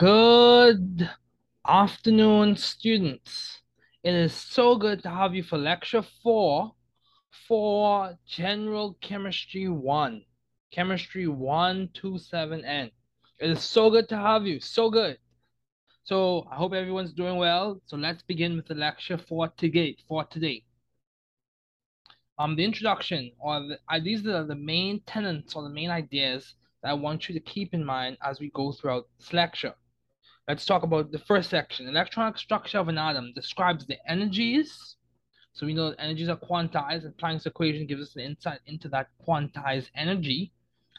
Good 0.00 1.10
afternoon, 1.68 2.56
students. 2.56 3.60
It 4.02 4.14
is 4.14 4.32
so 4.32 4.76
good 4.76 5.02
to 5.02 5.10
have 5.10 5.34
you 5.34 5.42
for 5.42 5.58
lecture 5.58 6.02
four 6.22 6.72
for 7.46 8.16
General 8.26 8.96
Chemistry 9.02 9.68
1. 9.68 10.24
Chemistry 10.70 11.26
127N. 11.26 12.90
It 13.40 13.50
is 13.50 13.62
so 13.62 13.90
good 13.90 14.08
to 14.08 14.16
have 14.16 14.46
you. 14.46 14.58
So 14.58 14.88
good. 14.88 15.18
So 16.04 16.46
I 16.50 16.54
hope 16.54 16.72
everyone's 16.72 17.12
doing 17.12 17.36
well. 17.36 17.82
So 17.84 17.98
let's 17.98 18.22
begin 18.22 18.56
with 18.56 18.68
the 18.68 18.76
lecture 18.76 19.18
for 19.18 19.48
today. 19.48 19.98
For 20.08 20.24
today. 20.24 20.64
Um, 22.38 22.56
the 22.56 22.64
introduction 22.64 23.32
or 23.38 23.60
the, 23.60 23.78
uh, 23.86 24.00
these 24.02 24.26
are 24.26 24.44
the 24.44 24.54
main 24.54 25.00
tenets 25.00 25.54
or 25.54 25.62
the 25.62 25.68
main 25.68 25.90
ideas 25.90 26.54
that 26.82 26.88
I 26.88 26.94
want 26.94 27.28
you 27.28 27.34
to 27.34 27.40
keep 27.40 27.74
in 27.74 27.84
mind 27.84 28.16
as 28.24 28.40
we 28.40 28.48
go 28.54 28.72
throughout 28.72 29.06
this 29.18 29.34
lecture. 29.34 29.74
Let's 30.50 30.66
talk 30.66 30.82
about 30.82 31.12
the 31.12 31.18
first 31.20 31.48
section. 31.48 31.86
Electronic 31.86 32.36
structure 32.36 32.78
of 32.78 32.88
an 32.88 32.98
atom 32.98 33.32
describes 33.36 33.86
the 33.86 33.98
energies. 34.10 34.96
So 35.52 35.64
we 35.64 35.74
know 35.74 35.90
that 35.90 36.00
energies 36.00 36.28
are 36.28 36.36
quantized, 36.36 37.04
and 37.04 37.16
Planck's 37.16 37.46
equation 37.46 37.86
gives 37.86 38.02
us 38.02 38.16
an 38.16 38.22
insight 38.22 38.58
into 38.66 38.88
that 38.88 39.10
quantized 39.24 39.90
energy. 39.94 40.50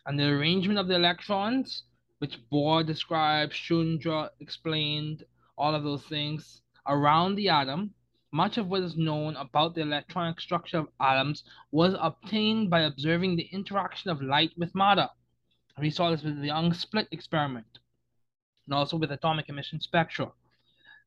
And 0.06 0.18
the 0.18 0.30
arrangement 0.30 0.80
of 0.80 0.88
the 0.88 0.96
electrons, 0.96 1.84
which 2.20 2.40
Bohr 2.50 2.88
described, 2.88 3.52
Schrödinger 3.52 4.30
explained, 4.40 5.26
all 5.58 5.76
of 5.76 5.84
those 5.84 6.06
things 6.06 6.62
around 6.88 7.36
the 7.36 7.50
atom. 7.50 7.94
Much 8.32 8.58
of 8.58 8.70
what 8.70 8.84
is 8.84 8.96
known 8.96 9.36
about 9.36 9.76
the 9.76 9.82
electronic 9.82 10.40
structure 10.40 10.78
of 10.78 10.88
atoms 11.02 11.44
was 11.72 11.94
obtained 12.00 12.70
by 12.70 12.84
observing 12.84 13.36
the 13.36 13.50
interaction 13.52 14.12
of 14.12 14.22
light 14.22 14.54
with 14.56 14.74
matter. 14.74 15.10
We 15.78 15.90
saw 15.90 16.10
this 16.10 16.24
with 16.24 16.40
the 16.40 16.48
Young 16.48 16.72
slit 16.72 17.10
experiment 17.12 17.81
and 18.72 18.78
also 18.78 18.96
with 18.96 19.12
atomic 19.12 19.50
emission 19.50 19.82
spectra. 19.82 20.32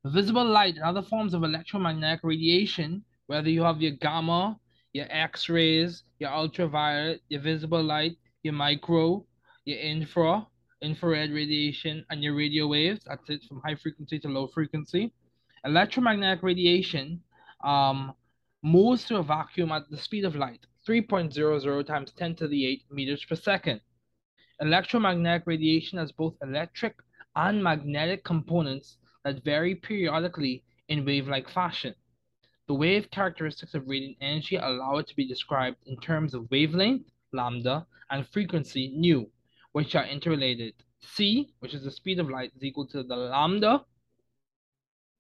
Visible 0.05 0.45
light 0.45 0.75
and 0.75 0.85
other 0.85 1.01
forms 1.01 1.33
of 1.33 1.45
electromagnetic 1.45 2.21
radiation, 2.23 3.03
whether 3.27 3.49
you 3.49 3.63
have 3.63 3.81
your 3.81 3.93
gamma, 3.93 4.61
your 4.93 5.07
X-rays, 5.09 6.03
your 6.19 6.31
ultraviolet, 6.31 7.23
your 7.31 7.41
visible 7.41 7.83
light, 7.83 8.19
your 8.43 8.53
micro, 8.53 9.25
your 9.65 9.79
infra, 9.79 10.47
infrared 10.83 11.31
radiation, 11.31 12.05
and 12.11 12.23
your 12.23 12.37
radio 12.37 12.67
waves. 12.67 13.01
That's 13.07 13.31
it 13.31 13.43
from 13.49 13.63
high 13.65 13.77
frequency 13.77 14.19
to 14.19 14.29
low 14.29 14.47
frequency. 14.49 15.11
Electromagnetic 15.65 16.43
radiation 16.43 17.23
um, 17.65 18.13
moves 18.63 19.07
through 19.07 19.19
a 19.19 19.23
vacuum 19.23 19.73
at 19.73 19.89
the 19.89 19.97
speed 19.97 20.27
of 20.27 20.37
light, 20.37 20.67
3.00 20.87 21.87
times 21.87 22.13
10 22.13 22.35
to 22.37 22.47
the 22.47 22.67
8 22.67 22.83
meters 22.91 23.25
per 23.27 23.37
second. 23.37 23.81
Electromagnetic 24.61 25.47
radiation 25.47 25.97
has 25.97 26.13
both 26.13 26.35
electric 26.43 26.95
and 27.37 27.63
magnetic 27.63 28.25
components 28.25 28.99
that 29.25 29.45
vary 29.45 29.75
periodically 29.75 30.63
in 30.89 31.05
wave-like 31.05 31.49
fashion. 31.51 31.95
The 32.67 32.75
wave 32.75 33.11
characteristics 33.11 33.75
of 33.75 33.87
radiant 33.87 34.17
energy 34.21 34.57
allow 34.57 34.99
it 34.99 35.07
to 35.09 35.17
be 35.17 35.27
described 35.27 35.79
in 35.87 35.97
terms 35.99 36.35
of 36.35 36.51
wavelength, 36.51 37.11
lambda, 37.33 37.87
and 38.11 38.27
frequency, 38.29 38.93
nu, 38.95 39.27
which 39.73 39.95
are 39.95 40.07
interrelated. 40.07 40.75
c, 41.01 41.53
which 41.59 41.75
is 41.75 41.85
the 41.85 41.91
speed 41.91 42.19
of 42.19 42.31
light, 42.31 42.53
is 42.57 42.65
equal 42.65 42.87
to 42.87 43.03
the 43.03 43.17
lambda 43.17 43.85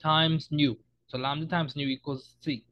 times 0.01 0.49
nu. 0.51 0.77
So 1.07 1.19
lambda 1.19 1.47
times 1.47 1.77
nu 1.77 1.87
equals 1.87 2.37
c. 2.41 2.65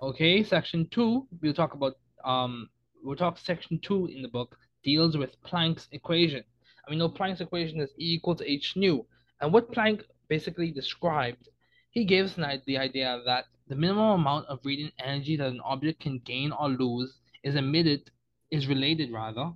Okay, 0.00 0.42
section 0.42 0.88
two, 0.88 1.26
we'll 1.40 1.54
talk 1.54 1.74
about 1.74 1.96
um 2.24 2.68
we'll 3.02 3.16
talk 3.16 3.38
section 3.38 3.78
two 3.80 4.06
in 4.06 4.22
the 4.22 4.28
book 4.28 4.56
deals 4.82 5.16
with 5.16 5.40
Planck's 5.42 5.88
equation. 5.92 6.44
And 6.86 6.94
we 6.94 6.96
know 6.96 7.08
Planck's 7.08 7.40
equation 7.40 7.80
is 7.80 7.90
E 7.98 8.14
equal 8.14 8.34
to 8.36 8.50
h 8.50 8.74
nu. 8.76 9.04
And 9.40 9.52
what 9.52 9.72
Planck 9.72 10.02
basically 10.28 10.70
described, 10.70 11.48
he 11.90 12.04
gives 12.04 12.36
the 12.36 12.78
idea 12.78 13.20
that 13.26 13.46
the 13.68 13.76
minimum 13.76 14.20
amount 14.20 14.46
of 14.46 14.60
radiant 14.64 14.94
energy 14.98 15.36
that 15.36 15.48
an 15.48 15.60
object 15.64 16.00
can 16.00 16.18
gain 16.20 16.52
or 16.52 16.68
lose 16.68 17.18
is 17.42 17.54
emitted, 17.54 18.10
is 18.50 18.66
related 18.66 19.12
rather, 19.12 19.52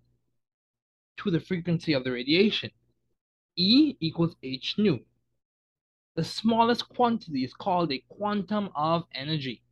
to 1.19 1.31
the 1.31 1.41
frequency 1.41 1.93
of 1.93 2.05
the 2.05 2.13
radiation. 2.13 2.71
E 3.57 3.97
equals 4.01 4.37
h 4.43 4.75
nu. 4.79 4.99
The 6.17 6.25
smallest 6.25 6.89
quantity 6.89 7.45
is 7.45 7.55
called 7.55 7.93
a 7.93 8.05
quantum 8.09 8.71
of 8.75 9.05
energy. 9.15 9.63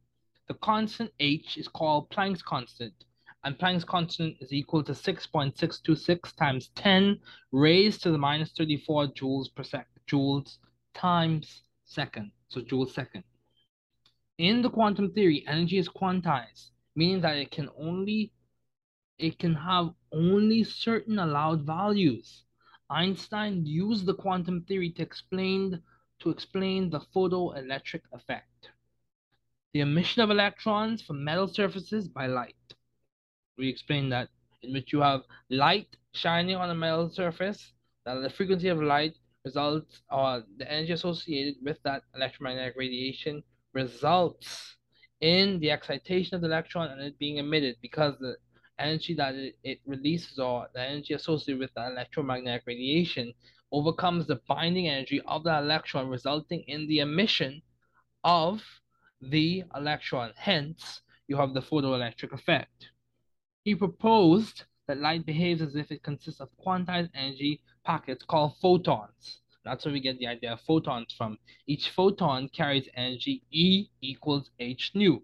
The 0.48 0.54
constant 0.54 1.12
h 1.20 1.56
is 1.56 1.68
called 1.68 2.10
Planck's 2.10 2.42
constant, 2.42 3.04
and 3.44 3.58
Planck's 3.58 3.84
constant 3.84 4.36
is 4.40 4.52
equal 4.52 4.84
to 4.84 4.92
6.626 4.92 6.36
times 6.36 6.68
10 6.76 7.18
raised 7.50 8.02
to 8.02 8.12
the 8.12 8.18
minus 8.18 8.52
34 8.52 9.08
joules 9.08 9.52
per 9.52 9.64
second, 9.64 10.00
joules 10.06 10.58
times 10.94 11.62
second, 11.84 12.30
so 12.48 12.60
joules 12.60 12.90
second. 12.90 13.24
In 14.38 14.62
the 14.62 14.70
quantum 14.70 15.12
theory, 15.12 15.44
energy 15.48 15.78
is 15.78 15.88
quantized, 15.88 16.70
meaning 16.94 17.20
that 17.22 17.36
it 17.36 17.50
can 17.50 17.68
only 17.76 18.32
it 19.18 19.38
can 19.38 19.54
have 19.54 19.92
only 20.12 20.64
certain 20.64 21.18
allowed 21.18 21.62
values. 21.62 22.44
Einstein 22.90 23.64
used 23.66 24.06
the 24.06 24.14
quantum 24.14 24.62
theory 24.62 24.90
to 24.90 25.02
explain 25.02 25.82
to 26.20 26.30
explain 26.30 26.90
the 26.90 27.00
photoelectric 27.00 28.02
effect. 28.12 28.70
The 29.72 29.80
emission 29.80 30.22
of 30.22 30.30
electrons 30.30 31.02
from 31.02 31.24
metal 31.24 31.48
surfaces 31.48 32.08
by 32.08 32.26
light 32.26 32.74
we 33.58 33.68
explained 33.68 34.12
that 34.12 34.28
in 34.62 34.72
which 34.72 34.92
you 34.92 35.00
have 35.00 35.22
light 35.50 35.88
shining 36.12 36.56
on 36.56 36.70
a 36.70 36.74
metal 36.74 37.10
surface, 37.10 37.72
that 38.04 38.14
the 38.14 38.30
frequency 38.30 38.68
of 38.68 38.82
light 38.82 39.14
results 39.44 40.02
or 40.10 40.42
the 40.58 40.70
energy 40.70 40.92
associated 40.92 41.56
with 41.62 41.78
that 41.82 42.02
electromagnetic 42.14 42.74
radiation 42.76 43.42
results 43.72 44.76
in 45.20 45.58
the 45.60 45.70
excitation 45.70 46.34
of 46.34 46.40
the 46.40 46.46
electron 46.46 46.90
and 46.90 47.00
it 47.00 47.18
being 47.18 47.38
emitted 47.38 47.76
because 47.80 48.14
the 48.18 48.36
energy 48.78 49.14
that 49.14 49.34
it, 49.34 49.56
it 49.62 49.80
releases 49.86 50.38
or 50.38 50.68
the 50.74 50.80
energy 50.80 51.14
associated 51.14 51.60
with 51.60 51.72
that 51.74 51.90
electromagnetic 51.90 52.62
radiation 52.66 53.32
overcomes 53.70 54.26
the 54.26 54.40
binding 54.48 54.88
energy 54.88 55.20
of 55.26 55.44
the 55.44 55.58
electron 55.58 56.08
resulting 56.08 56.62
in 56.66 56.86
the 56.88 56.98
emission 56.98 57.62
of 58.24 58.62
the 59.20 59.64
electron. 59.74 60.32
Hence 60.36 61.00
you 61.28 61.36
have 61.36 61.54
the 61.54 61.62
photoelectric 61.62 62.32
effect 62.32 62.91
he 63.64 63.74
proposed 63.74 64.64
that 64.88 64.98
light 64.98 65.24
behaves 65.24 65.62
as 65.62 65.76
if 65.76 65.90
it 65.92 66.02
consists 66.02 66.40
of 66.40 66.48
quantized 66.64 67.10
energy 67.14 67.60
packets 67.84 68.24
called 68.24 68.56
photons. 68.60 69.40
That's 69.64 69.84
where 69.84 69.92
we 69.92 70.00
get 70.00 70.18
the 70.18 70.26
idea 70.26 70.52
of 70.52 70.60
photons 70.62 71.14
from. 71.16 71.38
Each 71.66 71.90
photon 71.90 72.48
carries 72.48 72.88
energy 72.94 73.44
E 73.52 73.86
equals 74.00 74.50
h 74.58 74.90
nu. 74.94 75.22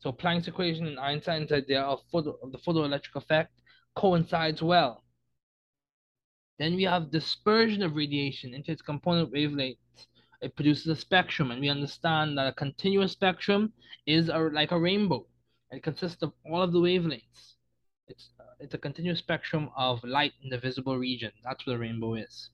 So 0.00 0.12
Planck's 0.12 0.46
equation 0.46 0.86
and 0.86 0.98
Einstein's 0.98 1.50
idea 1.50 1.80
of, 1.80 2.02
photo, 2.12 2.38
of 2.42 2.52
the 2.52 2.58
photoelectric 2.58 3.16
effect 3.16 3.52
coincides 3.96 4.62
well. 4.62 5.02
Then 6.58 6.76
we 6.76 6.84
have 6.84 7.10
dispersion 7.10 7.82
of 7.82 7.96
radiation 7.96 8.52
into 8.52 8.72
its 8.72 8.82
component 8.82 9.32
wavelengths. 9.32 10.06
It 10.40 10.54
produces 10.54 10.86
a 10.86 10.96
spectrum, 10.96 11.50
and 11.50 11.60
we 11.60 11.68
understand 11.68 12.36
that 12.36 12.46
a 12.46 12.52
continuous 12.52 13.12
spectrum 13.12 13.72
is 14.06 14.28
a, 14.28 14.38
like 14.38 14.70
a 14.70 14.78
rainbow. 14.78 15.26
It 15.70 15.82
consists 15.82 16.22
of 16.22 16.32
all 16.44 16.62
of 16.62 16.72
the 16.72 16.80
wavelengths. 16.80 17.57
It's 18.08 18.30
uh, 18.40 18.44
it's 18.58 18.74
a 18.74 18.78
continuous 18.78 19.18
spectrum 19.18 19.70
of 19.76 20.02
light 20.02 20.32
in 20.42 20.48
the 20.48 20.58
visible 20.58 20.96
region. 20.96 21.30
That's 21.44 21.66
what 21.66 21.76
a 21.76 21.78
rainbow 21.78 22.14
is. 22.14 22.50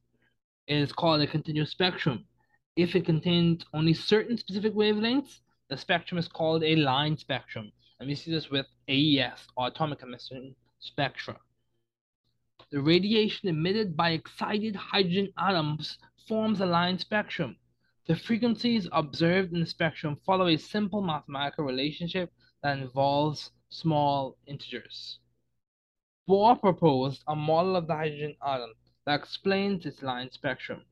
It 0.66 0.78
is 0.78 0.92
called 0.92 1.20
a 1.20 1.26
continuous 1.26 1.70
spectrum. 1.70 2.26
If 2.74 2.96
it 2.96 3.04
contains 3.04 3.64
only 3.72 3.94
certain 3.94 4.36
specific 4.36 4.74
wavelengths, 4.74 5.40
the 5.68 5.76
spectrum 5.76 6.18
is 6.18 6.26
called 6.26 6.64
a 6.64 6.74
line 6.74 7.16
spectrum. 7.16 7.70
And 8.00 8.08
we 8.08 8.16
see 8.16 8.32
this 8.32 8.50
with 8.50 8.66
AES, 8.88 9.46
or 9.56 9.68
atomic 9.68 10.02
emission 10.02 10.56
spectra. 10.80 11.38
The 12.70 12.80
radiation 12.80 13.48
emitted 13.48 13.96
by 13.96 14.10
excited 14.10 14.74
hydrogen 14.74 15.32
atoms 15.38 15.98
forms 16.26 16.60
a 16.60 16.66
line 16.66 16.98
spectrum. 16.98 17.56
The 18.06 18.16
frequencies 18.16 18.88
observed 18.90 19.52
in 19.52 19.60
the 19.60 19.66
spectrum 19.66 20.16
follow 20.26 20.48
a 20.48 20.56
simple 20.56 21.00
mathematical 21.00 21.64
relationship 21.64 22.32
that 22.62 22.78
involves 22.78 23.52
small 23.68 24.36
integers. 24.46 25.20
Bohr 26.28 26.58
proposed 26.58 27.22
a 27.26 27.36
model 27.36 27.76
of 27.76 27.86
the 27.86 27.94
hydrogen 27.94 28.36
atom 28.42 28.74
that 29.04 29.20
explains 29.20 29.84
its 29.84 30.02
line 30.02 30.30
spectrum. 30.30 30.82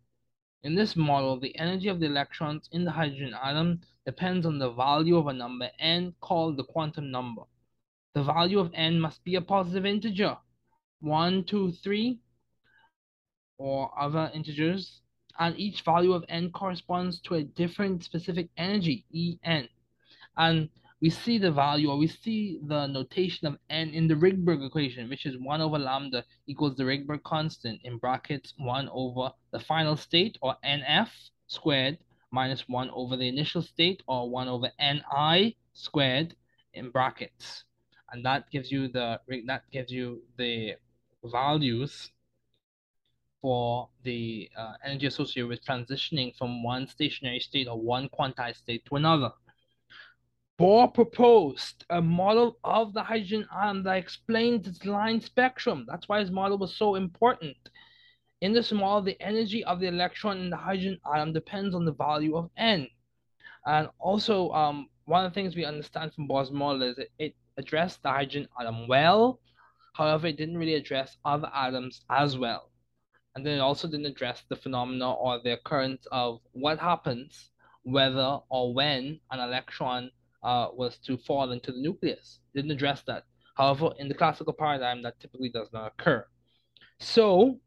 In 0.62 0.74
this 0.74 0.94
model, 0.94 1.40
the 1.40 1.58
energy 1.58 1.88
of 1.88 2.00
the 2.00 2.06
electrons 2.06 2.68
in 2.70 2.84
the 2.84 2.90
hydrogen 2.90 3.34
atom 3.34 3.80
depends 4.04 4.44
on 4.44 4.58
the 4.58 4.70
value 4.70 5.16
of 5.16 5.26
a 5.28 5.32
number 5.32 5.70
n 5.78 6.14
called 6.20 6.56
the 6.56 6.64
quantum 6.64 7.10
number. 7.10 7.42
The 8.14 8.22
value 8.22 8.58
of 8.58 8.70
n 8.74 9.00
must 9.00 9.24
be 9.24 9.36
a 9.36 9.40
positive 9.40 9.86
integer, 9.86 10.36
1, 11.00 11.44
2, 11.44 11.72
3, 11.72 12.20
or 13.56 13.90
other 13.98 14.30
integers, 14.34 15.00
and 15.38 15.58
each 15.58 15.80
value 15.80 16.12
of 16.12 16.24
n 16.28 16.50
corresponds 16.50 17.20
to 17.22 17.36
a 17.36 17.42
different 17.42 18.04
specific 18.04 18.50
energy, 18.58 19.06
En. 19.42 19.68
And 20.36 20.68
we 21.02 21.10
see 21.10 21.36
the 21.36 21.50
value 21.50 21.90
or 21.90 21.98
we 21.98 22.06
see 22.06 22.60
the 22.68 22.86
notation 22.86 23.48
of 23.48 23.58
n 23.68 23.90
in 23.90 24.06
the 24.06 24.14
Rydberg 24.14 24.64
equation, 24.64 25.08
which 25.08 25.26
is 25.26 25.36
1 25.36 25.60
over 25.60 25.76
lambda 25.76 26.24
equals 26.46 26.76
the 26.76 26.84
Rydberg 26.84 27.24
constant 27.24 27.80
in 27.82 27.98
brackets 27.98 28.54
1 28.56 28.88
over 28.92 29.32
the 29.50 29.58
final 29.58 29.96
state 29.96 30.38
or 30.40 30.54
nf 30.64 31.08
squared 31.48 31.98
minus 32.30 32.68
1 32.68 32.88
over 32.90 33.16
the 33.16 33.26
initial 33.26 33.62
state 33.62 34.00
or 34.06 34.30
1 34.30 34.46
over 34.46 34.70
ni 34.78 35.56
squared 35.72 36.36
in 36.74 36.90
brackets. 36.90 37.64
And 38.12 38.24
that 38.24 38.48
gives 38.52 38.70
you 38.70 38.86
the 38.86 39.20
that 39.46 39.64
gives 39.72 39.90
you 39.90 40.22
the 40.38 40.76
values 41.24 42.12
for 43.40 43.88
the 44.04 44.48
uh, 44.56 44.74
energy 44.84 45.06
associated 45.06 45.48
with 45.48 45.64
transitioning 45.64 46.36
from 46.36 46.62
one 46.62 46.86
stationary 46.86 47.40
state 47.40 47.66
or 47.66 47.76
one 47.80 48.08
quantized 48.08 48.58
state 48.58 48.84
to 48.86 48.94
another. 48.94 49.32
Bohr 50.60 50.92
proposed 50.92 51.84
a 51.88 52.00
model 52.00 52.58
of 52.62 52.92
the 52.92 53.02
hydrogen 53.02 53.48
atom 53.52 53.82
that 53.84 53.96
explains 53.96 54.68
its 54.68 54.84
line 54.84 55.20
spectrum. 55.20 55.86
That's 55.88 56.08
why 56.08 56.20
his 56.20 56.30
model 56.30 56.58
was 56.58 56.76
so 56.76 56.94
important. 56.94 57.56
In 58.42 58.52
this 58.52 58.70
model, 58.70 59.02
the 59.02 59.20
energy 59.20 59.64
of 59.64 59.80
the 59.80 59.86
electron 59.86 60.38
in 60.38 60.50
the 60.50 60.56
hydrogen 60.56 61.00
atom 61.06 61.32
depends 61.32 61.74
on 61.74 61.84
the 61.84 61.92
value 61.92 62.36
of 62.36 62.50
n. 62.56 62.88
And 63.66 63.88
also, 63.98 64.50
um, 64.50 64.88
one 65.06 65.24
of 65.24 65.30
the 65.30 65.34
things 65.34 65.56
we 65.56 65.64
understand 65.64 66.12
from 66.12 66.28
Bohr's 66.28 66.50
model 66.50 66.82
is 66.82 66.98
it, 66.98 67.10
it 67.18 67.34
addressed 67.56 68.02
the 68.02 68.10
hydrogen 68.10 68.48
atom 68.60 68.88
well. 68.88 69.40
However, 69.94 70.26
it 70.26 70.36
didn't 70.36 70.58
really 70.58 70.74
address 70.74 71.16
other 71.24 71.50
atoms 71.54 72.04
as 72.10 72.36
well. 72.36 72.70
And 73.34 73.46
then 73.46 73.56
it 73.56 73.60
also 73.60 73.88
didn't 73.88 74.06
address 74.06 74.42
the 74.48 74.56
phenomena 74.56 75.12
or 75.12 75.40
the 75.42 75.54
occurrence 75.54 76.06
of 76.12 76.40
what 76.52 76.78
happens 76.78 77.50
whether 77.84 78.38
or 78.48 78.72
when 78.74 79.18
an 79.30 79.40
electron 79.40 80.10
uh, 80.42 80.68
was 80.72 80.98
to 80.98 81.16
fall 81.18 81.52
into 81.52 81.72
the 81.72 81.80
nucleus. 81.80 82.40
Didn't 82.54 82.70
address 82.70 83.02
that. 83.06 83.24
However, 83.54 83.90
in 83.98 84.08
the 84.08 84.14
classical 84.14 84.52
paradigm, 84.52 85.02
that 85.02 85.20
typically 85.20 85.50
does 85.50 85.68
not 85.72 85.92
occur. 85.92 86.26
So, 86.98 87.60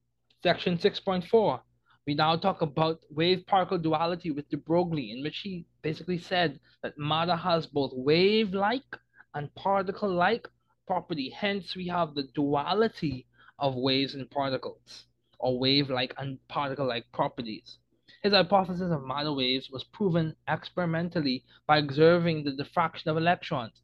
section 0.44 0.78
6.4, 0.78 1.62
we 2.08 2.14
now 2.14 2.36
talk 2.36 2.62
about 2.62 3.00
wave-particle 3.10 3.80
duality 3.80 4.32
with 4.32 4.50
de 4.50 4.58
Broglie, 4.58 5.12
in 5.12 5.24
which 5.24 5.40
he 5.40 5.66
basically 5.82 6.18
said 6.18 6.60
that 6.84 6.98
matter 6.98 7.36
has 7.36 7.66
both 7.66 7.92
wave-like 7.94 8.98
and 9.34 9.54
particle-like 9.56 10.48
property. 10.88 11.30
Hence, 11.30 11.76
we 11.76 11.88
have 11.88 12.14
the 12.14 12.28
duality 12.34 13.28
of 13.60 13.76
waves 13.76 14.14
and 14.14 14.30
particles, 14.30 15.06
or 15.40 15.60
wave-like 15.60 16.14
and 16.18 16.38
particle-like 16.48 17.06
properties. 17.12 17.80
His 18.26 18.34
hypothesis 18.34 18.92
of 18.92 19.06
matter 19.06 19.32
waves 19.32 19.70
was 19.70 19.84
proven 19.84 20.36
experimentally 20.48 21.46
by 21.68 21.78
observing 21.78 22.44
the 22.44 22.54
diffraction 22.54 23.12
of 23.12 23.18
electrons. 23.18 23.84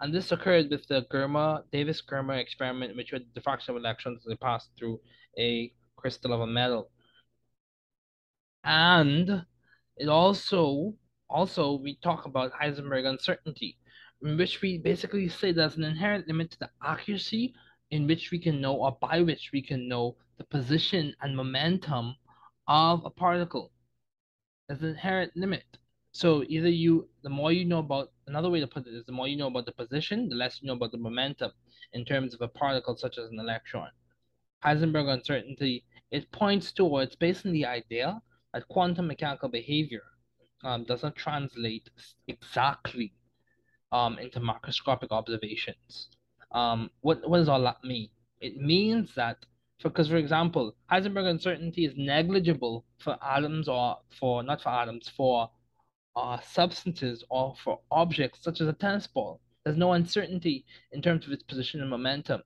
And 0.00 0.14
this 0.14 0.32
occurred 0.32 0.70
with 0.70 0.86
the 0.86 1.04
Germer, 1.12 1.62
Davis-Germer 1.72 2.40
experiment, 2.40 2.96
which 2.96 3.10
the 3.10 3.18
diffraction 3.34 3.74
of 3.74 3.76
electrons 3.76 4.20
as 4.20 4.30
they 4.30 4.36
passed 4.36 4.70
through 4.78 4.98
a 5.38 5.70
crystal 5.96 6.32
of 6.32 6.40
a 6.40 6.46
metal. 6.46 6.90
And 8.64 9.44
it 9.98 10.08
also, 10.08 10.94
also 11.28 11.74
we 11.74 11.96
talk 11.96 12.24
about 12.24 12.54
Heisenberg 12.54 13.04
uncertainty, 13.04 13.76
in 14.22 14.38
which 14.38 14.62
we 14.62 14.78
basically 14.78 15.28
say 15.28 15.52
there's 15.52 15.76
an 15.76 15.84
inherent 15.84 16.26
limit 16.28 16.52
to 16.52 16.58
the 16.60 16.70
accuracy 16.82 17.52
in 17.90 18.06
which 18.06 18.30
we 18.30 18.38
can 18.38 18.58
know 18.58 18.72
or 18.72 18.96
by 19.02 19.20
which 19.20 19.50
we 19.52 19.60
can 19.60 19.86
know 19.86 20.16
the 20.38 20.44
position 20.44 21.14
and 21.20 21.36
momentum 21.36 22.16
of 22.66 23.04
a 23.04 23.10
particle. 23.10 23.70
There's 24.72 24.84
an 24.84 24.88
inherent 24.88 25.36
limit. 25.36 25.66
So 26.12 26.44
either 26.48 26.70
you, 26.70 27.06
the 27.22 27.28
more 27.28 27.52
you 27.52 27.66
know 27.66 27.80
about, 27.80 28.10
another 28.26 28.48
way 28.48 28.58
to 28.58 28.66
put 28.66 28.86
it 28.86 28.94
is 28.94 29.04
the 29.04 29.12
more 29.12 29.28
you 29.28 29.36
know 29.36 29.48
about 29.48 29.66
the 29.66 29.72
position, 29.72 30.30
the 30.30 30.34
less 30.34 30.60
you 30.62 30.66
know 30.66 30.72
about 30.72 30.92
the 30.92 30.96
momentum 30.96 31.50
in 31.92 32.06
terms 32.06 32.32
of 32.32 32.40
a 32.40 32.48
particle 32.48 32.96
such 32.96 33.18
as 33.18 33.28
an 33.30 33.38
electron. 33.38 33.90
Heisenberg 34.64 35.12
uncertainty, 35.12 35.84
it 36.10 36.32
points 36.32 36.72
towards 36.72 37.14
basically 37.16 37.52
the 37.52 37.66
idea 37.66 38.22
that 38.54 38.66
quantum 38.68 39.08
mechanical 39.08 39.50
behavior 39.50 40.04
um, 40.64 40.84
does 40.84 41.02
not 41.02 41.16
translate 41.16 41.90
exactly 42.28 43.12
um, 43.92 44.18
into 44.18 44.40
macroscopic 44.40 45.10
observations. 45.10 46.08
Um, 46.52 46.88
what, 47.02 47.28
what 47.28 47.36
does 47.36 47.48
all 47.50 47.62
that 47.64 47.84
mean? 47.84 48.08
It 48.40 48.56
means 48.56 49.14
that 49.16 49.44
because 49.88 50.08
for 50.08 50.16
example, 50.16 50.74
Heisenberg 50.90 51.28
uncertainty 51.28 51.84
is 51.84 51.94
negligible 51.96 52.84
for 52.98 53.18
atoms 53.22 53.68
or 53.68 53.98
for 54.18 54.42
not 54.42 54.62
for 54.62 54.68
atoms 54.70 55.08
for 55.16 55.50
uh, 56.16 56.38
substances 56.40 57.24
or 57.30 57.54
for 57.62 57.80
objects 57.90 58.40
such 58.42 58.60
as 58.60 58.68
a 58.68 58.72
tennis 58.72 59.06
ball. 59.06 59.40
There's 59.64 59.76
no 59.76 59.92
uncertainty 59.92 60.64
in 60.92 61.02
terms 61.02 61.26
of 61.26 61.32
its 61.32 61.42
position 61.42 61.80
and 61.80 61.90
momentum. 61.90 62.42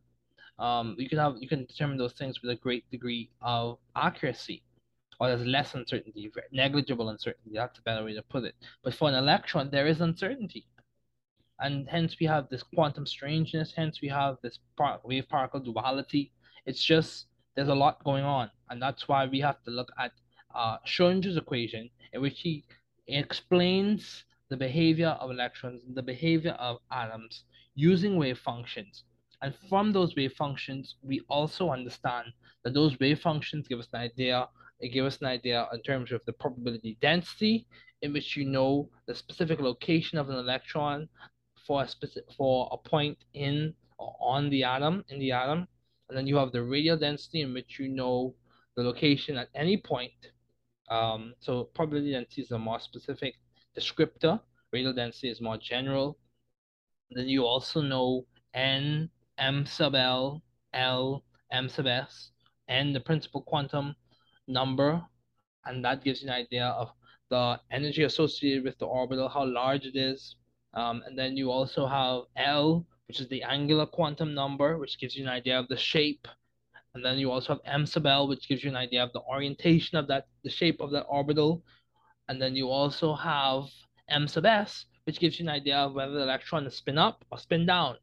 Um, 0.58 0.96
you 0.98 1.08
can 1.08 1.18
have 1.18 1.36
you 1.40 1.48
can 1.48 1.64
determine 1.64 1.98
those 1.98 2.14
things 2.14 2.40
with 2.40 2.50
a 2.50 2.56
great 2.56 2.90
degree 2.90 3.30
of 3.42 3.78
accuracy, 3.94 4.62
or 5.20 5.28
there's 5.28 5.46
less 5.46 5.74
uncertainty, 5.74 6.30
negligible 6.52 7.10
uncertainty. 7.10 7.50
That's 7.54 7.78
a 7.78 7.82
better 7.82 8.04
way 8.04 8.14
to 8.14 8.22
put 8.22 8.44
it. 8.44 8.54
But 8.82 8.94
for 8.94 9.08
an 9.08 9.14
electron, 9.14 9.70
there 9.70 9.86
is 9.86 10.00
uncertainty, 10.00 10.66
and 11.60 11.86
hence 11.88 12.16
we 12.18 12.26
have 12.26 12.48
this 12.48 12.62
quantum 12.62 13.06
strangeness. 13.06 13.72
Hence 13.74 14.00
we 14.00 14.08
have 14.08 14.36
this 14.42 14.58
wave 15.04 15.28
particle 15.28 15.60
duality 15.60 16.32
it's 16.66 16.84
just 16.84 17.26
there's 17.54 17.68
a 17.68 17.74
lot 17.74 18.04
going 18.04 18.24
on, 18.24 18.50
and 18.70 18.80
that's 18.82 19.08
why 19.08 19.26
we 19.26 19.40
have 19.40 19.62
to 19.62 19.70
look 19.70 19.90
at 19.98 20.12
uh, 20.54 20.76
Schrodinger's 20.86 21.36
equation, 21.36 21.88
in 22.12 22.20
which 22.20 22.40
he 22.40 22.64
explains 23.08 24.24
the 24.48 24.56
behavior 24.56 25.16
of 25.20 25.30
electrons, 25.30 25.82
the 25.94 26.02
behavior 26.02 26.52
of 26.52 26.78
atoms 26.90 27.44
using 27.74 28.16
wave 28.16 28.38
functions. 28.38 29.04
And 29.42 29.54
from 29.68 29.92
those 29.92 30.16
wave 30.16 30.32
functions, 30.32 30.96
we 31.02 31.20
also 31.28 31.70
understand 31.70 32.28
that 32.64 32.74
those 32.74 32.98
wave 32.98 33.20
functions 33.20 33.68
give 33.68 33.78
us 33.78 33.88
an 33.92 34.00
idea. 34.00 34.48
It 34.80 34.88
gives 34.88 35.14
us 35.14 35.20
an 35.20 35.26
idea 35.26 35.68
in 35.72 35.82
terms 35.82 36.12
of 36.12 36.22
the 36.26 36.32
probability 36.32 36.96
density, 37.00 37.66
in 38.02 38.12
which 38.12 38.36
you 38.36 38.44
know 38.44 38.88
the 39.06 39.14
specific 39.14 39.60
location 39.60 40.18
of 40.18 40.28
an 40.28 40.36
electron 40.36 41.08
for 41.66 41.82
a 41.82 41.88
specific 41.88 42.30
for 42.36 42.68
a 42.72 42.88
point 42.88 43.18
in 43.34 43.74
or 43.98 44.14
on 44.20 44.50
the 44.50 44.62
atom 44.62 45.04
in 45.08 45.18
the 45.18 45.32
atom, 45.32 45.66
and 46.08 46.16
then 46.16 46.26
you 46.26 46.36
have 46.36 46.52
the 46.52 46.62
radial 46.62 46.96
density 46.96 47.42
in 47.42 47.52
which 47.52 47.78
you 47.78 47.88
know 47.88 48.34
the 48.76 48.82
location 48.82 49.36
at 49.36 49.48
any 49.54 49.76
point. 49.76 50.12
Um, 50.88 51.34
so 51.40 51.64
probability 51.74 52.12
density 52.12 52.42
is 52.42 52.50
a 52.50 52.58
more 52.58 52.78
specific 52.80 53.34
descriptor. 53.76 54.40
Radial 54.72 54.92
density 54.92 55.30
is 55.30 55.40
more 55.40 55.58
general. 55.58 56.18
Then 57.10 57.28
you 57.28 57.44
also 57.44 57.80
know 57.80 58.26
n, 58.54 59.10
m 59.38 59.66
sub 59.66 59.94
l, 59.94 60.42
l, 60.72 61.25
m 61.50 61.68
sub 61.68 61.86
s, 61.86 62.30
and 62.68 62.94
the 62.94 63.00
principal 63.00 63.42
quantum 63.42 63.94
number, 64.48 65.02
and 65.64 65.84
that 65.84 66.04
gives 66.04 66.22
you 66.22 66.28
an 66.28 66.34
idea 66.34 66.66
of 66.66 66.90
the 67.30 67.58
energy 67.70 68.04
associated 68.04 68.64
with 68.64 68.78
the 68.78 68.86
orbital, 68.86 69.28
how 69.28 69.44
large 69.44 69.84
it 69.84 69.96
is. 69.96 70.36
Um, 70.75 71.02
and 71.06 71.18
then 71.18 71.36
you 71.36 71.50
also 71.50 71.86
have 71.86 72.22
L, 72.36 72.86
which 73.08 73.20
is 73.20 73.28
the 73.28 73.42
angular 73.42 73.86
quantum 73.86 74.34
number, 74.34 74.78
which 74.78 74.98
gives 74.98 75.16
you 75.16 75.25
an 75.25 75.30
idea 75.30 75.58
of 75.58 75.68
the 75.68 75.76
shape. 75.76 76.26
And 76.94 77.04
then 77.04 77.18
you 77.18 77.30
also 77.30 77.54
have 77.54 77.62
m 77.64 77.86
sub 77.86 78.06
l, 78.06 78.26
which 78.26 78.48
gives 78.48 78.64
you 78.64 78.70
an 78.70 78.76
idea 78.76 79.02
of 79.02 79.12
the 79.12 79.20
orientation 79.20 79.98
of 79.98 80.08
that, 80.08 80.26
the 80.42 80.50
shape 80.50 80.80
of 80.80 80.90
that 80.92 81.04
orbital. 81.08 81.62
And 82.28 82.40
then 82.40 82.56
you 82.56 82.70
also 82.70 83.14
have 83.14 83.64
m 84.08 84.26
sub 84.26 84.46
s, 84.46 84.86
which 85.04 85.20
gives 85.20 85.38
you 85.38 85.44
an 85.44 85.50
idea 85.50 85.76
of 85.76 85.94
whether 85.94 86.14
the 86.14 86.22
electron 86.22 86.66
is 86.66 86.76
spin 86.76 86.98
up 86.98 87.25
or 87.30 87.38
spin 87.38 87.66
down. 87.66 87.96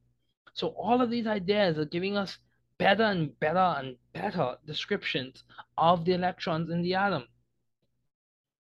So 0.54 0.68
all 0.70 1.02
of 1.02 1.10
these 1.10 1.28
ideas 1.28 1.78
are 1.78 1.86
giving 1.86 2.16
us 2.16 2.38
better 2.78 3.04
and 3.04 3.38
better 3.40 3.76
and 3.80 3.96
better 4.14 4.56
descriptions 4.66 5.44
of 5.78 6.06
the 6.06 6.14
electrons 6.14 6.70
in 6.70 6.82
the 6.82 6.94
atom. 6.94 7.28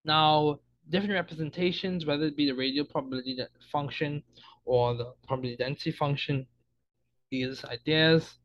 Now, 0.05 0.59
different 0.89 1.13
representations, 1.13 2.05
whether 2.05 2.25
it 2.25 2.35
be 2.35 2.47
the 2.47 2.55
radial 2.55 2.85
probability 2.85 3.37
function 3.71 4.23
or 4.65 4.95
the 4.95 5.13
probability 5.27 5.57
density 5.57 5.91
function, 5.91 6.47
these 7.29 7.63
ideas. 7.65 8.37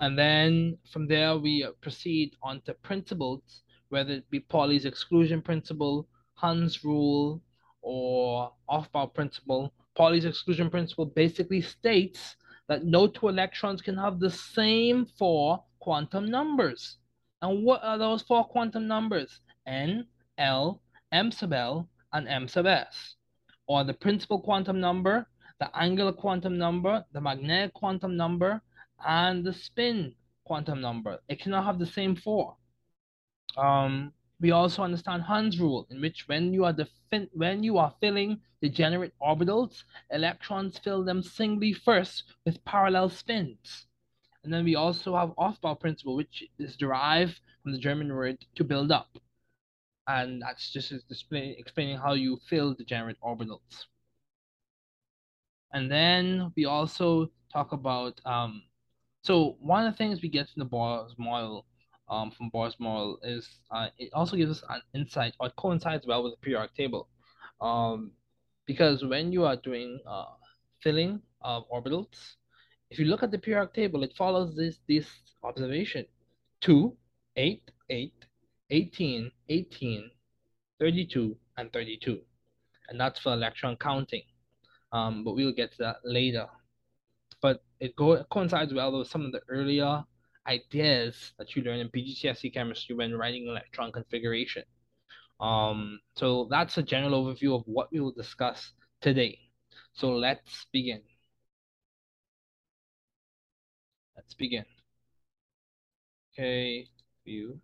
And 0.00 0.18
then 0.18 0.78
from 0.92 1.08
there, 1.08 1.36
we 1.36 1.66
proceed 1.80 2.36
on 2.42 2.60
to 2.62 2.74
principles, 2.74 3.62
whether 3.88 4.12
it 4.12 4.30
be 4.30 4.40
Pauli's 4.40 4.84
exclusion 4.84 5.42
principle, 5.42 6.08
Hund's 6.34 6.84
rule, 6.84 7.42
or 7.82 8.52
Aufbau 8.70 9.12
principle. 9.12 9.72
Pauli's 9.96 10.24
exclusion 10.24 10.70
principle 10.70 11.06
basically 11.06 11.60
states 11.60 12.36
that 12.68 12.84
no 12.84 13.08
two 13.08 13.28
electrons 13.28 13.82
can 13.82 13.96
have 13.96 14.20
the 14.20 14.30
same 14.30 15.06
four 15.18 15.64
quantum 15.80 16.26
numbers. 16.30 16.98
And 17.42 17.64
what 17.64 17.82
are 17.82 17.98
those 17.98 18.22
four 18.22 18.44
quantum 18.44 18.86
numbers? 18.86 19.40
N, 19.66 20.06
L, 20.38 20.80
M 21.10 21.32
sub 21.32 21.52
L, 21.52 21.88
and 22.12 22.28
M 22.28 22.46
sub 22.46 22.66
S 22.66 23.16
or 23.68 23.84
the 23.84 23.94
principal 23.94 24.40
quantum 24.40 24.80
number, 24.80 25.26
the 25.60 25.70
angular 25.76 26.12
quantum 26.12 26.58
number, 26.58 27.04
the 27.12 27.20
magnetic 27.20 27.74
quantum 27.74 28.16
number, 28.16 28.60
and 29.06 29.44
the 29.44 29.52
spin 29.52 30.14
quantum 30.44 30.80
number. 30.80 31.20
It 31.28 31.40
cannot 31.40 31.64
have 31.64 31.78
the 31.78 31.86
same 31.86 32.16
four. 32.16 32.56
Um, 33.56 34.12
We 34.40 34.52
also 34.52 34.82
understand 34.82 35.22
Hund's 35.22 35.58
rule, 35.58 35.86
in 35.90 36.00
which 36.00 36.28
when 36.28 36.54
you 36.54 36.64
are 36.64 36.76
when 37.32 37.64
you 37.64 37.78
are 37.78 37.94
filling 38.00 38.40
degenerate 38.62 39.14
orbitals, 39.20 39.82
electrons 40.10 40.78
fill 40.78 41.02
them 41.04 41.22
singly 41.22 41.72
first 41.72 42.22
with 42.44 42.64
parallel 42.64 43.08
spins. 43.08 43.86
And 44.44 44.52
then 44.52 44.64
we 44.64 44.76
also 44.76 45.16
have 45.16 45.34
Aufbau 45.36 45.74
principle, 45.80 46.14
which 46.14 46.44
is 46.58 46.76
derived 46.76 47.40
from 47.62 47.72
the 47.72 47.78
German 47.78 48.14
word 48.14 48.38
to 48.54 48.64
build 48.64 48.92
up. 48.92 49.10
And 50.08 50.40
that's 50.40 50.72
just 50.72 50.92
explaining 51.10 51.98
how 51.98 52.14
you 52.14 52.40
fill 52.48 52.70
the 52.70 52.76
degenerate 52.76 53.18
orbitals. 53.22 53.84
And 55.74 55.90
then 55.90 56.50
we 56.56 56.64
also 56.64 57.30
talk 57.52 57.72
about, 57.72 58.18
um, 58.24 58.62
so 59.22 59.56
one 59.60 59.86
of 59.86 59.92
the 59.92 59.98
things 59.98 60.22
we 60.22 60.30
get 60.30 60.48
from 60.48 60.60
the 60.60 60.66
Bohr's 60.66 61.14
model, 61.18 61.66
um, 62.08 62.30
from 62.30 62.50
Bohr's 62.50 62.74
model 62.80 63.18
is 63.22 63.46
uh, 63.70 63.88
it 63.98 64.08
also 64.14 64.34
gives 64.34 64.50
us 64.50 64.64
an 64.70 64.80
insight, 64.94 65.34
or 65.38 65.48
it 65.48 65.56
coincides 65.56 66.06
well 66.06 66.22
with 66.22 66.32
the 66.32 66.38
periodic 66.38 66.74
table. 66.74 67.08
Um, 67.60 68.12
because 68.66 69.04
when 69.04 69.30
you 69.30 69.44
are 69.44 69.56
doing 69.56 70.00
uh, 70.06 70.24
filling 70.82 71.20
of 71.42 71.68
orbitals, 71.68 72.36
if 72.90 72.98
you 72.98 73.04
look 73.04 73.22
at 73.22 73.30
the 73.30 73.38
periodic 73.38 73.74
table, 73.74 74.02
it 74.04 74.14
follows 74.16 74.56
this, 74.56 74.78
this 74.88 75.06
observation. 75.44 76.06
2, 76.62 76.96
8, 77.36 77.70
8, 77.90 78.12
18, 78.70 79.30
18, 79.48 80.10
32, 80.80 81.36
and 81.56 81.72
32. 81.72 82.20
And 82.88 83.00
that's 83.00 83.20
for 83.20 83.32
electron 83.32 83.76
counting. 83.76 84.22
Um, 84.92 85.24
but 85.24 85.34
we'll 85.34 85.52
get 85.52 85.72
to 85.72 85.78
that 85.78 85.96
later. 86.04 86.46
But 87.40 87.62
it, 87.80 87.94
go, 87.96 88.22
coincides 88.24 88.72
well 88.74 88.98
with 88.98 89.08
some 89.08 89.24
of 89.24 89.32
the 89.32 89.42
earlier 89.48 90.04
ideas 90.46 91.32
that 91.38 91.54
you 91.54 91.62
learn 91.62 91.78
in 91.78 91.88
BGCSE 91.90 92.52
chemistry 92.52 92.96
when 92.96 93.16
writing 93.16 93.46
electron 93.46 93.92
configuration. 93.92 94.64
Um, 95.40 96.00
so 96.16 96.48
that's 96.50 96.78
a 96.78 96.82
general 96.82 97.24
overview 97.24 97.54
of 97.54 97.62
what 97.66 97.92
we 97.92 98.00
will 98.00 98.12
discuss 98.12 98.72
today. 99.00 99.38
So 99.92 100.10
let's 100.10 100.66
begin. 100.72 101.02
Let's 104.16 104.34
begin. 104.34 104.64
Okay, 106.32 106.88
view. 107.24 107.60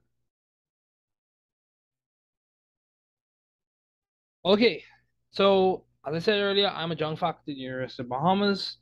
Okay, 4.46 4.84
so 5.30 5.84
as 6.06 6.14
I 6.14 6.18
said 6.18 6.38
earlier, 6.38 6.68
I'm 6.68 6.92
a 6.92 6.96
young 6.96 7.16
faculty 7.16 7.52
at 7.52 7.56
the 7.56 7.62
University 7.62 8.02
of 8.02 8.10
Bahamas, 8.10 8.76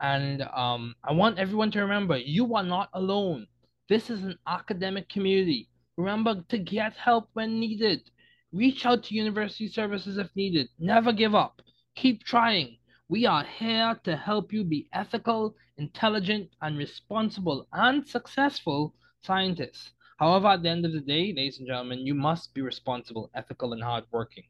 and 0.00 0.42
um, 0.42 0.94
I 1.02 1.12
want 1.12 1.40
everyone 1.40 1.72
to 1.72 1.80
remember 1.80 2.16
you 2.16 2.54
are 2.54 2.62
not 2.62 2.88
alone. 2.94 3.48
This 3.88 4.10
is 4.10 4.22
an 4.22 4.38
academic 4.46 5.08
community. 5.08 5.68
Remember 5.96 6.44
to 6.48 6.56
get 6.56 6.92
help 6.92 7.28
when 7.32 7.58
needed. 7.58 8.08
Reach 8.52 8.86
out 8.86 9.02
to 9.04 9.16
university 9.16 9.66
services 9.66 10.18
if 10.18 10.30
needed. 10.36 10.68
Never 10.78 11.12
give 11.12 11.34
up. 11.34 11.62
Keep 11.96 12.22
trying. 12.22 12.76
We 13.08 13.26
are 13.26 13.42
here 13.42 13.98
to 14.04 14.16
help 14.16 14.52
you 14.52 14.62
be 14.62 14.88
ethical, 14.92 15.56
intelligent, 15.78 16.50
and 16.60 16.78
responsible 16.78 17.66
and 17.72 18.06
successful 18.06 18.94
scientists. 19.20 19.90
However, 20.20 20.46
at 20.46 20.62
the 20.62 20.68
end 20.68 20.86
of 20.86 20.92
the 20.92 21.00
day, 21.00 21.34
ladies 21.36 21.58
and 21.58 21.66
gentlemen, 21.66 22.06
you 22.06 22.14
must 22.14 22.54
be 22.54 22.60
responsible, 22.60 23.32
ethical, 23.34 23.72
and 23.72 23.82
hardworking. 23.82 24.44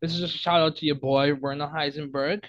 This 0.00 0.14
is 0.14 0.20
just 0.20 0.34
a 0.34 0.38
shout 0.38 0.60
out 0.60 0.76
to 0.76 0.86
your 0.86 0.96
boy, 0.96 1.34
Werner 1.34 1.66
Heisenberg. 1.66 2.44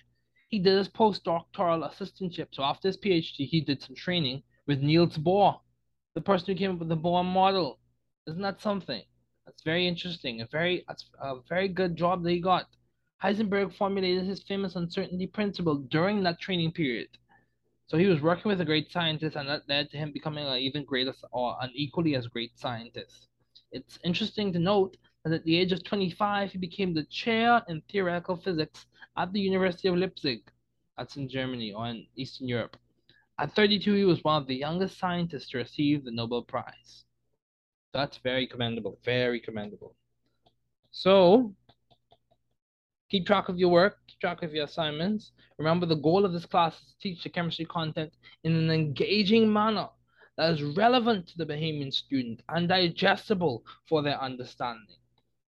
He 0.49 0.59
did 0.59 0.77
his 0.77 0.89
postdoctoral 0.89 1.89
assistantship. 1.89 2.47
So 2.51 2.63
after 2.63 2.87
his 2.87 2.97
PhD, 2.97 3.47
he 3.47 3.61
did 3.61 3.81
some 3.81 3.95
training 3.95 4.43
with 4.65 4.81
Niels 4.81 5.17
Bohr, 5.17 5.59
the 6.15 6.21
person 6.21 6.47
who 6.47 6.55
came 6.55 6.71
up 6.71 6.79
with 6.79 6.89
the 6.89 6.97
Bohr 6.97 7.25
model. 7.25 7.79
Isn't 8.27 8.41
that 8.41 8.61
something? 8.61 9.03
That's 9.45 9.63
very 9.63 9.87
interesting. 9.87 10.41
A 10.41 10.47
very, 10.47 10.83
that's 10.87 11.05
a 11.21 11.35
very 11.47 11.67
good 11.67 11.95
job 11.95 12.23
that 12.23 12.31
he 12.31 12.39
got. 12.39 12.67
Heisenberg 13.23 13.73
formulated 13.75 14.25
his 14.25 14.43
famous 14.43 14.75
uncertainty 14.75 15.27
principle 15.27 15.75
during 15.89 16.23
that 16.23 16.39
training 16.39 16.71
period. 16.71 17.07
So 17.87 17.97
he 17.97 18.05
was 18.05 18.21
working 18.21 18.49
with 18.49 18.61
a 18.61 18.65
great 18.65 18.91
scientist, 18.91 19.37
and 19.37 19.47
that 19.47 19.67
led 19.69 19.89
to 19.91 19.97
him 19.97 20.11
becoming 20.11 20.45
an 20.45 20.57
even 20.57 20.83
greater 20.83 21.13
or 21.31 21.55
an 21.61 21.71
equally 21.73 22.15
as 22.15 22.27
great 22.27 22.57
scientist. 22.59 23.27
It's 23.71 23.97
interesting 24.03 24.51
to 24.53 24.59
note 24.59 24.97
that 25.27 25.35
at 25.35 25.43
the 25.43 25.57
age 25.57 25.71
of 25.71 25.83
25, 25.83 26.51
he 26.51 26.57
became 26.57 26.93
the 26.93 27.03
chair 27.05 27.61
in 27.67 27.81
theoretical 27.91 28.37
physics 28.37 28.85
at 29.17 29.31
the 29.33 29.39
University 29.39 29.87
of 29.87 29.95
Leipzig. 29.95 30.41
That's 30.97 31.17
in 31.17 31.29
Germany 31.29 31.73
or 31.73 31.87
in 31.87 32.07
Eastern 32.15 32.47
Europe. 32.47 32.77
At 33.39 33.53
32, 33.53 33.93
he 33.93 34.05
was 34.05 34.23
one 34.23 34.41
of 34.41 34.47
the 34.47 34.55
youngest 34.55 34.97
scientists 34.97 35.49
to 35.49 35.57
receive 35.57 36.03
the 36.03 36.11
Nobel 36.11 36.43
Prize. 36.43 37.05
That's 37.93 38.17
very 38.17 38.47
commendable, 38.47 38.97
very 39.03 39.39
commendable. 39.39 39.95
So, 40.91 41.53
Keep 43.09 43.25
track 43.25 43.47
of 43.47 43.57
your 43.57 43.69
work, 43.69 43.99
keep 44.07 44.19
track 44.19 44.43
of 44.43 44.53
your 44.53 44.65
assignments. 44.65 45.31
Remember, 45.57 45.85
the 45.85 45.95
goal 45.95 46.25
of 46.25 46.33
this 46.33 46.45
class 46.45 46.75
is 46.75 46.87
to 46.87 46.99
teach 46.99 47.23
the 47.23 47.29
chemistry 47.29 47.63
content 47.63 48.11
in 48.43 48.53
an 48.53 48.69
engaging 48.69 49.51
manner 49.51 49.87
that 50.35 50.51
is 50.51 50.61
relevant 50.75 51.25
to 51.27 51.37
the 51.37 51.45
Bahamian 51.45 51.93
student 51.93 52.41
and 52.49 52.67
digestible 52.67 53.63
for 53.87 54.01
their 54.01 54.21
understanding. 54.21 54.97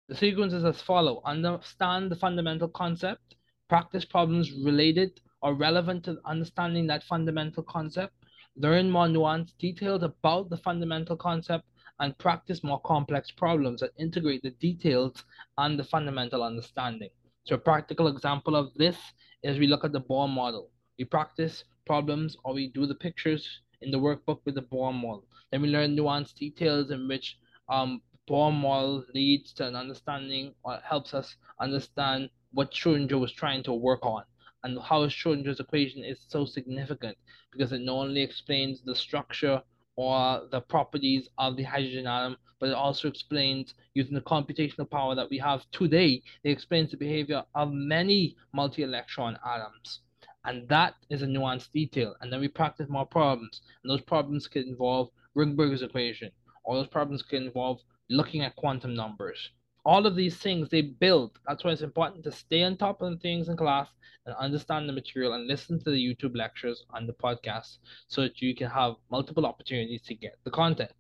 The 0.10 0.16
sequence 0.16 0.54
is 0.54 0.66
as 0.66 0.82
follows. 0.82 1.22
Understand 1.24 2.10
the 2.10 2.16
fundamental 2.16 2.68
concept, 2.68 3.36
practice 3.68 4.04
problems 4.04 4.51
related 4.51 5.22
or 5.44 5.54
relevant 5.54 6.06
to 6.06 6.20
understanding 6.25 6.88
that 6.88 7.04
fundamental 7.04 7.62
concept, 7.62 8.16
learn 8.56 8.89
more 8.89 9.06
nuanced 9.06 9.56
details 9.60 10.01
about 10.01 10.50
the 10.50 10.58
fundamental 10.58 11.16
concept, 11.16 11.66
and 12.00 12.18
practice 12.18 12.63
more 12.63 12.82
complex 12.82 13.30
problems 13.30 13.82
that 13.82 13.92
integrate 14.00 14.42
the 14.42 14.50
details 14.50 15.25
and 15.60 15.78
the 15.78 15.84
fundamental 15.84 16.42
understanding. 16.42 17.12
So 17.44 17.54
a 17.54 17.60
practical 17.60 18.08
example 18.08 18.56
of 18.56 18.74
this 18.74 18.98
is 19.44 19.60
we 19.60 19.68
look 19.68 19.84
at 19.84 19.92
the 19.92 20.01
Bohr 20.01 20.28
model. 20.28 20.72
We 20.98 21.06
practice 21.06 21.66
problems 21.86 22.36
or 22.44 22.56
we 22.56 22.70
do 22.70 22.88
the 22.88 22.96
pictures 22.96 23.48
in 23.82 23.92
the 23.92 24.00
workbook 24.00 24.39
with 24.44 24.56
the 24.56 24.63
Bohr 24.63 24.92
model. 24.92 25.28
Then 25.51 25.62
we 25.62 25.70
learn 25.70 25.96
nuanced 25.96 26.34
details 26.34 26.89
in 26.89 27.08
which 27.08 27.38
um, 27.70 28.01
Bohr 28.29 29.03
leads 29.15 29.53
to 29.53 29.67
an 29.67 29.75
understanding 29.75 30.53
or 30.63 30.77
helps 30.83 31.15
us 31.15 31.36
understand 31.59 32.29
what 32.51 32.71
Schrodinger 32.71 33.19
was 33.19 33.31
trying 33.31 33.63
to 33.63 33.74
work 33.74 34.05
on 34.05 34.24
and 34.63 34.79
how 34.79 35.07
Schrodinger's 35.07 35.59
equation 35.59 36.03
is 36.03 36.19
so 36.27 36.45
significant 36.45 37.17
because 37.51 37.71
it 37.71 37.81
not 37.81 37.95
only 37.95 38.21
explains 38.21 38.81
the 38.81 38.95
structure 38.95 39.63
or 39.95 40.48
the 40.51 40.62
properties 40.62 41.27
of 41.39 41.57
the 41.57 41.63
hydrogen 41.63 42.05
atom, 42.05 42.38
but 42.59 42.69
it 42.69 42.75
also 42.75 43.07
explains 43.07 43.74
using 43.95 44.13
the 44.13 44.21
computational 44.21 44.89
power 44.89 45.15
that 45.15 45.29
we 45.29 45.39
have 45.39 45.65
today, 45.71 46.21
it 46.43 46.51
explains 46.51 46.91
the 46.91 46.98
behavior 46.98 47.43
of 47.55 47.71
many 47.71 48.36
multi-electron 48.53 49.39
atoms. 49.45 50.01
And 50.45 50.67
that 50.69 50.93
is 51.09 51.21
a 51.21 51.25
nuanced 51.25 51.71
detail. 51.71 52.15
And 52.21 52.31
then 52.31 52.39
we 52.39 52.48
practice 52.48 52.88
more 52.89 53.05
problems. 53.05 53.62
And 53.83 53.89
those 53.89 54.01
problems 54.01 54.48
can 54.48 54.63
involve 54.63 55.09
Rydberg's 55.36 55.81
equation, 55.81 56.31
or 56.63 56.75
those 56.75 56.88
problems 56.88 57.21
can 57.21 57.43
involve 57.43 57.79
looking 58.10 58.42
at 58.42 58.56
quantum 58.56 58.96
numbers. 58.96 59.50
All 59.86 60.06
of 60.06 60.16
these 60.16 60.38
things 60.38 60.70
they 60.70 60.82
build. 60.82 61.39
That's 61.48 61.63
why 61.63 61.72
it's 61.72 61.82
important 61.82 62.24
to 62.24 62.32
stay 62.32 62.63
on 62.63 62.78
top 62.78 63.01
of 63.01 63.12
the 63.12 63.18
things 63.18 63.50
in 63.50 63.58
class 63.58 63.88
and 64.25 64.36
understand 64.36 64.88
the 64.88 64.94
material 64.94 65.34
and 65.34 65.48
listen 65.48 65.80
to 65.84 65.92
the 65.92 65.98
YouTube 65.98 66.36
lectures 66.36 66.84
and 66.94 67.08
the 67.08 67.13
podcast 67.13 67.78
so 68.08 68.22
that 68.22 68.42
you 68.42 68.56
can 68.56 68.70
have 68.70 68.96
multiple 69.10 69.46
opportunities 69.46 70.01
to 70.04 70.16
get 70.16 70.38
the 70.44 70.51
content. 70.51 70.92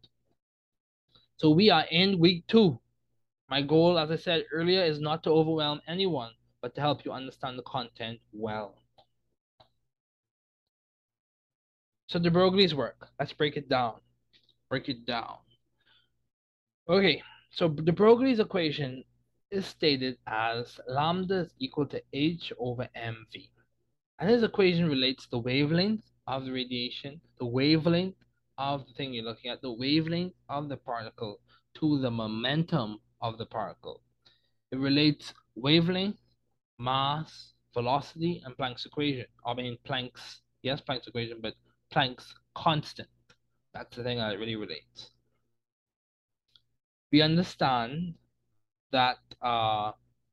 So 1.37 1.49
we 1.49 1.69
are 1.69 1.85
in 1.91 2.19
week 2.19 2.47
two. 2.47 2.79
My 3.49 3.61
goal, 3.61 3.97
as 3.97 4.11
I 4.11 4.15
said 4.15 4.45
earlier, 4.51 4.83
is 4.83 4.99
not 4.99 5.23
to 5.23 5.31
overwhelm 5.31 5.81
anyone, 5.87 6.31
but 6.61 6.75
to 6.75 6.81
help 6.81 7.05
you 7.05 7.11
understand 7.11 7.57
the 7.57 7.63
content 7.63 8.19
well. 8.31 8.75
So 12.07 12.19
de 12.19 12.29
Broglie's 12.29 12.75
work, 12.75 13.07
let's 13.19 13.33
break 13.33 13.55
it 13.55 13.69
down. 13.69 13.95
Break 14.69 14.89
it 14.89 15.05
down. 15.05 15.37
Okay, 16.89 17.21
so 17.51 17.67
de 17.67 17.91
Broglie's 17.93 18.39
equation 18.39 19.03
is 19.51 19.67
stated 19.67 20.17
as 20.25 20.79
lambda 20.87 21.41
is 21.41 21.53
equal 21.59 21.85
to 21.85 22.01
h 22.13 22.51
over 22.57 22.89
mv. 22.97 23.49
And 24.17 24.27
this 24.27 24.41
equation 24.41 24.89
relates 24.89 25.27
the 25.27 25.37
wavelength 25.37 26.01
of 26.25 26.45
the 26.45 26.51
radiation, 26.51 27.21
the 27.37 27.45
wavelength 27.45 28.15
of 28.57 28.87
the 28.87 28.93
thing 28.93 29.13
you're 29.13 29.23
looking 29.23 29.51
at, 29.51 29.61
the 29.61 29.71
wavelength 29.71 30.33
of 30.49 30.67
the 30.67 30.77
particle 30.77 31.39
to 31.75 31.99
the 31.99 32.09
momentum 32.09 32.97
of 33.21 33.37
the 33.37 33.45
particle. 33.45 34.01
It 34.71 34.79
relates 34.79 35.31
wavelength, 35.53 36.17
mass, 36.79 37.53
velocity, 37.75 38.41
and 38.43 38.57
Planck's 38.57 38.87
equation. 38.87 39.27
I 39.45 39.53
mean 39.53 39.77
Planck's, 39.87 40.41
yes, 40.63 40.81
Planck's 40.81 41.07
equation, 41.07 41.37
but 41.39 41.53
Planck's 41.93 42.33
constant. 42.55 43.09
That's 43.75 43.95
the 43.95 44.01
thing 44.01 44.17
that 44.17 44.39
really 44.39 44.55
relates. 44.55 45.11
We 47.11 47.21
understand 47.21 48.15
that 48.91 49.17
uh, 49.41 49.91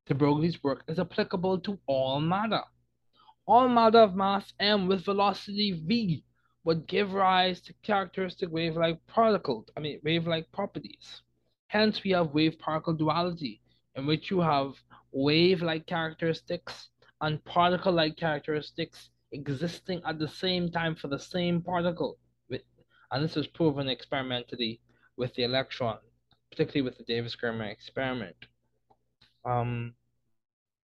Broglie's 0.08 0.62
work 0.62 0.84
is 0.88 0.98
applicable 0.98 1.60
to 1.60 1.78
all 1.86 2.20
matter. 2.20 2.62
All 3.46 3.68
matter 3.68 3.98
of 3.98 4.14
mass 4.14 4.52
m 4.60 4.86
with 4.86 5.04
velocity 5.04 5.72
v 5.72 6.24
would 6.64 6.86
give 6.86 7.12
rise 7.12 7.60
to 7.62 7.74
characteristic 7.82 8.50
wave-like 8.50 9.06
particles, 9.06 9.68
I 9.76 9.80
mean 9.80 10.00
wave-like 10.04 10.50
properties. 10.52 11.22
Hence, 11.68 12.02
we 12.02 12.10
have 12.10 12.34
wave-particle 12.34 12.94
duality, 12.94 13.60
in 13.94 14.06
which 14.06 14.30
you 14.30 14.40
have 14.40 14.74
wave-like 15.12 15.86
characteristics 15.86 16.88
and 17.20 17.44
particle-like 17.44 18.16
characteristics 18.16 19.10
existing 19.32 20.02
at 20.04 20.18
the 20.18 20.28
same 20.28 20.70
time 20.70 20.94
for 20.94 21.08
the 21.08 21.18
same 21.18 21.62
particle. 21.62 22.18
And 23.12 23.22
this 23.22 23.36
was 23.36 23.46
proven 23.46 23.88
experimentally 23.88 24.80
with 25.16 25.32
the 25.34 25.44
electron, 25.44 25.98
particularly 26.50 26.82
with 26.82 26.98
the 26.98 27.04
Davis-Germer 27.04 27.70
experiment. 27.70 28.36
Um, 29.44 29.94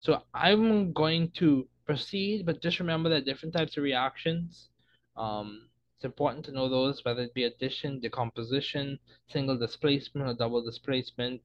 so 0.00 0.22
I'm 0.34 0.92
going 0.92 1.30
to 1.38 1.68
proceed, 1.86 2.46
but 2.46 2.62
just 2.62 2.80
remember 2.80 3.08
that 3.10 3.24
different 3.24 3.54
types 3.54 3.76
of 3.76 3.82
reactions. 3.82 4.68
Um, 5.16 5.68
it's 5.96 6.04
important 6.04 6.44
to 6.44 6.52
know 6.52 6.68
those, 6.68 7.04
whether 7.04 7.22
it 7.22 7.34
be 7.34 7.44
addition, 7.44 7.98
decomposition, 7.98 8.98
single 9.28 9.58
displacement, 9.58 10.28
or 10.28 10.34
double 10.34 10.62
displacement. 10.62 11.40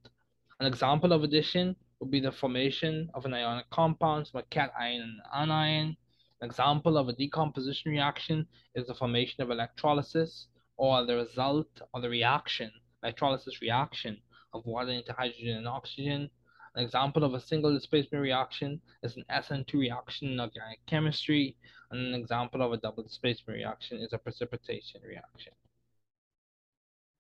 An 0.60 0.68
example 0.68 1.12
of 1.12 1.24
addition 1.24 1.76
would 2.00 2.12
be 2.12 2.20
the 2.20 2.32
formation 2.32 3.10
of 3.16 3.26
an 3.26 3.34
ionic 3.34 3.70
compound 3.72 4.28
from 4.28 4.42
a 4.42 4.44
cation 4.44 4.70
and 4.78 5.22
an 5.34 5.50
anion. 5.50 5.98
An 6.42 6.50
example 6.50 6.98
of 6.98 7.08
a 7.10 7.14
decomposition 7.14 7.92
reaction 7.92 8.46
is 8.76 8.86
the 8.86 8.94
formation 8.94 9.42
of 9.42 9.50
electrolysis 9.50 10.48
or 10.78 11.06
the 11.06 11.16
result 11.16 11.82
of 11.94 12.02
the 12.02 12.10
reaction, 12.10 12.72
electrolysis 13.04 13.62
reaction 13.62 14.18
of 14.54 14.66
water 14.66 14.92
into 14.92 15.14
hydrogen 15.14 15.58
and 15.58 15.68
oxygen. 15.68 16.30
An 16.76 16.84
example 16.84 17.24
of 17.24 17.34
a 17.34 17.40
single 17.40 17.74
displacement 17.74 18.22
reaction 18.22 18.82
is 19.04 19.16
an 19.16 19.26
SN2 19.30 19.74
reaction 19.74 20.30
in 20.30 20.40
organic 20.40 20.84
chemistry, 20.88 21.56
and 21.92 22.00
an 22.00 22.20
example 22.20 22.62
of 22.64 22.72
a 22.72 22.78
double 22.78 23.04
displacement 23.04 23.58
reaction 23.58 24.00
is 24.00 24.14
a 24.14 24.18
precipitation 24.18 25.02
reaction. 25.06 25.54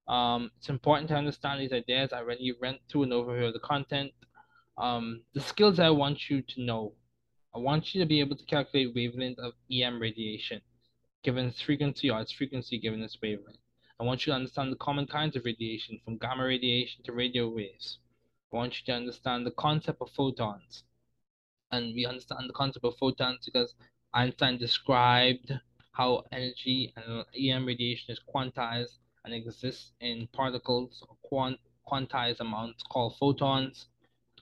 Um, 0.08 0.52
it's 0.58 0.70
important 0.70 1.08
to 1.10 1.16
understand 1.16 1.62
these 1.62 1.72
ideas. 1.72 2.12
I 2.12 2.18
already 2.18 2.54
went 2.60 2.80
through 2.90 3.04
an 3.04 3.10
overview 3.12 3.48
of 3.48 3.54
the 3.54 3.60
content. 3.60 4.12
Um, 4.78 5.22
the 5.34 5.42
skills 5.42 5.80
I 5.80 5.92
want 5.92 6.30
you 6.30 6.42
to 6.42 6.62
know. 6.62 6.94
I 7.56 7.60
want 7.60 7.94
you 7.94 8.02
to 8.02 8.08
be 8.08 8.20
able 8.20 8.36
to 8.36 8.46
calculate 8.46 8.96
wavelength 8.96 9.38
of 9.38 9.54
EM 9.72 10.02
radiation 10.02 10.62
given 11.24 11.46
its 11.46 11.62
frequency 11.62 12.10
or 12.10 12.20
its 12.20 12.32
frequency 12.32 12.80
given 12.80 13.02
its 13.02 13.18
wavelength. 13.22 13.63
I 14.00 14.04
want 14.04 14.26
you 14.26 14.32
to 14.32 14.36
understand 14.36 14.72
the 14.72 14.78
common 14.78 15.06
kinds 15.06 15.36
of 15.36 15.46
radiation 15.46 16.00
from 16.04 16.18
gamma 16.18 16.44
radiation 16.44 17.04
to 17.04 17.14
radio 17.14 17.48
waves. 17.48 18.00
I 18.52 18.56
want 18.56 18.74
you 18.80 18.86
to 18.88 18.94
understand 18.94 19.46
the 19.46 19.52
concept 19.52 20.02
of 20.02 20.10
photons. 20.12 20.84
And 21.72 21.94
we 21.96 22.06
understand 22.06 22.50
the 22.50 22.54
concept 22.54 22.86
of 22.86 22.98
photons 22.98 23.46
because 23.46 23.74
Einstein 24.14 24.58
described 24.58 25.54
how 25.92 26.24
energy 26.32 26.94
and 26.96 27.26
EM 27.36 27.66
radiation 27.66 28.12
is 28.12 28.20
quantized 28.20 28.98
and 29.26 29.34
exists 29.34 29.92
in 30.00 30.28
particles 30.34 31.04
or 31.08 31.16
quant 31.24 31.60
quantized 31.88 32.40
amounts 32.40 32.84
called 32.84 33.16
photons. 33.18 33.88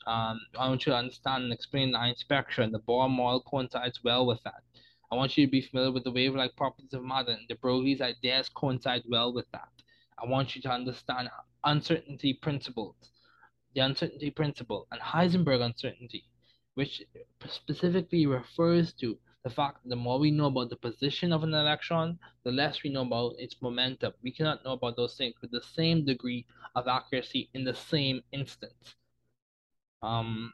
Um, 0.08 0.39
I 0.58 0.67
want 0.70 0.86
you 0.86 0.93
to 0.93 0.98
understand 0.98 1.43
and 1.43 1.53
explain 1.53 1.91
the 1.91 2.00
Einstein 2.00 2.22
spectrum. 2.22 2.72
The 2.72 2.79
Bohr 2.79 3.10
model 3.10 3.41
coincides 3.41 4.03
well 4.03 4.25
with 4.25 4.41
that. 4.43 4.63
I 5.12 5.15
want 5.15 5.38
you 5.38 5.46
to 5.46 5.51
be 5.51 5.62
familiar 5.62 5.91
with 5.91 6.03
the 6.03 6.12
wave-like 6.12 6.56
properties 6.56 6.94
of 6.94 7.03
matter, 7.03 7.32
and 7.32 7.48
de 7.48 7.56
Broglie's 7.56 8.01
ideas 8.01 8.50
coincide 8.50 9.03
well 9.10 9.34
with 9.34 9.50
that. 9.51 9.70
I 10.18 10.25
want 10.25 10.56
you 10.56 10.62
to 10.62 10.70
understand 10.70 11.30
uncertainty 11.63 12.34
principles 12.34 12.96
the 13.74 13.82
uncertainty 13.82 14.32
principle, 14.32 14.88
and 14.91 15.01
Heisenberg 15.01 15.62
uncertainty, 15.62 16.25
which 16.75 17.01
specifically 17.48 18.25
refers 18.25 18.94
to 18.94 19.18
the 19.44 19.50
fact 19.50 19.82
that 19.84 19.89
the 19.89 19.96
more 19.96 20.20
we 20.20 20.30
know 20.30 20.46
about 20.46 20.70
the 20.70 20.75
position 20.75 21.34
of 21.34 21.44
an 21.44 21.53
electron, 21.53 22.20
the 22.44 22.51
less 22.51 22.84
we 22.84 22.91
know 22.91 23.01
about 23.01 23.34
its 23.39 23.56
momentum. 23.62 24.13
We 24.22 24.32
cannot 24.32 24.63
know 24.63 24.74
about 24.74 24.98
those 24.98 25.15
things 25.15 25.36
with 25.41 25.51
the 25.51 25.63
same 25.74 26.06
degree 26.06 26.46
of 26.75 26.88
accuracy 26.88 27.50
in 27.53 27.63
the 27.63 27.74
same 27.74 28.22
instance. 28.32 28.96
Um, 30.03 30.53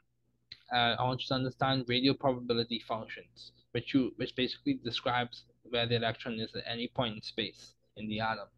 uh, 0.72 0.96
I 0.98 1.04
want 1.04 1.20
you 1.22 1.28
to 1.28 1.34
understand 1.34 1.84
radial 1.88 2.14
probability 2.14 2.82
functions, 2.86 3.52
which 3.78 3.94
you 3.94 4.12
which 4.16 4.34
basically 4.34 4.74
describes 4.74 5.44
where 5.62 5.86
the 5.86 5.94
electron 5.94 6.34
is 6.40 6.52
at 6.56 6.64
any 6.66 6.88
point 6.88 7.14
in 7.14 7.22
space 7.22 7.74
in 7.96 8.08
the 8.08 8.18
atom. 8.18 8.48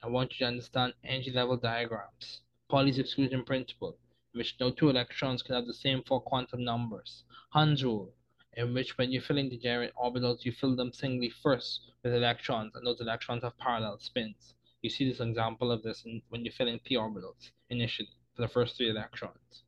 I 0.00 0.06
want 0.06 0.30
you 0.30 0.38
to 0.46 0.52
understand 0.52 0.94
energy 1.02 1.32
level 1.32 1.56
diagrams. 1.56 2.42
Pauli's 2.70 3.00
exclusion 3.00 3.42
principle, 3.42 3.98
in 4.32 4.38
which 4.38 4.54
no 4.60 4.70
two 4.70 4.90
electrons 4.90 5.42
can 5.42 5.56
have 5.56 5.66
the 5.66 5.74
same 5.74 6.04
four 6.04 6.20
quantum 6.20 6.62
numbers. 6.62 7.24
Hund's 7.50 7.82
rule, 7.82 8.14
in 8.52 8.72
which 8.74 8.96
when 8.96 9.10
you 9.10 9.20
fill 9.20 9.38
in 9.38 9.48
degenerate 9.48 9.92
orbitals, 9.96 10.44
you 10.44 10.52
fill 10.52 10.76
them 10.76 10.92
singly 10.92 11.30
first 11.30 11.90
with 12.04 12.14
electrons, 12.14 12.76
and 12.76 12.86
those 12.86 13.00
electrons 13.00 13.42
have 13.42 13.58
parallel 13.58 13.98
spins. 13.98 14.54
You 14.82 14.90
see 14.90 15.08
this 15.08 15.18
example 15.18 15.72
of 15.72 15.82
this 15.82 16.04
in, 16.04 16.22
when 16.28 16.44
you 16.44 16.52
fill 16.52 16.68
in 16.68 16.78
p 16.78 16.94
orbitals 16.94 17.50
initially 17.70 18.16
for 18.36 18.42
the 18.42 18.54
first 18.56 18.76
three 18.76 18.90
electrons. 18.90 19.63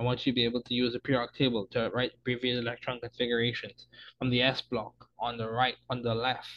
I 0.00 0.02
want 0.02 0.24
you 0.24 0.32
to 0.32 0.34
be 0.34 0.44
able 0.44 0.62
to 0.62 0.72
use 0.72 0.94
a 0.94 0.98
periodic 0.98 1.34
table 1.34 1.66
to 1.72 1.90
write 1.90 2.12
abbreviated 2.14 2.64
electron 2.64 3.00
configurations 3.00 3.86
from 4.18 4.30
the 4.30 4.40
S 4.40 4.62
block 4.62 4.94
on 5.18 5.36
the 5.36 5.50
right, 5.50 5.76
on 5.90 6.00
the 6.00 6.14
left, 6.14 6.48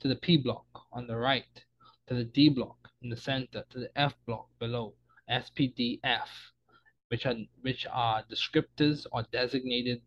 to 0.00 0.08
the 0.08 0.16
P 0.16 0.38
block 0.38 0.64
on 0.94 1.06
the 1.06 1.16
right, 1.16 1.62
to 2.06 2.14
the 2.14 2.24
D 2.24 2.48
block 2.48 2.88
in 3.02 3.10
the 3.10 3.16
center, 3.16 3.64
to 3.68 3.80
the 3.80 3.90
F 3.96 4.14
block 4.26 4.48
below, 4.58 4.94
SPDF, 5.30 6.28
which 7.08 7.26
are 7.26 7.34
which 7.60 7.86
are 7.92 8.24
descriptors 8.32 9.06
or 9.12 9.26
designated 9.30 10.00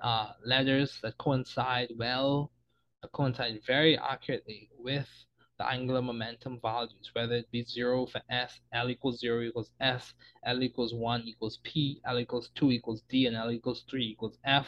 uh, 0.00 0.32
letters 0.44 0.98
that 1.04 1.16
coincide 1.18 1.92
well, 1.96 2.50
coincide 3.12 3.60
very 3.64 3.96
accurately 3.96 4.70
with 4.76 5.08
the 5.58 5.66
angular 5.68 6.02
momentum 6.02 6.58
values, 6.60 7.10
whether 7.12 7.34
it 7.36 7.50
be 7.50 7.64
zero 7.64 8.06
for 8.06 8.20
S, 8.28 8.60
L 8.72 8.90
equals 8.90 9.20
zero 9.20 9.42
equals 9.42 9.70
S, 9.80 10.14
L 10.44 10.62
equals 10.62 10.94
one 10.94 11.22
equals 11.26 11.58
P, 11.62 12.00
L 12.04 12.18
equals 12.18 12.50
two 12.54 12.70
equals 12.70 13.02
D, 13.08 13.26
and 13.26 13.36
L 13.36 13.50
equals 13.50 13.84
three 13.88 14.06
equals 14.06 14.38
F. 14.44 14.66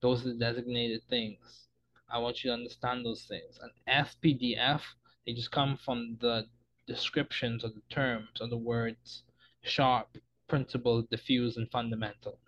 Those 0.00 0.24
are 0.24 0.30
the 0.30 0.38
designated 0.38 1.02
things. 1.08 1.68
I 2.10 2.18
want 2.18 2.42
you 2.42 2.50
to 2.50 2.54
understand 2.54 3.04
those 3.04 3.22
things. 3.24 3.60
And 3.60 4.06
SPDF, 4.06 4.80
they 5.24 5.32
just 5.32 5.52
come 5.52 5.78
from 5.84 6.16
the 6.20 6.46
descriptions 6.86 7.62
of 7.62 7.74
the 7.74 7.82
terms 7.90 8.40
of 8.40 8.50
the 8.50 8.56
words 8.56 9.22
sharp, 9.62 10.08
principal, 10.48 11.02
diffuse, 11.02 11.56
and 11.56 11.70
fundamental. 11.70 12.38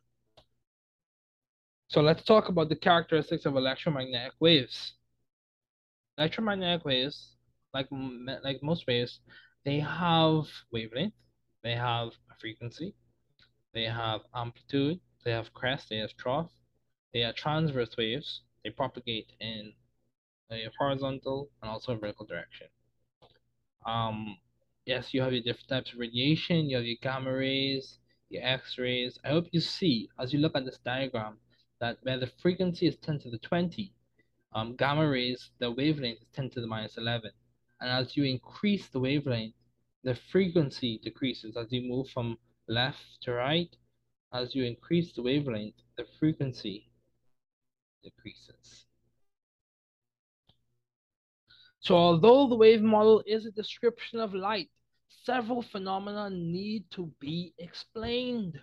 So 1.88 2.01
let's 2.01 2.25
talk 2.25 2.48
about 2.48 2.70
the 2.70 2.77
characteristics 2.77 3.44
of 3.44 3.55
electromagnetic 3.55 4.33
waves. 4.40 4.94
Electromagnetic 6.16 6.85
waves, 6.87 7.32
like, 7.74 7.88
like 8.44 8.62
most 8.62 8.87
waves, 8.87 9.20
they 9.64 9.80
have 9.80 10.44
wavelength, 10.72 11.14
they 11.62 11.74
have 11.74 12.08
a 12.30 12.35
frequency, 12.40 12.94
they 13.74 13.85
have 13.85 14.22
amplitude, 14.35 15.00
they 15.24 15.30
have 15.32 15.54
crest, 15.54 15.88
they 15.88 15.98
have 15.98 16.16
trough, 16.16 16.50
they 17.12 17.22
are 17.22 17.32
transverse 17.32 17.96
waves, 17.96 18.42
they 18.64 18.70
propagate 18.70 19.32
in 19.40 19.72
a 20.50 20.68
horizontal 20.78 21.50
and 21.62 21.70
also 21.70 21.92
a 21.92 21.96
vertical 21.96 22.26
direction. 22.26 22.66
Um, 23.87 24.37
yes, 24.87 25.12
you 25.14 25.22
have 25.22 25.32
your 25.32 25.42
different 25.42 25.68
types 25.68 25.92
of 25.92 25.98
radiation, 25.98 26.68
you 26.68 26.76
have 26.76 26.87
your 26.87 26.96
gamma 27.00 27.32
rays, 27.32 27.98
your 28.28 28.44
X-rays. 28.44 29.18
I 29.24 29.28
hope 29.28 29.46
you 29.52 29.61
see, 29.61 30.08
as 30.18 30.32
you 30.32 30.38
look 30.38 30.56
at 30.56 30.64
this 30.64 30.78
diagram, 30.85 31.38
that 31.80 31.98
where 32.02 32.18
the 32.18 32.30
frequency 32.40 32.87
is 32.87 32.96
10 32.96 33.20
to 33.20 33.30
the 33.30 33.38
20, 33.38 33.92
um, 34.54 34.76
gamma 34.76 35.08
rays, 35.08 35.50
the 35.58 35.70
wavelength 35.70 36.20
is 36.20 36.28
10 36.35 36.50
to 36.50 36.61
the 36.61 36.66
minus 36.66 36.96
11. 36.96 37.30
And 37.83 37.90
as 37.90 38.16
you 38.16 38.23
increase 38.23 38.87
the 38.88 39.01
wavelength, 39.01 39.57
the 40.05 40.14
frequency 40.14 41.01
decreases 41.03 41.57
as 41.57 41.66
you 41.71 41.83
move 41.83 42.09
from 42.11 42.38
left 42.68 43.21
to 43.23 43.33
right. 43.33 43.75
As 44.33 44.55
you 44.55 44.62
increase 44.62 45.12
the 45.12 45.23
wavelength, 45.23 45.75
the 45.97 46.07
frequency 46.21 46.88
decreases. 48.05 48.87
So 51.81 51.97
although 51.97 52.49
the 52.49 52.55
wave 52.55 52.83
model 52.83 53.21
is 53.27 53.47
a 53.47 53.51
description 53.51 54.21
of 54.21 54.33
light, 54.33 54.71
several 55.25 55.62
phenomena 55.62 56.31
need 56.31 56.85
to 56.92 57.12
be 57.18 57.53
explained. 57.59 58.61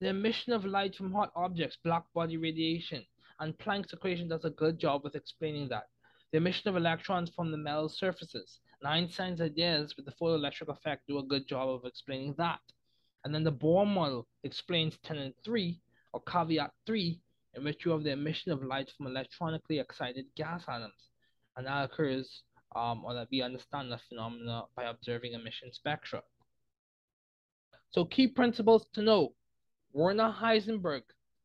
The 0.00 0.08
emission 0.08 0.52
of 0.52 0.66
light 0.66 0.94
from 0.94 1.10
hot 1.10 1.32
objects, 1.34 1.78
black 1.82 2.04
body 2.12 2.36
radiation, 2.36 3.06
and 3.40 3.56
Planck's 3.56 3.94
equation 3.94 4.28
does 4.28 4.44
a 4.44 4.50
good 4.50 4.78
job 4.78 5.04
with 5.04 5.14
explaining 5.14 5.70
that. 5.70 5.88
The 6.32 6.38
emission 6.38 6.68
of 6.68 6.76
electrons 6.76 7.30
from 7.30 7.50
the 7.50 7.56
metal 7.56 7.88
surfaces, 7.88 8.60
and 8.80 8.88
Einstein's 8.88 9.40
ideas 9.40 9.94
with 9.96 10.06
the 10.06 10.12
photoelectric 10.12 10.68
effect 10.68 11.06
do 11.06 11.18
a 11.18 11.22
good 11.22 11.46
job 11.46 11.68
of 11.68 11.84
explaining 11.84 12.34
that. 12.38 12.60
And 13.24 13.34
then 13.34 13.44
the 13.44 13.52
Bohr 13.52 13.86
model 13.86 14.26
explains 14.42 14.98
tenet 14.98 15.34
3, 15.44 15.80
or 16.12 16.22
caveat 16.22 16.72
3, 16.86 17.20
in 17.54 17.64
which 17.64 17.84
you 17.84 17.90
have 17.92 18.02
the 18.02 18.10
emission 18.10 18.52
of 18.52 18.62
light 18.62 18.90
from 18.96 19.06
electronically 19.06 19.78
excited 19.78 20.26
gas 20.36 20.64
atoms 20.68 21.10
and 21.56 21.66
that 21.66 21.84
occurs 21.84 22.42
um, 22.74 23.04
or 23.04 23.14
that 23.14 23.28
we 23.30 23.42
understand 23.42 23.90
the 23.90 23.98
phenomena 24.08 24.64
by 24.76 24.84
observing 24.84 25.32
emission 25.32 25.72
spectra. 25.72 26.22
So 27.90 28.04
key 28.04 28.28
principles 28.28 28.86
to 28.92 29.02
know. 29.02 29.32
Werner 29.92 30.34
Heisenberg 30.38 31.02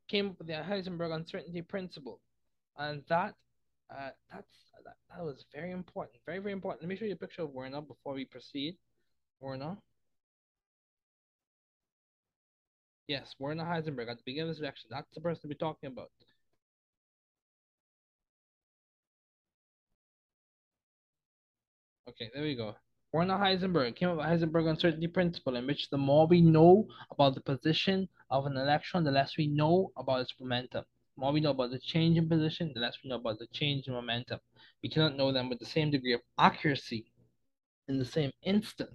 came 0.10 0.30
up 0.30 0.38
with 0.38 0.48
the 0.48 0.54
Heisenberg 0.54 1.16
uncertainty 1.16 1.62
principle. 1.62 2.20
And 2.78 3.04
that 3.08 3.36
uh, 3.92 4.10
that's 4.32 4.48
that, 4.86 4.96
that 5.10 5.24
was 5.24 5.46
very 5.54 5.72
important. 5.72 6.18
Very, 6.26 6.40
very 6.40 6.54
important. 6.54 6.82
Let 6.82 6.90
me 6.90 6.96
show 6.96 7.06
you 7.06 7.14
a 7.14 7.16
picture 7.16 7.44
of 7.44 7.52
Werner 7.52 7.82
before 7.82 8.14
we 8.14 8.26
proceed. 8.26 8.78
Werner. 9.40 9.78
Yes, 13.08 13.36
Werner 13.40 13.66
Heisenberg 13.66 14.10
at 14.10 14.18
the 14.18 14.24
beginning 14.26 14.50
of 14.50 14.56
this 14.56 14.64
lecture. 14.64 14.88
That's 14.90 15.14
the 15.14 15.22
person 15.22 15.50
we're 15.50 15.56
talking 15.56 15.88
about. 15.88 16.12
Okay, 22.10 22.30
there 22.34 22.44
we 22.44 22.56
go. 22.56 22.76
Werner 23.14 23.38
Heisenberg 23.38 23.96
came 23.96 24.10
up 24.10 24.18
with 24.18 24.26
Heisenberg 24.26 24.70
uncertainty 24.70 25.08
principle, 25.08 25.58
in 25.58 25.68
which 25.68 25.90
the 25.90 25.98
more 25.98 26.28
we 26.28 26.40
know 26.40 26.88
about 27.10 27.36
the 27.36 27.42
position 27.42 28.08
of 28.30 28.46
an 28.46 28.56
electron, 28.56 29.04
the 29.04 29.12
less 29.12 29.38
we 29.38 29.48
know 29.48 29.92
about 29.98 30.22
its 30.22 30.34
momentum. 30.40 30.86
More 31.22 31.34
we 31.34 31.40
know 31.40 31.52
about 31.52 31.70
the 31.70 31.78
change 31.78 32.18
in 32.18 32.28
position, 32.28 32.72
the 32.74 32.80
less 32.80 32.98
we 33.04 33.12
know 33.12 33.18
about 33.18 33.38
the 33.38 33.46
change 33.54 33.88
in 33.88 33.94
momentum. 33.94 34.40
We 34.82 34.90
cannot 34.90 35.16
know 35.16 35.32
them 35.32 35.50
with 35.50 35.60
the 35.60 35.68
same 35.68 35.92
degree 35.92 36.14
of 36.14 36.22
accuracy 36.40 37.12
in 37.88 38.00
the 38.00 38.06
same 38.06 38.32
instant 38.42 38.90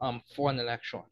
um, 0.00 0.22
for 0.36 0.50
an 0.50 0.60
electron. 0.60 1.02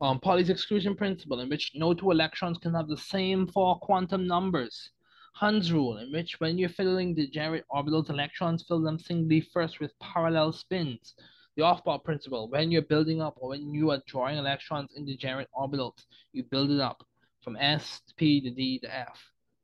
Um, 0.00 0.18
Pauli's 0.18 0.48
exclusion 0.48 0.96
principle, 0.96 1.40
in 1.40 1.50
which 1.50 1.72
no 1.74 1.92
two 1.92 2.10
electrons 2.10 2.56
can 2.56 2.72
have 2.72 2.88
the 2.88 2.96
same 2.96 3.46
four 3.48 3.78
quantum 3.80 4.26
numbers. 4.26 4.92
Hund's 5.34 5.70
rule, 5.70 5.98
in 5.98 6.10
which 6.10 6.40
when 6.40 6.56
you're 6.56 6.70
filling 6.70 7.14
degenerate 7.14 7.66
orbitals, 7.70 8.08
electrons 8.08 8.64
fill 8.66 8.80
them 8.80 8.98
singly 8.98 9.42
first 9.42 9.78
with 9.80 9.92
parallel 9.98 10.52
spins. 10.52 11.16
The 11.56 11.64
Aufbau 11.64 12.02
principle, 12.02 12.48
when 12.48 12.70
you're 12.70 12.80
building 12.80 13.20
up 13.20 13.34
or 13.36 13.50
when 13.50 13.74
you 13.74 13.90
are 13.90 14.00
drawing 14.06 14.38
electrons 14.38 14.92
in 14.96 15.04
degenerate 15.04 15.50
orbitals, 15.54 16.06
you 16.32 16.44
build 16.44 16.70
it 16.70 16.80
up 16.80 17.04
from 17.42 17.56
S 17.56 18.00
to 18.08 18.14
P 18.14 18.40
to 18.40 18.50
D 18.50 18.78
to 18.80 18.94
F. 18.94 19.18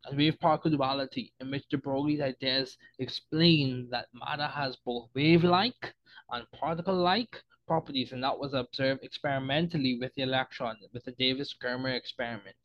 And 0.04 0.16
wave-particle 0.16 0.70
duality, 0.70 1.32
in 1.40 1.50
which 1.50 1.68
de 1.68 1.78
Broglie's 1.78 2.20
ideas 2.20 2.76
explain 3.00 3.88
that 3.90 4.06
matter 4.14 4.46
has 4.46 4.76
both 4.84 5.08
wave-like 5.14 5.94
and 6.30 6.46
particle-like 6.52 7.42
properties, 7.66 8.12
and 8.12 8.22
that 8.22 8.38
was 8.38 8.54
observed 8.54 9.02
experimentally 9.02 9.98
with 9.98 10.14
the 10.14 10.22
electron, 10.22 10.76
with 10.92 11.04
the 11.04 11.10
Davis-Germer 11.12 11.96
experiment. 11.96 12.56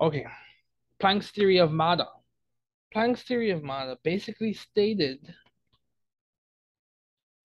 Okay, 0.00 0.26
Planck's 1.00 1.30
theory 1.30 1.58
of 1.58 1.70
matter. 1.70 2.06
Planck's 2.92 3.22
theory 3.22 3.50
of 3.50 3.62
matter 3.62 3.96
basically 4.02 4.52
stated 4.52 5.34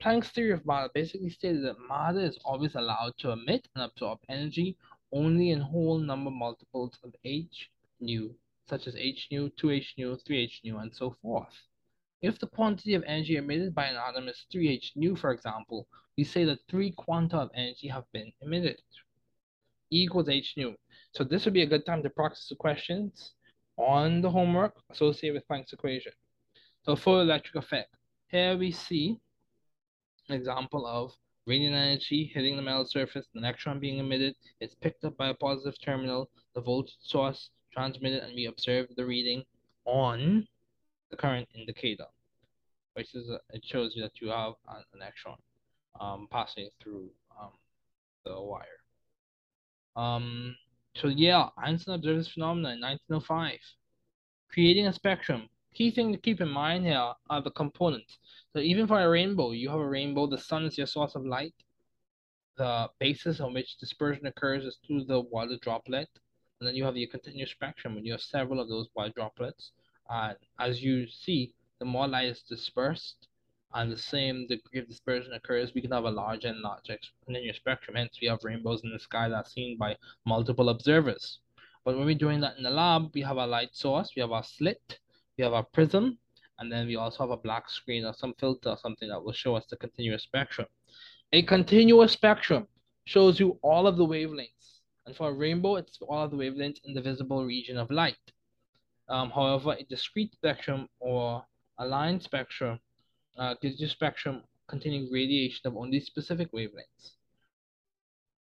Planck's 0.02 0.30
theory 0.30 0.52
of 0.52 0.66
matter 0.66 0.90
basically 0.94 1.30
stated 1.30 1.64
that 1.64 1.76
matter 1.88 2.20
is 2.20 2.38
always 2.44 2.76
allowed 2.76 3.14
to 3.20 3.32
emit 3.32 3.68
and 3.76 3.84
absorb 3.84 4.20
energy 4.28 4.76
only 5.14 5.52
in 5.52 5.62
whole 5.62 6.00
number 6.00 6.32
multiples 6.32 6.98
of 7.04 7.14
h 7.24 7.70
nu, 8.00 8.34
such 8.68 8.88
as 8.88 8.96
h 8.96 9.28
nu, 9.32 9.50
2h 9.50 9.98
nu, 9.98 10.16
3h 10.16 10.60
nu, 10.64 10.78
and 10.78 10.94
so 10.94 11.16
forth. 11.22 11.54
If 12.22 12.40
the 12.40 12.48
quantity 12.48 12.96
of 12.96 13.04
energy 13.06 13.36
emitted 13.36 13.76
by 13.76 13.86
an 13.86 13.98
atom 13.98 14.28
is 14.28 14.46
3h 14.54 14.92
nu, 14.96 15.16
for 15.16 15.32
example, 15.32 15.88
we 16.18 16.24
say 16.24 16.46
that 16.46 16.60
three 16.70 16.92
quanta 16.92 17.38
of 17.38 17.52
energy 17.54 17.88
have 17.88 18.06
been 18.12 18.32
emitted. 18.42 18.82
E 19.92 20.04
equals 20.04 20.30
h 20.30 20.54
nu. 20.58 20.76
So 21.12 21.24
this 21.24 21.46
would 21.46 21.54
be 21.54 21.62
a 21.62 21.68
good 21.74 21.86
time 21.86 22.02
to 22.04 22.10
practice 22.10 22.48
the 22.50 22.56
questions 22.56 23.34
on 23.78 24.22
the 24.22 24.30
homework 24.30 24.74
associated 24.90 25.36
with 25.36 25.48
Planck's 25.48 25.74
equation. 25.74 26.12
So 26.84 26.96
photoelectric 26.96 27.56
effect. 27.56 27.94
Here 28.28 28.58
we 28.58 28.72
see 28.72 29.20
an 30.30 30.36
example 30.36 30.86
of 30.86 31.14
radiant 31.46 31.76
energy 31.76 32.32
hitting 32.34 32.56
the 32.56 32.62
metal 32.62 32.86
surface, 32.86 33.26
the 33.34 33.40
electron 33.40 33.80
being 33.80 33.98
emitted, 33.98 34.36
it's 34.60 34.76
picked 34.76 35.04
up 35.04 35.18
by 35.18 35.30
a 35.30 35.34
positive 35.34 35.80
terminal, 35.84 36.30
the 36.56 36.62
voltage 36.62 36.96
source 37.02 37.50
transmitted, 37.74 38.24
and 38.24 38.34
we 38.36 38.46
observe 38.46 38.88
the 38.96 39.06
reading 39.06 39.44
on 39.86 40.48
the 41.12 41.18
current 41.18 41.48
indicator, 41.56 42.06
which 42.94 43.14
is 43.14 43.30
a, 43.30 43.40
it 43.54 43.64
shows 43.66 43.94
you 43.96 44.02
that 44.02 44.22
you 44.22 44.30
have 44.30 44.54
an 44.70 44.84
electron 44.96 45.38
um, 46.00 46.28
passing 46.32 46.70
through 46.82 47.10
um, 47.40 47.52
the 48.26 48.42
wire. 48.42 48.66
Um, 49.96 50.56
so 50.96 51.08
yeah, 51.08 51.50
Einstein 51.58 51.96
observed 51.96 52.20
this 52.20 52.32
phenomenon 52.32 52.74
in 52.74 52.82
1905, 52.82 53.60
creating 54.50 54.88
a 54.88 54.94
spectrum. 54.94 55.50
Key 55.74 55.92
thing 55.92 56.12
to 56.12 56.20
keep 56.20 56.40
in 56.40 56.50
mind 56.50 56.86
here 56.86 57.14
are 57.30 57.42
the 57.42 57.52
components. 57.52 58.18
So 58.54 58.60
even 58.60 58.88
for 58.88 59.00
a 59.00 59.10
rainbow, 59.10 59.52
you 59.52 59.70
have 59.70 59.80
a 59.80 59.88
rainbow. 59.88 60.28
The 60.28 60.38
sun 60.38 60.66
is 60.66 60.78
your 60.78 60.88
source 60.88 61.16
of 61.16 61.26
light. 61.26 61.56
The 62.58 62.90
basis 63.00 63.40
on 63.40 63.54
which 63.54 63.78
dispersion 63.78 64.28
occurs 64.28 64.64
is 64.64 64.78
through 64.86 65.06
the 65.06 65.22
water 65.22 65.58
droplet. 65.62 66.10
And 66.60 66.68
then 66.68 66.76
you 66.76 66.86
have 66.86 66.96
your 66.96 67.10
continuous 67.10 67.52
spectrum, 67.52 67.98
and 67.98 68.06
you 68.06 68.12
have 68.12 68.22
several 68.22 68.60
of 68.60 68.70
those 68.70 68.88
water 68.96 69.12
droplets. 69.16 69.72
And 70.10 70.38
as 70.60 70.84
you 70.84 71.08
see, 71.08 71.56
the 71.80 71.86
more 71.86 72.08
light 72.08 72.28
is 72.28 72.44
dispersed 72.44 73.28
and 73.74 73.92
the 73.92 73.98
same 73.98 74.46
degree 74.48 74.80
of 74.80 74.88
dispersion 74.88 75.34
occurs, 75.34 75.74
we 75.74 75.82
can 75.82 75.92
have 75.92 76.04
a 76.04 76.12
larger 76.12 76.50
and 76.50 76.62
larger 76.62 76.98
continuous 77.26 77.58
spectrum. 77.58 77.96
Hence, 77.96 78.20
we 78.22 78.28
have 78.28 78.44
rainbows 78.44 78.82
in 78.84 78.92
the 78.92 79.00
sky 79.00 79.30
that 79.30 79.36
are 79.36 79.46
seen 79.46 79.78
by 79.78 79.98
multiple 80.26 80.70
observers. 80.70 81.40
But 81.84 81.98
when 81.98 82.06
we're 82.06 82.16
doing 82.16 82.40
that 82.42 82.58
in 82.58 82.64
the 82.64 82.70
lab, 82.70 83.12
we 83.14 83.22
have 83.22 83.38
a 83.38 83.48
light 83.48 83.76
source, 83.76 84.12
we 84.16 84.22
have 84.22 84.32
our 84.32 84.44
slit, 84.44 85.00
we 85.38 85.44
have 85.44 85.54
our 85.54 85.64
prism, 85.64 86.20
and 86.60 86.72
then 86.72 86.88
we 86.88 86.96
also 86.96 87.24
have 87.24 87.32
a 87.32 87.38
black 87.38 87.70
screen 87.70 88.06
or 88.06 88.14
some 88.14 88.34
filter 88.40 88.70
or 88.70 88.78
something 88.78 89.10
that 89.10 89.24
will 89.24 89.34
show 89.34 89.56
us 89.56 89.66
the 89.70 89.76
continuous 89.76 90.24
spectrum. 90.24 90.68
A 91.32 91.42
continuous 91.42 92.12
spectrum 92.12 92.68
shows 93.06 93.40
you 93.40 93.58
all 93.62 93.88
of 93.88 93.98
the 93.98 94.06
wavelengths. 94.06 94.82
And 95.06 95.16
for 95.16 95.30
a 95.30 95.34
rainbow, 95.34 95.76
it's 95.76 95.98
all 96.02 96.24
of 96.24 96.32
the 96.32 96.38
wavelengths 96.38 96.80
in 96.86 96.94
the 96.94 97.02
visible 97.02 97.44
region 97.44 97.78
of 97.78 97.92
light. 97.92 98.16
Um, 99.10 99.32
however, 99.32 99.76
a 99.78 99.84
discrete 99.84 100.34
spectrum 100.34 100.88
or 101.00 101.44
a 101.80 101.86
line 101.86 102.22
spectrum 102.22 102.80
uh, 103.38 103.56
gives 103.62 103.82
you 103.82 103.88
spectrum 103.88 104.44
containing 104.68 105.10
radiation 105.12 105.62
of 105.66 105.76
only 105.76 106.00
specific 106.00 106.52
wavelengths. 106.54 107.16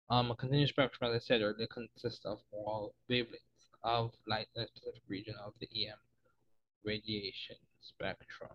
Um, 0.08 0.30
a 0.30 0.36
continuous 0.36 0.70
spectrum, 0.70 1.10
as 1.10 1.22
I 1.22 1.24
said 1.24 1.40
earlier, 1.40 1.66
consists 1.66 2.24
of 2.24 2.38
all 2.52 2.94
wavelengths 3.10 3.40
of 3.82 4.12
light 4.28 4.46
in 4.54 4.62
a 4.62 4.66
specific 4.68 5.02
region 5.08 5.34
of 5.44 5.54
the 5.60 5.68
EM 5.74 5.98
radiation 6.84 7.56
spectrum. 7.88 8.50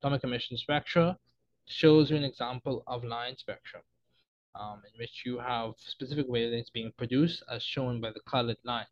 Atomic 0.00 0.24
emission 0.24 0.56
spectra 0.56 1.18
shows 1.66 2.10
you 2.10 2.16
an 2.16 2.24
example 2.24 2.82
of 2.86 3.04
line 3.04 3.36
spectrum, 3.36 3.82
um, 4.54 4.82
in 4.84 4.98
which 4.98 5.22
you 5.24 5.38
have 5.38 5.74
specific 5.78 6.28
wavelengths 6.28 6.72
being 6.72 6.92
produced 6.96 7.42
as 7.50 7.62
shown 7.62 8.00
by 8.00 8.10
the 8.10 8.20
colored 8.28 8.58
lines. 8.64 8.88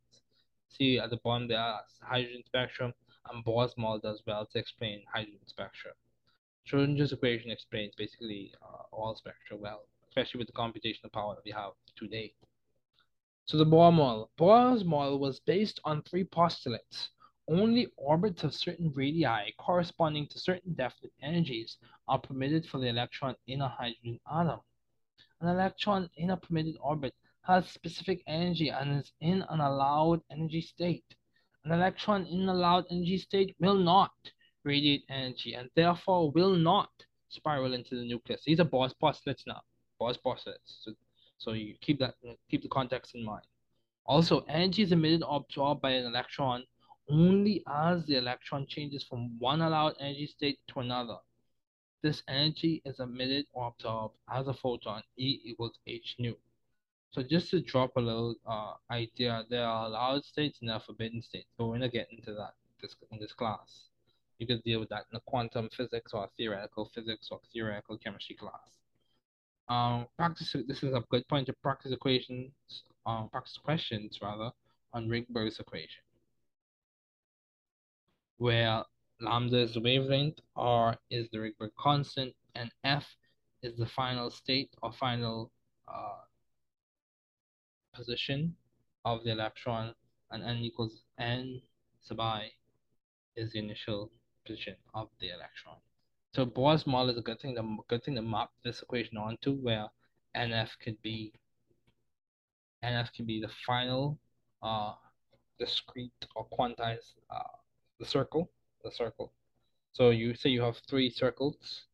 See 0.68 0.98
at 0.98 1.10
the 1.10 1.18
bottom 1.18 1.48
there, 1.48 1.74
hydrogen 2.02 2.42
spectrum, 2.46 2.92
and 3.30 3.44
Bohr's 3.44 3.74
model 3.76 4.00
does 4.00 4.22
well 4.26 4.46
to 4.46 4.58
explain 4.58 5.02
hydrogen 5.12 5.46
spectra. 5.46 5.92
Schrodinger's 6.66 7.12
equation 7.12 7.50
explains 7.50 7.94
basically 7.94 8.52
uh, 8.62 8.82
all 8.90 9.14
spectra 9.16 9.56
well, 9.56 9.82
especially 10.08 10.38
with 10.38 10.46
the 10.46 10.52
computational 10.52 11.12
power 11.12 11.34
that 11.34 11.44
we 11.44 11.52
have 11.52 11.72
today. 11.96 12.32
So 13.44 13.58
the 13.58 13.66
Bohr 13.66 13.92
model. 13.92 14.30
Bohr's 14.38 14.84
model 14.84 15.18
was 15.18 15.40
based 15.40 15.78
on 15.84 16.02
three 16.02 16.24
postulates. 16.24 17.10
Only 17.46 17.88
orbits 17.96 18.42
of 18.42 18.54
certain 18.54 18.90
radii 18.94 19.52
corresponding 19.58 20.26
to 20.28 20.38
certain 20.38 20.72
definite 20.74 21.12
energies 21.22 21.76
are 22.08 22.18
permitted 22.18 22.66
for 22.66 22.78
the 22.78 22.88
electron 22.88 23.36
in 23.46 23.60
a 23.60 23.68
hydrogen 23.68 24.18
atom. 24.32 24.60
An 25.40 25.48
electron 25.48 26.08
in 26.16 26.30
a 26.30 26.36
permitted 26.38 26.76
orbit 26.80 27.14
has 27.42 27.68
specific 27.68 28.22
energy 28.26 28.70
and 28.70 29.00
is 29.00 29.12
in 29.20 29.44
an 29.50 29.60
allowed 29.60 30.22
energy 30.30 30.62
state. 30.62 31.04
An 31.64 31.72
electron 31.72 32.24
in 32.26 32.40
an 32.40 32.48
allowed 32.48 32.86
energy 32.90 33.18
state 33.18 33.54
will 33.58 33.74
not 33.74 34.12
radiate 34.64 35.04
energy 35.10 35.54
and 35.54 35.68
therefore 35.74 36.30
will 36.30 36.54
not 36.54 36.90
spiral 37.28 37.74
into 37.74 37.96
the 37.96 38.04
nucleus. 38.06 38.42
These 38.46 38.60
are 38.60 38.64
Bohr's 38.64 38.94
postulates 38.94 39.44
now. 39.46 39.60
Bohr's 40.00 40.16
postulates. 40.16 40.78
So, 40.82 40.92
so 41.36 41.52
you 41.52 41.74
keep 41.80 41.98
that 41.98 42.14
keep 42.50 42.62
the 42.62 42.68
context 42.68 43.14
in 43.14 43.22
mind. 43.24 43.44
Also, 44.06 44.40
energy 44.48 44.82
is 44.82 44.92
emitted 44.92 45.22
or 45.22 45.36
absorbed 45.36 45.82
by 45.82 45.90
an 45.90 46.06
electron 46.06 46.64
only 47.08 47.62
as 47.66 48.04
the 48.06 48.16
electron 48.16 48.66
changes 48.66 49.04
from 49.04 49.38
one 49.38 49.60
allowed 49.60 49.94
energy 50.00 50.26
state 50.26 50.58
to 50.68 50.80
another. 50.80 51.16
This 52.02 52.22
energy 52.28 52.82
is 52.84 53.00
emitted 53.00 53.46
or 53.52 53.68
absorbed 53.68 54.16
as 54.30 54.46
a 54.46 54.54
photon, 54.54 55.02
E 55.16 55.40
equals 55.44 55.78
h 55.86 56.16
nu. 56.18 56.34
So 57.12 57.22
just 57.22 57.50
to 57.50 57.60
drop 57.60 57.96
a 57.96 58.00
little 58.00 58.34
uh, 58.46 58.74
idea, 58.90 59.44
there 59.48 59.64
are 59.64 59.86
allowed 59.86 60.24
states 60.24 60.58
and 60.60 60.68
there 60.68 60.76
are 60.76 60.80
forbidden 60.80 61.22
states. 61.22 61.48
But 61.56 61.66
we're 61.66 61.74
gonna 61.74 61.88
get 61.88 62.08
into 62.10 62.34
that 62.34 62.54
this, 62.80 62.94
in 63.10 63.18
this 63.18 63.32
class. 63.32 63.88
You 64.38 64.46
could 64.46 64.62
deal 64.64 64.80
with 64.80 64.88
that 64.88 65.06
in 65.10 65.16
a 65.16 65.20
quantum 65.20 65.70
physics 65.70 66.12
or 66.12 66.28
theoretical 66.36 66.90
physics 66.94 67.28
or 67.30 67.40
theoretical 67.52 67.96
chemistry 67.98 68.36
class. 68.36 68.80
Um, 69.68 70.06
practice. 70.18 70.54
This 70.66 70.82
is 70.82 70.92
a 70.92 71.04
good 71.08 71.26
point 71.28 71.46
to 71.46 71.54
practice 71.62 71.92
equations, 71.92 72.52
um, 73.06 73.30
practice 73.30 73.56
questions 73.56 74.18
rather 74.20 74.50
on 74.92 75.08
Rydberg's 75.08 75.58
equation 75.60 76.03
where 78.38 78.84
lambda 79.20 79.58
is 79.58 79.74
the 79.74 79.80
wavelength, 79.80 80.40
r 80.56 80.96
is 81.10 81.28
the 81.30 81.38
Rydberg 81.38 81.74
constant, 81.78 82.34
and 82.54 82.70
f 82.84 83.06
is 83.62 83.76
the 83.76 83.86
final 83.86 84.30
state 84.30 84.74
or 84.82 84.92
final 84.92 85.50
uh, 85.88 86.22
position 87.94 88.54
of 89.04 89.24
the 89.24 89.30
electron, 89.30 89.94
and 90.30 90.42
n 90.42 90.56
equals 90.58 91.04
n 91.18 91.60
sub 92.00 92.20
i 92.20 92.50
is 93.36 93.52
the 93.52 93.58
initial 93.58 94.10
position 94.44 94.76
of 94.94 95.08
the 95.20 95.28
electron. 95.28 95.76
So 96.34 96.44
Bohr's 96.44 96.86
model 96.86 97.10
is 97.10 97.18
a 97.18 97.22
good 97.22 97.40
thing, 97.40 97.54
to, 97.54 97.76
good 97.88 98.02
thing 98.02 98.16
to 98.16 98.22
map 98.22 98.50
this 98.64 98.82
equation 98.82 99.16
onto, 99.16 99.52
where 99.54 99.88
NF 100.36 100.70
could 100.82 101.00
be 101.02 101.32
NF 102.84 103.12
can 103.14 103.24
be 103.24 103.40
the 103.40 103.52
final 103.66 104.18
uh, 104.62 104.94
discrete 105.58 106.12
or 106.34 106.46
quantized 106.58 107.14
uh, 107.30 107.56
the 107.98 108.06
circle, 108.06 108.50
the 108.82 108.90
circle. 108.90 109.32
So 109.92 110.10
you 110.10 110.34
say 110.34 110.50
you 110.50 110.62
have 110.62 110.78
three 110.88 111.10
circles. 111.10 111.86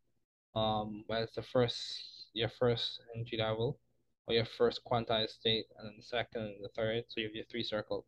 Um, 0.55 1.05
where's 1.07 1.33
the 1.35 1.43
first 1.43 2.29
your 2.33 2.49
first 2.49 3.01
energy 3.15 3.37
level, 3.37 3.79
or 4.27 4.35
your 4.35 4.45
first 4.45 4.81
quantized 4.85 5.31
state, 5.31 5.67
and 5.77 5.89
then 5.89 5.97
the 5.97 6.03
second 6.03 6.43
and 6.43 6.65
the 6.65 6.69
third. 6.69 7.05
So 7.09 7.21
you 7.21 7.27
have 7.27 7.35
your 7.35 7.45
three 7.51 7.63
circles. 7.63 8.05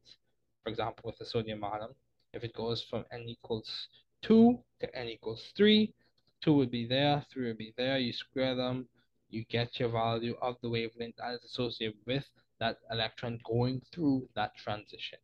For 0.63 0.71
example, 0.71 1.03
with 1.07 1.19
the 1.19 1.27
sodium 1.27 1.65
atom, 1.65 1.95
if 2.33 2.45
it 2.45 2.55
goes 2.55 2.83
from 2.83 3.05
n 3.13 3.25
equals 3.29 3.89
two 4.23 4.59
to 4.81 4.97
n 4.97 5.09
equals 5.09 5.53
three, 5.57 5.93
two 6.41 6.55
would 6.55 6.71
be 6.71 6.87
there, 6.87 7.25
three 7.33 7.49
would 7.49 7.59
be 7.59 7.75
there. 7.77 7.99
You 7.99 8.13
square 8.13 8.55
them, 8.55 8.89
you 9.29 9.45
get 9.45 9.81
your 9.81 9.89
value 9.89 10.37
of 10.41 10.57
the 10.63 10.71
wavelength 10.71 11.17
that 11.17 11.35
is 11.35 11.45
associated 11.45 11.99
with 12.07 12.25
that 12.61 12.79
electron 12.91 13.41
going 13.45 13.83
through 13.93 14.29
that 14.35 14.57
transition 14.57 15.19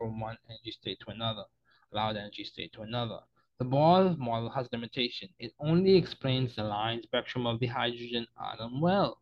from 0.00 0.18
one 0.18 0.38
energy 0.48 0.70
state 0.70 0.98
to 1.00 1.10
another, 1.10 1.44
allowed 1.92 2.16
energy 2.16 2.42
state 2.42 2.72
to 2.72 2.80
another. 2.80 3.18
The 3.58 3.66
Bohr 3.66 4.16
model 4.16 4.48
has 4.48 4.66
limitation. 4.72 5.28
It 5.38 5.52
only 5.60 5.94
explains 5.94 6.56
the 6.56 6.64
line 6.64 7.02
spectrum 7.02 7.46
of 7.46 7.60
the 7.60 7.66
hydrogen 7.66 8.26
atom 8.42 8.80
well. 8.80 9.20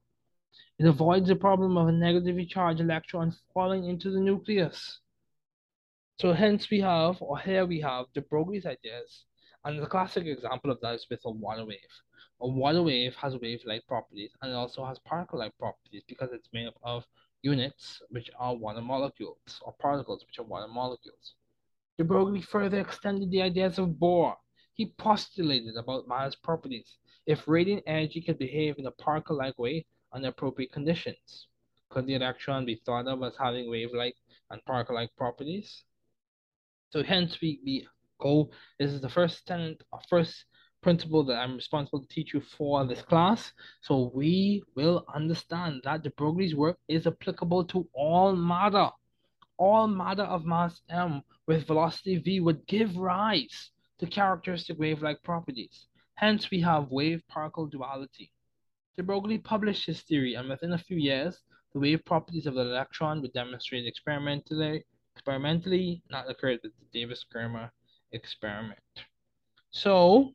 It 0.78 0.86
avoids 0.86 1.26
the 1.26 1.34
problem 1.34 1.76
of 1.76 1.88
a 1.88 1.92
negatively 1.92 2.46
charged 2.46 2.80
electron 2.80 3.34
falling 3.52 3.86
into 3.86 4.12
the 4.12 4.20
nucleus. 4.20 5.00
So 6.20 6.32
hence 6.32 6.70
we 6.70 6.78
have, 6.80 7.20
or 7.20 7.40
here 7.40 7.66
we 7.66 7.80
have, 7.80 8.06
de 8.14 8.22
Broglie's 8.22 8.64
ideas. 8.64 9.24
And 9.64 9.82
the 9.82 9.86
classic 9.86 10.26
example 10.26 10.70
of 10.70 10.80
that 10.82 10.94
is 10.94 11.06
with 11.10 11.20
a 11.24 11.30
water 11.32 11.64
wave. 11.64 11.94
A 12.40 12.46
water 12.46 12.84
wave 12.84 13.16
has 13.16 13.36
wave-like 13.36 13.84
properties 13.88 14.30
and 14.40 14.52
it 14.52 14.54
also 14.54 14.84
has 14.84 15.00
particle-like 15.00 15.58
properties 15.58 16.04
because 16.06 16.30
it's 16.32 16.48
made 16.52 16.68
up 16.68 16.78
of 16.84 17.04
units, 17.42 18.00
which 18.10 18.30
are 18.38 18.54
water 18.54 18.80
molecules, 18.80 19.60
or 19.62 19.72
particles, 19.80 20.24
which 20.26 20.38
are 20.38 20.44
water 20.44 20.68
molecules. 20.68 21.34
De 21.98 22.04
Broglie 22.04 22.42
further 22.42 22.80
extended 22.80 23.30
the 23.30 23.42
ideas 23.42 23.78
of 23.78 23.88
Bohr. 23.88 24.36
He 24.74 24.94
postulated 24.98 25.76
about 25.76 26.06
matter's 26.06 26.36
properties. 26.36 26.98
If 27.26 27.48
radiant 27.48 27.82
energy 27.86 28.20
could 28.20 28.38
behave 28.38 28.78
in 28.78 28.86
a 28.86 28.92
particle-like 28.92 29.58
way 29.58 29.86
under 30.12 30.28
appropriate 30.28 30.72
conditions, 30.72 31.48
could 31.90 32.06
the 32.06 32.14
electron 32.14 32.64
be 32.64 32.80
thought 32.86 33.08
of 33.08 33.22
as 33.22 33.36
having 33.36 33.70
wave-like 33.70 34.16
and 34.50 34.64
particle-like 34.64 35.10
properties? 35.16 35.84
So 36.90 37.02
hence 37.02 37.40
we, 37.40 37.60
we 37.64 37.88
go, 38.20 38.50
this 38.78 38.92
is 38.92 39.00
the 39.00 39.08
first 39.08 39.46
tenant, 39.46 39.82
uh, 39.92 39.98
first 40.08 40.44
principle 40.80 41.24
that 41.24 41.38
I'm 41.38 41.56
responsible 41.56 42.00
to 42.00 42.08
teach 42.08 42.32
you 42.34 42.40
for 42.40 42.84
this 42.86 43.02
class. 43.02 43.52
So 43.80 44.10
we 44.14 44.62
will 44.74 45.04
understand 45.14 45.82
that 45.84 46.02
de 46.02 46.10
Broglie's 46.10 46.54
work 46.54 46.78
is 46.88 47.06
applicable 47.06 47.64
to 47.66 47.86
all 47.92 48.34
matter. 48.34 48.90
All 49.56 49.88
matter 49.88 50.22
of 50.22 50.44
mass 50.44 50.80
m 50.88 51.22
with 51.46 51.66
velocity 51.66 52.16
v 52.18 52.40
would 52.40 52.66
give 52.66 52.96
rise 52.96 53.70
to 53.98 54.06
characteristic 54.06 54.78
wave-like 54.78 55.22
properties. 55.24 55.88
Hence, 56.14 56.50
we 56.50 56.60
have 56.60 56.90
wave-particle 56.90 57.66
duality. 57.66 58.32
De 58.96 59.02
Broglie 59.02 59.38
published 59.38 59.86
his 59.86 60.02
theory, 60.02 60.34
and 60.34 60.48
within 60.48 60.72
a 60.72 60.78
few 60.78 60.96
years, 60.96 61.40
the 61.72 61.80
wave 61.80 62.04
properties 62.04 62.46
of 62.46 62.54
the 62.54 62.60
electron 62.60 63.20
were 63.20 63.28
demonstrated 63.28 63.86
experimentally, 63.86 64.84
experimentally 65.14 66.02
not 66.10 66.30
occurred 66.30 66.60
with 66.62 66.72
the 66.78 66.98
Davis-Germer 66.98 67.70
experiment. 68.12 68.78
So, 69.70 70.32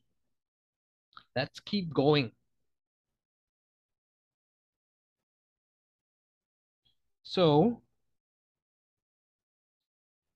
Let's 1.35 1.59
keep 1.59 1.93
going. 1.93 2.31
So, 7.23 7.81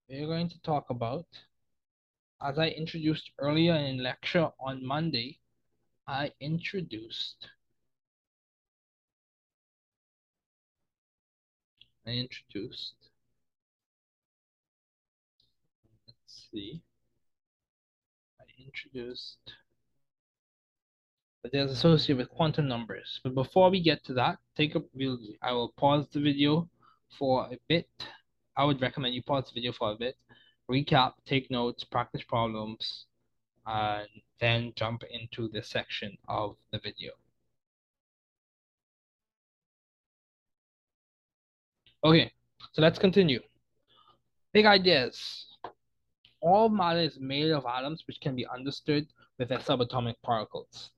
we're 0.08 0.26
going 0.26 0.48
to 0.48 0.60
talk 0.62 0.90
about, 0.90 1.26
as 2.42 2.58
I 2.58 2.68
introduced 2.68 3.30
earlier 3.38 3.74
in 3.74 4.02
lecture 4.02 4.50
on 4.58 4.84
Monday, 4.84 5.38
I 6.08 6.32
introduced, 6.40 7.48
I 12.06 12.10
introduced, 12.10 12.94
let's 16.08 16.48
see, 16.50 16.80
I 18.40 18.44
introduced 18.64 19.52
but 21.42 21.52
they're 21.52 21.66
associated 21.66 22.18
with 22.18 22.30
quantum 22.30 22.68
numbers. 22.68 23.20
But 23.22 23.34
before 23.34 23.70
we 23.70 23.80
get 23.80 24.04
to 24.04 24.14
that, 24.14 24.38
take 24.56 24.74
a 24.74 24.82
we'll, 24.94 25.18
I 25.42 25.52
will 25.52 25.72
pause 25.76 26.06
the 26.12 26.20
video 26.20 26.68
for 27.18 27.46
a 27.46 27.58
bit. 27.68 27.88
I 28.56 28.64
would 28.64 28.80
recommend 28.80 29.14
you 29.14 29.22
pause 29.22 29.44
the 29.46 29.54
video 29.54 29.72
for 29.72 29.92
a 29.92 29.96
bit, 29.96 30.16
recap, 30.70 31.12
take 31.26 31.50
notes, 31.50 31.84
practice 31.84 32.22
problems, 32.22 33.06
and 33.66 34.08
then 34.40 34.72
jump 34.74 35.04
into 35.10 35.48
the 35.48 35.62
section 35.62 36.16
of 36.28 36.56
the 36.72 36.78
video. 36.78 37.12
Okay, 42.04 42.32
so 42.72 42.82
let's 42.82 42.98
continue. 42.98 43.40
Big 44.52 44.66
ideas. 44.66 45.46
All 46.40 46.68
matter 46.68 47.00
is 47.00 47.18
made 47.20 47.50
of 47.50 47.66
atoms 47.66 48.04
which 48.06 48.20
can 48.20 48.36
be 48.36 48.46
understood 48.46 49.06
with 49.38 49.48
their 49.48 49.58
subatomic 49.58 50.14
particles. 50.22 50.90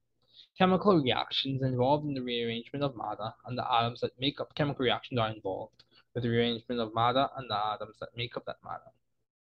Chemical 0.61 1.01
reactions 1.01 1.63
involved 1.63 2.05
in 2.05 2.13
the 2.13 2.21
rearrangement 2.21 2.85
of 2.85 2.95
matter 2.95 3.33
and 3.47 3.57
the 3.57 3.73
atoms 3.73 3.99
that 4.03 4.13
make 4.21 4.43
up 4.43 4.55
chemical 4.55 4.85
reactions 4.85 5.19
are 5.19 5.31
involved 5.31 5.85
with 6.13 6.23
the 6.23 6.29
rearrangement 6.29 6.79
of 6.79 6.95
matter 6.95 7.27
and 7.39 7.49
the 7.49 7.57
atoms 7.57 7.97
that 7.99 8.11
make 8.15 8.37
up 8.37 8.45
that 8.45 8.59
matter. 8.63 8.93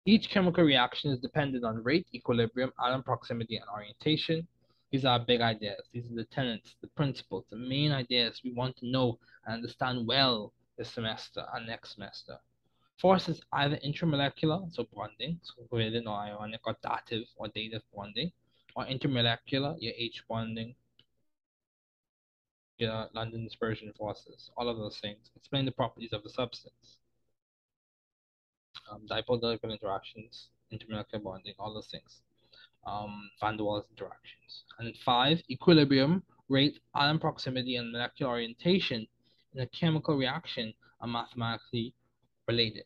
Each 0.07 0.27
chemical 0.31 0.63
reaction 0.63 1.11
is 1.11 1.19
dependent 1.19 1.63
on 1.63 1.83
rate, 1.83 2.07
equilibrium, 2.15 2.73
atom 2.83 3.03
proximity, 3.03 3.57
and 3.57 3.69
orientation. 3.69 4.47
These 4.89 5.05
are 5.05 5.19
big 5.19 5.41
ideas. 5.41 5.79
These 5.93 6.09
are 6.09 6.15
the 6.15 6.23
tenets, 6.23 6.75
the 6.81 6.87
principles, 6.87 7.45
the 7.51 7.55
main 7.55 7.91
ideas 7.91 8.41
we 8.43 8.53
want 8.53 8.75
to 8.77 8.87
know 8.87 9.19
and 9.45 9.53
understand 9.53 10.07
well 10.07 10.53
this 10.75 10.89
semester 10.89 11.45
and 11.53 11.67
next 11.67 11.93
semester. 11.93 12.39
Force 12.99 13.29
is 13.29 13.43
either 13.53 13.77
intramolecular, 13.85 14.73
so 14.73 14.87
bonding, 14.91 15.39
so 15.43 15.53
covalent 15.71 16.07
or 16.07 16.17
ionic 16.17 16.61
or 16.65 16.75
dative 16.81 17.27
or 17.35 17.47
dative 17.49 17.83
bonding, 17.95 18.31
or 18.75 18.85
intermolecular, 18.85 19.75
your 19.79 19.93
H 19.99 20.23
bonding, 20.27 20.73
yeah, 22.77 23.05
London 23.13 23.43
dispersion 23.43 23.91
forces, 23.97 24.51
all 24.57 24.67
of 24.67 24.77
those 24.77 24.97
things. 24.99 25.31
Explain 25.35 25.65
the 25.65 25.71
properties 25.71 26.13
of 26.13 26.23
the 26.23 26.29
substance. 26.29 26.97
Um, 28.91 29.01
dipole 29.09 29.41
dipole 29.41 29.71
interactions, 29.71 30.49
intermolecular 30.71 31.23
bonding, 31.23 31.53
all 31.57 31.73
those 31.73 31.87
things. 31.87 32.21
Um, 32.85 33.29
Van 33.39 33.57
der 33.57 33.63
Waals 33.63 33.89
interactions. 33.89 34.63
And 34.77 34.95
five, 35.03 35.41
equilibrium, 35.49 36.23
rate, 36.49 36.79
atom 36.95 37.19
proximity, 37.19 37.77
and 37.77 37.91
molecular 37.91 38.31
orientation 38.31 39.07
in 39.53 39.61
a 39.61 39.67
chemical 39.67 40.17
reaction 40.17 40.73
are 41.01 41.07
mathematically 41.07 41.93
related. 42.47 42.85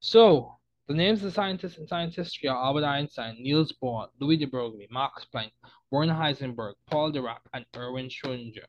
So, 0.00 0.56
the 0.88 0.94
names 0.94 1.22
of 1.22 1.32
scientists 1.32 1.78
in 1.78 1.86
science 1.86 2.16
history 2.16 2.48
are 2.48 2.56
Albert 2.56 2.84
Einstein, 2.84 3.36
Niels 3.40 3.72
Bohr, 3.80 4.08
Louis 4.20 4.36
de 4.36 4.46
Broglie, 4.46 4.88
Max 4.90 5.24
Planck, 5.32 5.52
Werner 5.90 6.14
Heisenberg, 6.14 6.74
Paul 6.86 7.12
Dirac, 7.12 7.38
and 7.54 7.64
Erwin 7.76 8.08
Schrödinger. 8.08 8.66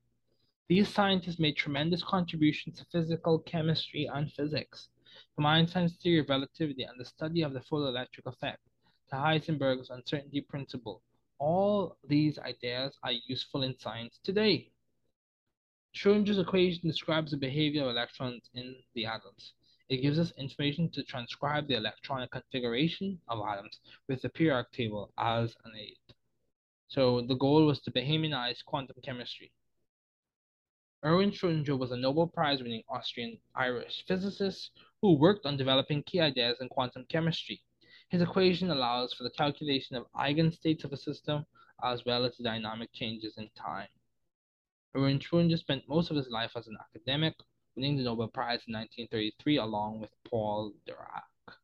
These 0.69 0.89
scientists 0.89 1.39
made 1.39 1.57
tremendous 1.57 2.03
contributions 2.03 2.77
to 2.77 2.85
physical 2.85 3.39
chemistry 3.39 4.07
and 4.13 4.31
physics, 4.31 4.89
from 5.35 5.47
Einstein's 5.47 5.97
theory 5.97 6.19
of 6.19 6.29
relativity 6.29 6.83
and 6.83 6.99
the 6.99 7.05
study 7.05 7.41
of 7.41 7.53
the 7.53 7.61
photoelectric 7.61 8.25
effect 8.25 8.61
to 9.09 9.15
Heisenberg's 9.15 9.89
uncertainty 9.89 10.41
principle. 10.41 11.01
All 11.39 11.97
these 12.07 12.37
ideas 12.39 12.97
are 13.03 13.11
useful 13.27 13.63
in 13.63 13.77
science 13.79 14.19
today. 14.23 14.71
Schrödinger's 15.95 16.39
equation 16.39 16.87
describes 16.87 17.31
the 17.31 17.37
behavior 17.37 17.83
of 17.83 17.89
electrons 17.89 18.49
in 18.53 18.75
the 18.93 19.05
atoms. 19.05 19.53
It 19.89 20.01
gives 20.01 20.17
us 20.17 20.31
information 20.37 20.89
to 20.91 21.03
transcribe 21.03 21.67
the 21.67 21.75
electronic 21.75 22.31
configuration 22.31 23.19
of 23.27 23.45
atoms 23.47 23.79
with 24.07 24.21
the 24.21 24.29
periodic 24.29 24.71
table 24.71 25.11
as 25.17 25.55
an 25.65 25.73
aid. 25.77 25.97
So 26.87 27.21
the 27.21 27.35
goal 27.35 27.65
was 27.65 27.81
to 27.81 27.91
Bahamianize 27.91 28.63
quantum 28.65 28.95
chemistry. 29.03 29.51
Erwin 31.05 31.31
Schrödinger 31.31 31.77
was 31.77 31.91
a 31.91 31.97
Nobel 31.97 32.27
Prize 32.27 32.61
winning 32.61 32.83
Austrian 32.87 33.37
Irish 33.55 34.05
physicist 34.07 34.71
who 35.01 35.17
worked 35.17 35.45
on 35.45 35.57
developing 35.57 36.01
key 36.03 36.21
ideas 36.21 36.57
in 36.61 36.69
quantum 36.69 37.05
chemistry. 37.09 37.61
His 38.07 38.21
equation 38.21 38.69
allows 38.69 39.13
for 39.13 39.23
the 39.23 39.31
calculation 39.31 39.97
of 39.97 40.05
eigenstates 40.13 40.85
of 40.85 40.93
a 40.93 40.97
system 40.97 41.45
as 41.83 42.05
well 42.05 42.23
as 42.23 42.37
the 42.37 42.43
dynamic 42.43 42.93
changes 42.93 43.37
in 43.37 43.49
time. 43.49 43.89
Erwin 44.95 45.19
Schrödinger 45.19 45.57
spent 45.57 45.89
most 45.89 46.09
of 46.09 46.15
his 46.15 46.29
life 46.29 46.51
as 46.55 46.67
an 46.67 46.77
academic, 46.79 47.35
winning 47.75 47.97
the 47.97 48.03
Nobel 48.03 48.27
Prize 48.27 48.61
in 48.67 48.73
1933 48.73 49.57
along 49.57 49.99
with 49.99 50.11
Paul 50.29 50.73
Dirac. 50.87 51.55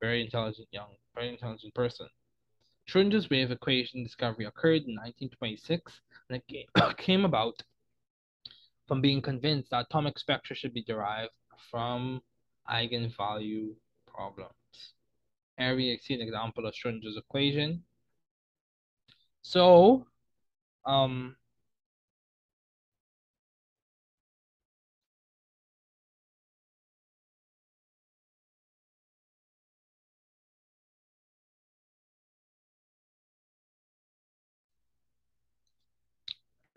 Very 0.00 0.22
intelligent 0.22 0.68
young, 0.70 0.90
very 1.14 1.28
intelligent 1.28 1.74
person. 1.74 2.08
Schrodinger's 2.88 3.28
wave 3.28 3.50
equation 3.50 4.02
discovery 4.02 4.46
occurred 4.46 4.82
in 4.86 4.94
1926 4.94 6.00
and 6.30 6.42
it 6.48 6.96
came 6.96 7.24
about 7.24 7.62
from 8.86 9.00
being 9.02 9.20
convinced 9.20 9.70
that 9.70 9.86
atomic 9.86 10.18
spectra 10.18 10.56
should 10.56 10.72
be 10.72 10.82
derived 10.82 11.32
from 11.70 12.22
eigenvalue 12.70 13.74
problems. 14.06 14.52
Here 15.58 15.76
we 15.76 15.98
see 16.02 16.14
an 16.14 16.20
example 16.20 16.66
of 16.66 16.74
Schrodinger's 16.74 17.16
equation. 17.16 17.82
So, 19.42 20.06
um, 20.86 21.36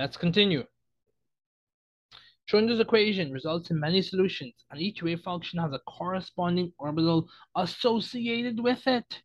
let's 0.02 0.18
continue. 0.18 0.64
Schrodinger's 2.50 2.80
equation 2.80 3.32
results 3.32 3.70
in 3.70 3.80
many 3.80 4.02
solutions, 4.02 4.56
and 4.72 4.82
each 4.82 5.04
wave 5.04 5.22
function 5.22 5.60
has 5.60 5.74
a 5.74 5.80
corresponding 5.88 6.74
orbital 6.80 7.30
associated 7.56 8.60
with 8.60 8.88
it. 8.88 9.22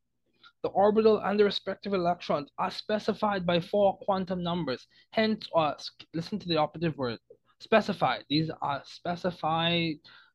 The 0.63 0.69
orbital 0.69 1.21
and 1.21 1.41
the 1.41 1.45
respective 1.45 1.95
electrons 1.95 2.51
are 2.59 2.71
specified 2.71 3.47
by 3.47 3.59
four 3.59 3.97
quantum 4.03 4.43
numbers. 4.43 4.87
Hence, 5.13 5.49
uh, 5.55 5.73
listen 6.13 6.39
to 6.41 6.49
the 6.49 6.59
operative 6.59 6.99
word, 6.99 7.21
specified. 7.59 8.25
These 8.29 8.51
are 8.61 8.83
specified 8.85 9.95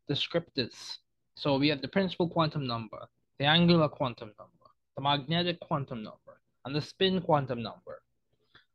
descriptors. 0.10 0.98
So 1.36 1.60
we 1.60 1.68
have 1.68 1.84
the 1.84 1.88
principal 1.88 2.28
quantum 2.28 2.66
number, 2.66 3.02
the 3.38 3.46
angular 3.46 3.90
quantum 3.90 4.32
number, 4.40 4.68
the 4.96 5.04
magnetic 5.04 5.60
quantum 5.60 6.02
number, 6.02 6.42
and 6.66 6.76
the 6.76 6.82
spin 6.82 7.22
quantum 7.22 7.62
number. 7.62 8.02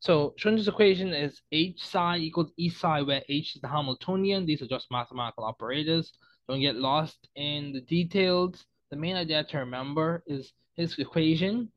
So 0.01 0.35
Schrodinger's 0.39 0.69
equation 0.69 1.13
is 1.15 1.41
H 1.53 1.83
psi 1.83 2.19
equals 2.19 2.53
E 2.57 2.69
psi, 2.69 3.03
where 3.03 3.23
H 3.29 3.57
is 3.57 3.63
the 3.63 3.69
Hamiltonian. 3.69 4.47
These 4.47 4.63
are 4.63 4.67
just 4.67 4.91
mathematical 4.91 5.45
operators. 5.45 6.13
Don't 6.49 6.61
get 6.61 6.77
lost 6.77 7.29
in 7.35 7.73
the 7.73 7.81
details. 7.81 8.67
The 8.91 8.97
main 8.97 9.17
idea 9.17 9.43
to 9.45 9.59
remember 9.59 10.23
is 10.27 10.53
his 10.75 10.97
equation. 10.99 11.71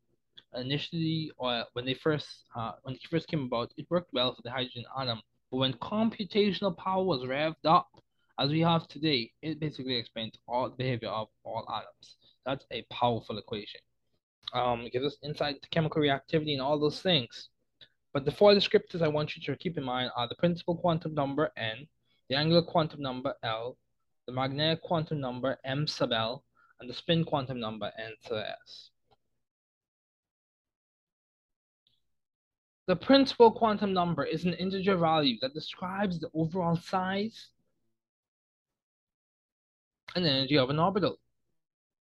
Initially, 0.55 1.31
or 1.37 1.63
when 1.73 1.85
they 1.85 1.93
first 1.93 2.27
uh, 2.55 2.73
when 2.83 2.95
it 2.95 3.01
first 3.09 3.27
came 3.27 3.43
about, 3.43 3.71
it 3.77 3.85
worked 3.89 4.11
well 4.13 4.33
for 4.33 4.41
the 4.41 4.51
hydrogen 4.51 4.83
atom. 4.99 5.21
But 5.51 5.57
when 5.57 5.73
computational 5.73 6.75
power 6.75 7.03
was 7.03 7.23
revved 7.23 7.65
up, 7.65 7.87
as 8.39 8.49
we 8.49 8.61
have 8.61 8.87
today, 8.87 9.31
it 9.41 9.59
basically 9.59 9.95
explains 9.95 10.33
all 10.47 10.69
the 10.69 10.75
behavior 10.75 11.09
of 11.09 11.27
all 11.43 11.67
atoms. 11.69 12.17
That's 12.45 12.65
a 12.71 12.83
powerful 12.91 13.37
equation. 13.37 13.81
Um, 14.53 14.81
it 14.81 14.93
gives 14.93 15.05
us 15.05 15.17
insight 15.23 15.55
into 15.55 15.69
chemical 15.69 16.01
reactivity 16.01 16.53
and 16.53 16.61
all 16.61 16.79
those 16.79 17.01
things. 17.01 17.49
But 18.13 18.25
the 18.25 18.31
four 18.31 18.53
descriptors 18.53 19.01
I 19.01 19.07
want 19.07 19.35
you 19.35 19.41
to 19.43 19.57
keep 19.57 19.77
in 19.77 19.83
mind 19.83 20.11
are 20.15 20.27
the 20.27 20.35
principal 20.35 20.75
quantum 20.75 21.13
number 21.13 21.51
n, 21.55 21.87
the 22.27 22.35
angular 22.35 22.63
quantum 22.63 23.01
number 23.01 23.35
L, 23.43 23.77
the 24.25 24.31
magnetic 24.31 24.81
quantum 24.81 25.19
number 25.19 25.59
m 25.63 25.85
sub 25.85 26.11
L, 26.11 26.43
and 26.79 26.89
the 26.89 26.93
spin 26.93 27.23
quantum 27.23 27.59
number 27.59 27.91
n 27.97 28.13
sub 28.21 28.37
S. 28.37 28.89
The 32.87 32.95
principal 32.95 33.51
quantum 33.51 33.93
number 33.93 34.23
is 34.23 34.45
an 34.45 34.53
integer 34.53 34.97
value 34.97 35.37
that 35.41 35.53
describes 35.53 36.19
the 36.19 36.31
overall 36.33 36.75
size 36.75 37.49
and 40.15 40.25
energy 40.25 40.57
of 40.57 40.71
an 40.71 40.79
orbital. 40.79 41.19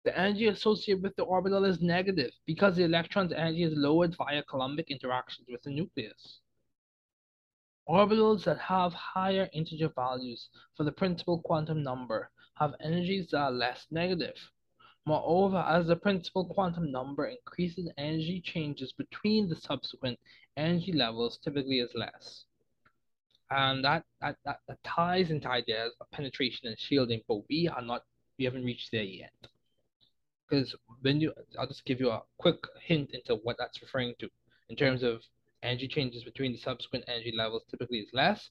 The 0.03 0.17
energy 0.17 0.47
associated 0.47 1.03
with 1.03 1.15
the 1.15 1.23
orbital 1.23 1.63
is 1.63 1.79
negative 1.79 2.31
because 2.47 2.75
the 2.75 2.83
electron's 2.83 3.31
energy 3.31 3.61
is 3.61 3.77
lowered 3.77 4.15
via 4.15 4.41
Coulombic 4.43 4.89
interactions 4.89 5.47
with 5.47 5.61
the 5.61 5.69
nucleus. 5.69 6.41
Orbitals 7.87 8.43
that 8.45 8.57
have 8.57 8.93
higher 8.93 9.47
integer 9.53 9.89
values 9.89 10.49
for 10.75 10.85
the 10.85 10.91
principal 10.91 11.39
quantum 11.43 11.83
number 11.83 12.31
have 12.55 12.73
energies 12.81 13.29
that 13.29 13.41
are 13.41 13.51
less 13.51 13.85
negative. 13.91 14.51
Moreover, 15.05 15.57
as 15.57 15.85
the 15.85 15.95
principal 15.95 16.45
quantum 16.45 16.91
number 16.91 17.27
increases, 17.27 17.91
energy 17.97 18.41
changes 18.41 18.93
between 18.93 19.49
the 19.49 19.55
subsequent 19.55 20.19
energy 20.57 20.93
levels 20.93 21.37
typically 21.37 21.79
is 21.79 21.93
less. 21.93 22.45
And 23.51 23.85
that, 23.85 24.05
that, 24.19 24.37
that, 24.45 24.61
that 24.67 24.83
ties 24.83 25.29
into 25.29 25.47
ideas 25.47 25.93
of 26.01 26.09
penetration 26.09 26.69
and 26.69 26.79
shielding, 26.79 27.21
but 27.27 27.47
we 27.49 27.67
are 27.67 27.81
not, 27.83 28.03
we 28.39 28.45
haven't 28.45 28.65
reached 28.65 28.91
there 28.91 29.03
yet 29.03 29.33
because 30.51 30.75
when 31.01 31.21
you, 31.21 31.33
I'll 31.57 31.67
just 31.67 31.85
give 31.85 31.99
you 31.99 32.09
a 32.09 32.21
quick 32.37 32.57
hint 32.83 33.11
into 33.13 33.35
what 33.43 33.55
that's 33.57 33.81
referring 33.81 34.13
to 34.19 34.29
in 34.69 34.75
terms 34.75 35.01
of 35.01 35.21
energy 35.63 35.87
changes 35.87 36.23
between 36.23 36.51
the 36.51 36.57
subsequent 36.57 37.05
energy 37.07 37.33
levels 37.35 37.63
typically 37.69 37.99
is 37.99 38.09
less. 38.13 38.49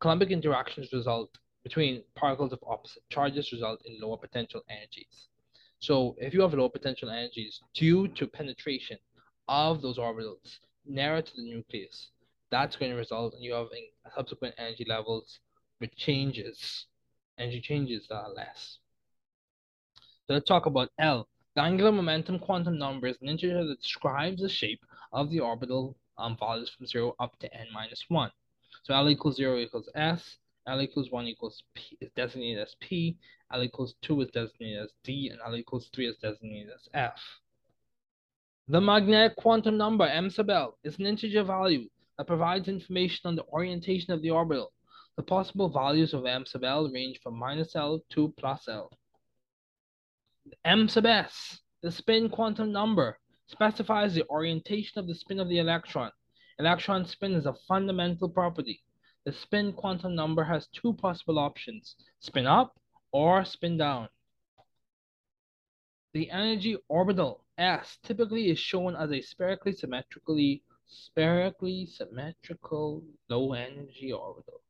Coulombic 0.00 0.30
interactions 0.30 0.92
result 0.92 1.30
between 1.64 2.02
particles 2.14 2.52
of 2.52 2.60
opposite 2.66 3.02
charges 3.10 3.52
result 3.52 3.82
in 3.84 4.00
lower 4.00 4.16
potential 4.16 4.62
energies. 4.70 5.28
So 5.80 6.14
if 6.18 6.32
you 6.32 6.40
have 6.42 6.54
lower 6.54 6.68
potential 6.68 7.10
energies 7.10 7.60
due 7.74 8.06
to 8.08 8.26
penetration 8.28 8.98
of 9.48 9.82
those 9.82 9.98
orbitals 9.98 10.58
nearer 10.86 11.20
to 11.20 11.36
the 11.36 11.42
nucleus, 11.42 12.10
that's 12.50 12.76
going 12.76 12.92
to 12.92 12.96
result 12.96 13.34
in 13.34 13.42
you 13.42 13.54
having 13.54 13.88
subsequent 14.14 14.54
energy 14.56 14.86
levels 14.88 15.40
with 15.80 15.94
changes, 15.96 16.86
energy 17.38 17.60
changes 17.60 18.06
that 18.08 18.16
are 18.16 18.32
less. 18.32 18.78
So 20.26 20.34
let's 20.34 20.46
talk 20.46 20.66
about 20.66 20.90
L. 20.98 21.26
The 21.56 21.62
angular 21.62 21.90
momentum 21.90 22.38
quantum 22.38 22.78
number 22.78 23.08
is 23.08 23.20
an 23.20 23.28
integer 23.28 23.64
that 23.64 23.82
describes 23.82 24.40
the 24.40 24.48
shape 24.48 24.86
of 25.12 25.30
the 25.30 25.40
orbital 25.40 25.96
um, 26.16 26.36
values 26.36 26.70
from 26.70 26.86
0 26.86 27.16
up 27.18 27.36
to 27.40 27.52
n 27.52 27.66
minus 27.72 28.04
1. 28.08 28.30
So 28.84 28.94
L 28.94 29.10
equals 29.10 29.36
0 29.36 29.58
equals 29.58 29.88
S, 29.96 30.38
L 30.68 30.80
equals 30.80 31.10
1 31.10 31.26
equals 31.26 31.64
P 31.74 31.98
is 32.00 32.12
designated 32.12 32.62
as 32.62 32.76
P, 32.78 33.18
L 33.52 33.64
equals 33.64 33.96
2 34.02 34.20
is 34.20 34.30
designated 34.30 34.84
as 34.84 34.92
D, 35.02 35.28
and 35.30 35.40
L 35.44 35.56
equals 35.56 35.90
3 35.92 36.06
is 36.06 36.16
designated 36.18 36.72
as 36.72 36.88
F. 36.94 37.20
The 38.68 38.80
magnetic 38.80 39.36
quantum 39.36 39.76
number, 39.76 40.06
M 40.06 40.30
sub 40.30 40.50
L, 40.50 40.78
is 40.84 41.00
an 41.00 41.06
integer 41.06 41.42
value 41.42 41.88
that 42.16 42.28
provides 42.28 42.68
information 42.68 43.26
on 43.26 43.34
the 43.34 43.44
orientation 43.46 44.12
of 44.12 44.22
the 44.22 44.30
orbital. 44.30 44.72
The 45.16 45.24
possible 45.24 45.68
values 45.68 46.14
of 46.14 46.26
M 46.26 46.46
sub 46.46 46.62
L 46.62 46.88
range 46.88 47.20
from 47.20 47.34
minus 47.34 47.74
L 47.74 48.04
to 48.10 48.32
plus 48.38 48.68
L. 48.68 48.92
M 50.64 50.88
sub 50.88 51.06
s, 51.06 51.60
the 51.82 51.90
spin 51.90 52.28
quantum 52.28 52.72
number, 52.72 53.18
specifies 53.46 54.14
the 54.14 54.28
orientation 54.28 54.98
of 54.98 55.06
the 55.06 55.14
spin 55.14 55.40
of 55.40 55.48
the 55.48 55.58
electron. 55.58 56.10
Electron 56.58 57.04
spin 57.04 57.32
is 57.32 57.46
a 57.46 57.54
fundamental 57.68 58.28
property. 58.28 58.82
The 59.24 59.32
spin 59.32 59.72
quantum 59.72 60.14
number 60.14 60.44
has 60.44 60.68
two 60.68 60.92
possible 60.94 61.38
options, 61.38 61.96
spin 62.20 62.46
up 62.46 62.78
or 63.12 63.44
spin 63.44 63.76
down. 63.76 64.08
The 66.12 66.30
energy 66.30 66.76
orbital 66.88 67.44
S 67.56 67.98
typically 68.02 68.50
is 68.50 68.58
shown 68.58 68.96
as 68.96 69.12
a 69.12 69.20
spherically 69.20 69.72
symmetrically 69.72 70.62
spherically 70.86 71.86
symmetrical 71.86 73.04
low 73.28 73.52
energy 73.52 74.12
orbital. 74.12 74.60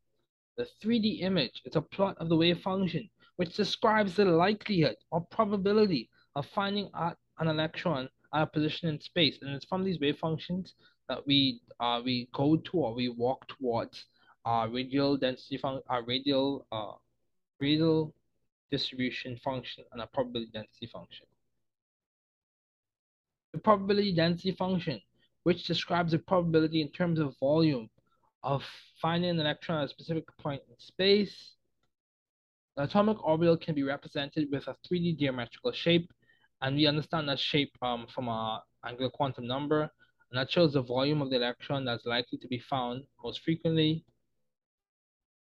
The 0.57 0.69
3D 0.83 1.23
image 1.23 1.63
is 1.65 1.77
a 1.77 1.81
plot 1.81 2.19
of 2.19 2.29
the 2.29 2.37
wave 2.37 2.61
function 2.61 3.09
which 3.41 3.57
describes 3.57 4.17
the 4.17 4.25
likelihood 4.27 4.97
or 5.11 5.23
probability 5.31 6.11
of 6.37 6.45
finding 6.45 6.91
an 6.95 7.49
electron 7.49 8.07
at 8.35 8.43
a 8.43 8.47
position 8.47 8.91
in 8.91 9.01
space. 9.01 9.39
And 9.41 9.55
it's 9.55 9.65
from 9.65 9.83
these 9.83 9.99
wave 9.99 10.19
functions 10.19 10.75
that 11.09 11.27
we 11.27 11.63
uh, 11.81 12.03
we 12.05 12.29
go 12.35 12.59
to 12.59 12.73
or 12.77 12.93
we 12.93 13.09
walk 13.09 13.49
towards 13.49 14.05
our 14.45 14.69
radial 14.69 15.17
density 15.17 15.57
function, 15.57 15.83
our 15.89 16.03
radial 16.05 16.67
uh, 16.71 16.93
radial 17.61 18.15
distribution 18.71 19.39
function 19.39 19.85
and 19.93 20.03
a 20.03 20.07
probability 20.09 20.51
density 20.53 20.89
function. 20.93 21.25
The 23.55 23.61
probability 23.61 24.15
density 24.15 24.53
function, 24.53 25.01
which 25.45 25.67
describes 25.67 26.13
the 26.13 26.19
probability 26.19 26.83
in 26.83 26.91
terms 26.91 27.19
of 27.19 27.39
volume 27.41 27.89
of 28.43 28.63
finding 29.01 29.31
an 29.31 29.41
electron 29.41 29.79
at 29.79 29.87
a 29.87 29.89
specific 29.89 30.27
point 30.37 30.61
in 30.69 30.79
space, 30.79 31.55
the 32.81 32.87
atomic 32.87 33.23
orbital 33.23 33.59
can 33.59 33.75
be 33.75 33.83
represented 33.83 34.49
with 34.51 34.67
a 34.67 34.75
3D 34.89 35.19
geometrical 35.19 35.71
shape, 35.71 36.11
and 36.63 36.77
we 36.77 36.87
understand 36.87 37.29
that 37.29 37.39
shape 37.39 37.77
um, 37.83 38.07
from 38.07 38.27
our 38.27 38.63
angular 38.87 39.11
quantum 39.11 39.47
number, 39.47 39.83
and 39.83 40.41
that 40.41 40.51
shows 40.51 40.73
the 40.73 40.81
volume 40.81 41.21
of 41.21 41.29
the 41.29 41.37
electron 41.37 41.85
that's 41.85 42.07
likely 42.07 42.39
to 42.39 42.49
be 42.49 42.59
found 42.59 43.03
most 43.23 43.43
frequently. 43.43 44.03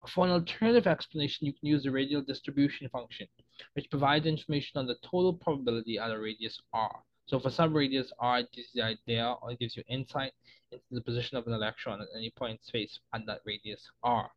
For 0.08 0.24
an 0.24 0.30
alternative 0.30 0.86
explanation, 0.86 1.46
you 1.46 1.52
can 1.52 1.68
use 1.68 1.82
the 1.82 1.90
radial 1.90 2.22
distribution 2.22 2.88
function, 2.88 3.26
which 3.74 3.90
provides 3.90 4.24
information 4.24 4.78
on 4.78 4.86
the 4.86 4.96
total 5.02 5.34
probability 5.34 5.98
at 5.98 6.12
a 6.12 6.18
radius 6.18 6.58
r. 6.72 7.02
So 7.26 7.38
for 7.38 7.50
some 7.50 7.74
radius 7.74 8.14
r, 8.18 8.38
it 8.38 8.48
gives 8.50 8.68
you 8.72 8.80
the 8.80 8.88
idea 8.88 9.36
or 9.42 9.50
it 9.50 9.58
gives 9.58 9.76
you 9.76 9.82
insight 9.90 10.32
into 10.72 10.86
the 10.90 11.02
position 11.02 11.36
of 11.36 11.46
an 11.46 11.52
electron 11.52 12.00
at 12.00 12.08
any 12.16 12.30
point 12.30 12.52
in 12.52 12.62
space 12.62 12.98
at 13.12 13.26
that 13.26 13.40
radius 13.44 13.90
r. 14.02 14.30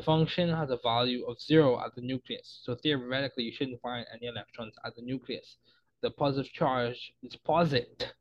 The 0.00 0.06
function 0.06 0.48
has 0.48 0.70
a 0.70 0.78
value 0.78 1.26
of 1.26 1.38
zero 1.42 1.78
at 1.78 1.94
the 1.94 2.00
nucleus, 2.00 2.62
so 2.64 2.74
theoretically 2.74 3.44
you 3.44 3.52
shouldn't 3.52 3.82
find 3.82 4.06
any 4.14 4.28
electrons 4.28 4.74
at 4.82 4.96
the 4.96 5.02
nucleus. 5.02 5.58
The 6.00 6.10
positive 6.10 6.50
charge 6.50 7.12
is 7.22 7.36
positive 7.36 8.14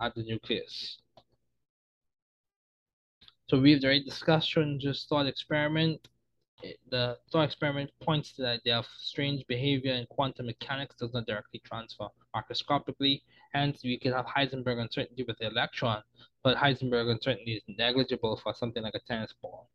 at 0.00 0.16
the 0.16 0.24
nucleus. 0.24 0.98
So 3.48 3.60
we've 3.60 3.84
already 3.84 4.02
discussed 4.02 4.52
thought 5.08 5.28
experiment. 5.28 6.08
The 6.90 7.18
thought 7.30 7.44
experiment 7.44 7.92
points 8.02 8.32
to 8.32 8.42
the 8.42 8.48
idea 8.48 8.78
of 8.78 8.86
strange 8.98 9.46
behavior 9.46 9.94
in 9.94 10.06
quantum 10.06 10.46
mechanics 10.46 10.96
does 10.96 11.14
not 11.14 11.26
directly 11.26 11.60
transfer 11.64 12.08
macroscopically. 12.34 13.22
Hence, 13.52 13.84
we 13.84 13.96
can 13.96 14.12
have 14.12 14.26
Heisenberg 14.26 14.80
uncertainty 14.80 15.22
with 15.22 15.38
the 15.38 15.46
electron, 15.46 16.02
but 16.42 16.56
Heisenberg 16.56 17.12
uncertainty 17.12 17.52
is 17.52 17.62
negligible 17.78 18.40
for 18.42 18.52
something 18.52 18.82
like 18.82 18.96
a 18.96 19.00
tennis 19.06 19.32
ball. 19.40 19.68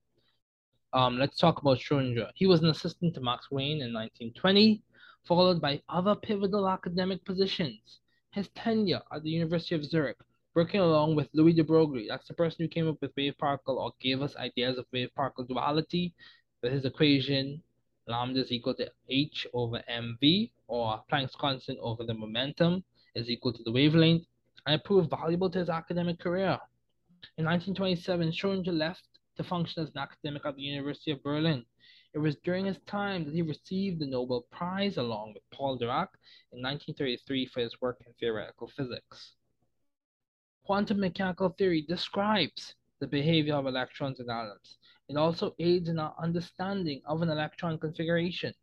Um, 0.94 1.18
let's 1.18 1.38
talk 1.38 1.62
about 1.62 1.80
Schrodinger. 1.80 2.30
He 2.36 2.48
was 2.48 2.62
an 2.62 2.70
assistant 2.70 3.14
to 3.16 3.22
Max 3.22 3.52
Wien 3.52 3.82
in 3.82 3.94
1920, 3.94 4.82
followed 5.26 5.62
by 5.62 5.82
other 5.90 6.16
pivotal 6.16 6.68
academic 6.70 7.24
positions. 7.26 8.00
His 8.32 8.50
tenure 8.50 9.02
at 9.12 9.24
the 9.24 9.30
University 9.30 9.76
of 9.76 9.86
Zurich, 9.86 10.18
working 10.56 10.80
along 10.80 11.16
with 11.16 11.30
Louis 11.34 11.54
de 11.54 11.64
Broglie, 11.64 12.08
that's 12.08 12.28
the 12.28 12.34
person 12.34 12.64
who 12.64 12.70
came 12.70 12.88
up 12.88 12.98
with 13.02 13.16
wave 13.18 13.38
particle 13.38 13.80
or 13.80 13.92
gave 14.00 14.22
us 14.22 14.36
ideas 14.38 14.78
of 14.78 14.86
wave 14.94 15.14
particle 15.16 15.44
duality 15.44 16.14
with 16.62 16.72
his 16.72 16.86
equation 16.86 17.62
lambda 18.08 18.40
is 18.40 18.52
equal 18.52 18.74
to 18.74 18.90
h 19.10 19.46
over 19.54 19.84
mv 19.90 20.50
or 20.68 21.04
Planck's 21.12 21.36
constant 21.36 21.78
over 21.82 22.04
the 22.04 22.14
momentum 22.14 22.84
is 23.16 23.30
equal 23.30 23.54
to 23.54 23.64
the 23.64 23.72
wavelength 23.72 24.26
and 24.66 24.76
it 24.76 24.84
proved 24.84 25.10
valuable 25.10 25.50
to 25.50 25.60
his 25.60 25.70
academic 25.70 26.20
career. 26.20 26.60
In 27.38 27.46
1927, 27.46 28.32
Schrodinger 28.32 28.78
left 28.78 29.17
to 29.38 29.44
function 29.44 29.84
as 29.84 29.90
an 29.90 30.00
academic 30.00 30.46
at 30.46 30.56
the 30.56 30.62
University 30.62 31.12
of 31.12 31.24
Berlin. 31.24 31.66
It 32.14 32.20
was 32.20 32.36
during 32.38 32.66
his 32.66 32.80
time 32.88 33.26
that 33.26 33.34
he 33.34 33.42
received 33.42 34.00
the 34.00 34.08
Nobel 34.08 34.48
Prize 34.52 34.98
along 34.98 35.34
with 35.34 35.44
Paul 35.52 35.78
Dirac 35.78 36.10
in 36.52 36.62
1933 36.62 37.46
for 37.46 37.62
his 37.62 37.80
work 37.80 38.02
in 38.06 38.14
theoretical 38.20 38.68
physics. 38.68 39.36
Quantum 40.66 41.00
mechanical 41.00 41.50
theory 41.50 41.82
describes 41.82 42.76
the 43.00 43.08
behavior 43.08 43.56
of 43.56 43.68
electrons 43.68 44.20
and 44.20 44.30
atoms. 44.30 44.78
It 45.08 45.16
also 45.16 45.56
aids 45.60 45.88
in 45.88 46.00
our 46.00 46.16
understanding 46.22 47.02
of 47.06 47.22
an 47.22 47.30
electron 47.30 47.78
configuration. 47.78 48.54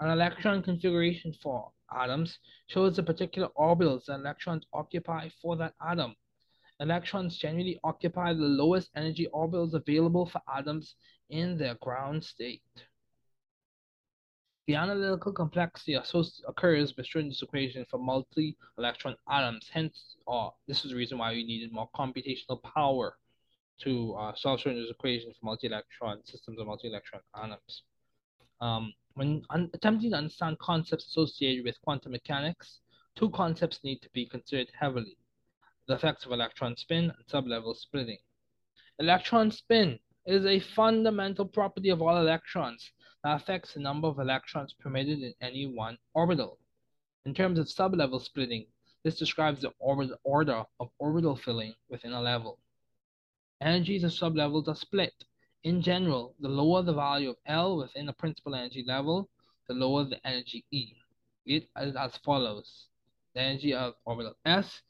An 0.00 0.10
electron 0.10 0.62
configuration 0.62 1.32
for 1.42 1.72
atoms 1.92 2.38
shows 2.68 2.96
the 2.96 3.02
particular 3.02 3.48
orbitals 3.56 4.04
that 4.04 4.20
electrons 4.20 4.66
occupy 4.72 5.28
for 5.42 5.56
that 5.56 5.74
atom 5.80 6.14
Electrons 6.80 7.36
generally 7.36 7.80
occupy 7.82 8.32
the 8.32 8.40
lowest 8.40 8.90
energy 8.94 9.26
orbitals 9.34 9.74
available 9.74 10.26
for 10.26 10.40
atoms 10.48 10.94
in 11.28 11.58
their 11.58 11.74
ground 11.82 12.22
state. 12.22 12.62
The 14.68 14.74
analytical 14.74 15.32
complexity 15.32 15.94
occurs 15.94 16.94
with 16.96 17.06
Schrodinger's 17.06 17.42
equation 17.42 17.86
for 17.90 17.98
multi-electron 17.98 19.16
atoms. 19.28 19.68
Hence, 19.72 20.16
uh, 20.28 20.50
this 20.66 20.84
is 20.84 20.90
the 20.90 20.96
reason 20.96 21.18
why 21.18 21.32
we 21.32 21.42
needed 21.42 21.72
more 21.72 21.88
computational 21.96 22.62
power 22.62 23.16
to 23.80 24.14
uh, 24.14 24.34
solve 24.36 24.60
Schrodinger's 24.60 24.90
equation 24.90 25.32
for 25.32 25.46
multi-electron 25.46 26.24
systems 26.26 26.60
of 26.60 26.66
multi-electron 26.66 27.22
atoms. 27.34 27.82
Um, 28.60 28.92
when 29.14 29.42
attempting 29.50 30.10
to 30.10 30.16
understand 30.16 30.58
concepts 30.58 31.06
associated 31.06 31.64
with 31.64 31.80
quantum 31.82 32.12
mechanics, 32.12 32.80
two 33.16 33.30
concepts 33.30 33.80
need 33.82 34.00
to 34.02 34.10
be 34.10 34.26
considered 34.26 34.70
heavily 34.78 35.16
the 35.88 35.94
effects 35.94 36.26
of 36.26 36.32
electron 36.32 36.76
spin 36.76 37.04
and 37.04 37.26
sublevel 37.32 37.74
splitting. 37.74 38.18
Electron 38.98 39.50
spin 39.50 39.98
is 40.26 40.44
a 40.44 40.60
fundamental 40.60 41.46
property 41.46 41.88
of 41.88 42.02
all 42.02 42.18
electrons 42.18 42.92
that 43.24 43.34
affects 43.34 43.72
the 43.72 43.80
number 43.80 44.06
of 44.06 44.18
electrons 44.18 44.74
permitted 44.74 45.20
in 45.22 45.32
any 45.40 45.66
one 45.66 45.96
orbital. 46.12 46.58
In 47.24 47.34
terms 47.34 47.58
of 47.58 47.66
sublevel 47.66 48.20
splitting, 48.20 48.66
this 49.02 49.18
describes 49.18 49.62
the 49.62 49.72
order 50.24 50.64
of 50.78 50.90
orbital 50.98 51.36
filling 51.36 51.74
within 51.88 52.12
a 52.12 52.20
level. 52.20 52.58
Energies 53.62 54.04
of 54.04 54.10
sublevels 54.10 54.68
are 54.68 54.76
split. 54.76 55.24
In 55.64 55.80
general, 55.80 56.34
the 56.38 56.48
lower 56.48 56.82
the 56.82 56.92
value 56.92 57.30
of 57.30 57.36
L 57.46 57.78
within 57.78 58.08
a 58.08 58.12
principal 58.12 58.54
energy 58.54 58.84
level, 58.86 59.30
the 59.66 59.74
lower 59.74 60.04
the 60.04 60.24
energy 60.26 60.64
E. 60.70 60.92
It 61.46 61.68
is 61.80 61.96
as 61.96 62.16
follows. 62.18 62.88
The 63.34 63.40
energy 63.40 63.72
of 63.72 63.94
orbital 64.04 64.34
S 64.44 64.82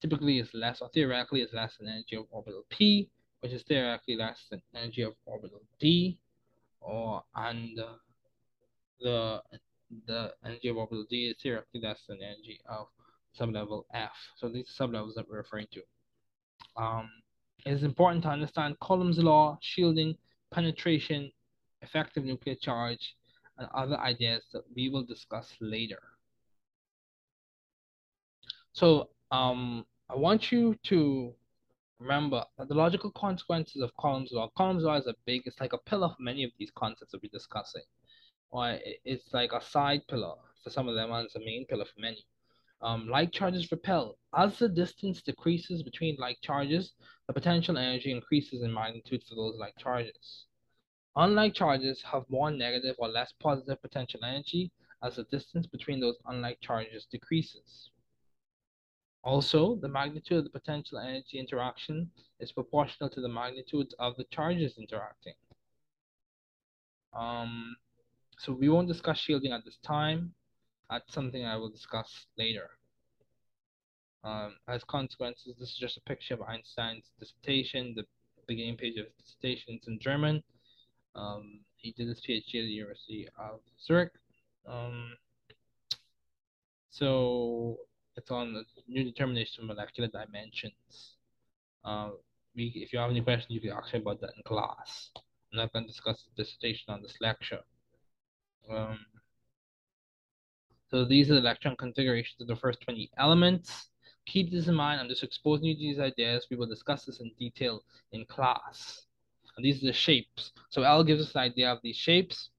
typically 0.00 0.38
is 0.38 0.48
less 0.54 0.80
or 0.80 0.88
theoretically 0.92 1.40
is 1.40 1.52
less 1.52 1.76
than 1.78 1.88
energy 1.88 2.16
of 2.16 2.26
orbital 2.30 2.64
p, 2.70 3.08
which 3.40 3.52
is 3.52 3.62
theoretically 3.62 4.16
less 4.16 4.46
than 4.50 4.62
energy 4.74 5.02
of 5.02 5.14
orbital 5.24 5.62
d, 5.80 6.18
or 6.80 7.22
and 7.34 7.78
uh, 7.78 7.96
the 9.00 9.40
the 10.06 10.32
energy 10.44 10.68
of 10.68 10.76
orbital 10.76 11.04
d 11.08 11.28
is 11.28 11.36
theoretically 11.42 11.80
less 11.80 12.00
than 12.08 12.18
energy 12.22 12.60
of 12.68 12.86
sublevel 13.38 13.84
f. 13.94 14.10
So 14.36 14.48
these 14.48 14.68
are 14.78 14.86
sublevels 14.86 15.14
that 15.14 15.28
we're 15.28 15.38
referring 15.38 15.66
to. 15.72 15.82
Um, 16.76 17.10
it 17.64 17.72
is 17.72 17.82
important 17.82 18.22
to 18.24 18.30
understand 18.30 18.76
Coulomb's 18.80 19.18
law, 19.18 19.58
shielding, 19.60 20.16
penetration, 20.52 21.30
effective 21.82 22.24
nuclear 22.24 22.54
charge, 22.54 23.16
and 23.58 23.68
other 23.74 23.98
ideas 23.98 24.44
that 24.52 24.62
we 24.74 24.88
will 24.88 25.04
discuss 25.04 25.52
later. 25.60 26.00
So 28.72 29.08
um, 29.30 29.84
I 30.08 30.16
want 30.16 30.52
you 30.52 30.76
to 30.84 31.34
remember 31.98 32.44
that 32.58 32.68
the 32.68 32.74
logical 32.74 33.10
consequences 33.12 33.82
of 33.82 33.96
Coulomb's 33.96 34.32
law. 34.32 34.50
Coulomb's 34.56 34.84
law 34.84 34.96
is 34.96 35.06
a 35.06 35.14
big, 35.24 35.42
it's 35.46 35.60
like 35.60 35.72
a 35.72 35.78
pillar 35.78 36.08
for 36.08 36.22
many 36.22 36.44
of 36.44 36.50
these 36.58 36.70
concepts 36.76 37.12
that 37.12 37.22
we're 37.22 37.30
discussing. 37.32 37.82
Or 38.50 38.78
it's 39.04 39.32
like 39.32 39.52
a 39.52 39.60
side 39.60 40.02
pillar 40.08 40.34
for 40.62 40.70
some 40.70 40.88
of 40.88 40.94
them, 40.94 41.10
and 41.10 41.26
it's 41.26 41.34
a 41.34 41.40
main 41.40 41.66
pillar 41.66 41.84
for 41.84 42.00
many. 42.00 42.24
Um, 42.82 43.08
like 43.08 43.32
charges 43.32 43.70
repel. 43.72 44.18
As 44.36 44.58
the 44.58 44.68
distance 44.68 45.22
decreases 45.22 45.82
between 45.82 46.16
like 46.18 46.38
charges, 46.42 46.92
the 47.26 47.32
potential 47.32 47.78
energy 47.78 48.12
increases 48.12 48.62
in 48.62 48.72
magnitude 48.72 49.22
for 49.28 49.34
those 49.34 49.56
like 49.58 49.76
charges. 49.78 50.44
Unlike 51.16 51.54
charges 51.54 52.02
have 52.02 52.24
more 52.28 52.50
negative 52.50 52.94
or 52.98 53.08
less 53.08 53.32
positive 53.40 53.80
potential 53.80 54.20
energy 54.22 54.70
as 55.02 55.16
the 55.16 55.24
distance 55.24 55.66
between 55.66 55.98
those 55.98 56.16
unlike 56.26 56.60
charges 56.60 57.06
decreases. 57.10 57.90
Also, 59.26 59.74
the 59.74 59.88
magnitude 59.88 60.38
of 60.38 60.44
the 60.44 60.50
potential 60.50 60.98
energy 60.98 61.40
interaction 61.40 62.08
is 62.38 62.52
proportional 62.52 63.10
to 63.10 63.20
the 63.20 63.28
magnitude 63.28 63.92
of 63.98 64.16
the 64.16 64.24
charges 64.30 64.78
interacting. 64.78 65.34
Um, 67.12 67.74
so 68.38 68.52
we 68.52 68.68
won't 68.68 68.86
discuss 68.86 69.18
shielding 69.18 69.50
at 69.50 69.64
this 69.64 69.78
time. 69.84 70.32
That's 70.88 71.12
something 71.12 71.44
I 71.44 71.56
will 71.56 71.70
discuss 71.70 72.26
later. 72.38 72.70
Um, 74.22 74.54
as 74.68 74.84
consequences, 74.84 75.56
this 75.58 75.70
is 75.70 75.76
just 75.76 75.96
a 75.96 76.02
picture 76.02 76.34
of 76.34 76.42
Einstein's 76.42 77.10
dissertation. 77.18 77.94
The 77.96 78.04
beginning 78.46 78.76
page 78.76 78.96
of 78.96 79.06
his 79.06 79.14
dissertation 79.24 79.74
is 79.82 79.88
in 79.88 79.98
German. 79.98 80.40
Um, 81.16 81.62
he 81.74 81.90
did 81.90 82.06
his 82.06 82.20
PhD 82.20 82.38
at 82.38 82.46
the 82.52 82.60
University 82.60 83.26
of 83.36 83.58
Zurich. 83.84 84.12
Um, 84.68 85.16
so 86.90 87.78
it's 88.16 88.30
on 88.30 88.64
new 88.88 89.04
determination 89.04 89.62
of 89.62 89.68
molecular 89.68 90.08
dimensions. 90.08 91.16
Uh, 91.84 92.10
we, 92.54 92.72
if 92.74 92.92
you 92.92 92.98
have 92.98 93.10
any 93.10 93.20
questions, 93.20 93.50
you 93.50 93.60
can 93.60 93.72
ask 93.72 93.92
me 93.92 94.00
about 94.00 94.20
that 94.20 94.30
in 94.36 94.42
class. 94.44 95.10
I'm 95.52 95.58
not 95.58 95.72
going 95.72 95.84
to 95.84 95.88
discuss 95.90 96.24
the 96.24 96.42
dissertation 96.42 96.92
on 96.92 97.02
this 97.02 97.16
lecture. 97.20 97.60
Um, 98.70 98.98
so 100.90 101.04
these 101.04 101.30
are 101.30 101.34
the 101.34 101.40
electron 101.40 101.76
configurations 101.76 102.40
of 102.40 102.46
the 102.46 102.56
first 102.56 102.80
20 102.82 103.10
elements. 103.18 103.88
Keep 104.26 104.50
this 104.50 104.66
in 104.66 104.74
mind. 104.74 105.00
I'm 105.00 105.08
just 105.08 105.22
exposing 105.22 105.66
you 105.66 105.74
to 105.74 105.80
these 105.80 105.98
ideas. 106.00 106.46
We 106.50 106.56
will 106.56 106.66
discuss 106.66 107.04
this 107.04 107.20
in 107.20 107.30
detail 107.38 107.82
in 108.12 108.24
class. 108.24 109.06
And 109.56 109.64
these 109.64 109.82
are 109.82 109.86
the 109.86 109.92
shapes. 109.92 110.52
So 110.70 110.82
L 110.82 111.04
gives 111.04 111.22
us 111.22 111.34
an 111.34 111.40
idea 111.42 111.70
of 111.70 111.78
these 111.82 111.96
shapes. 111.96 112.50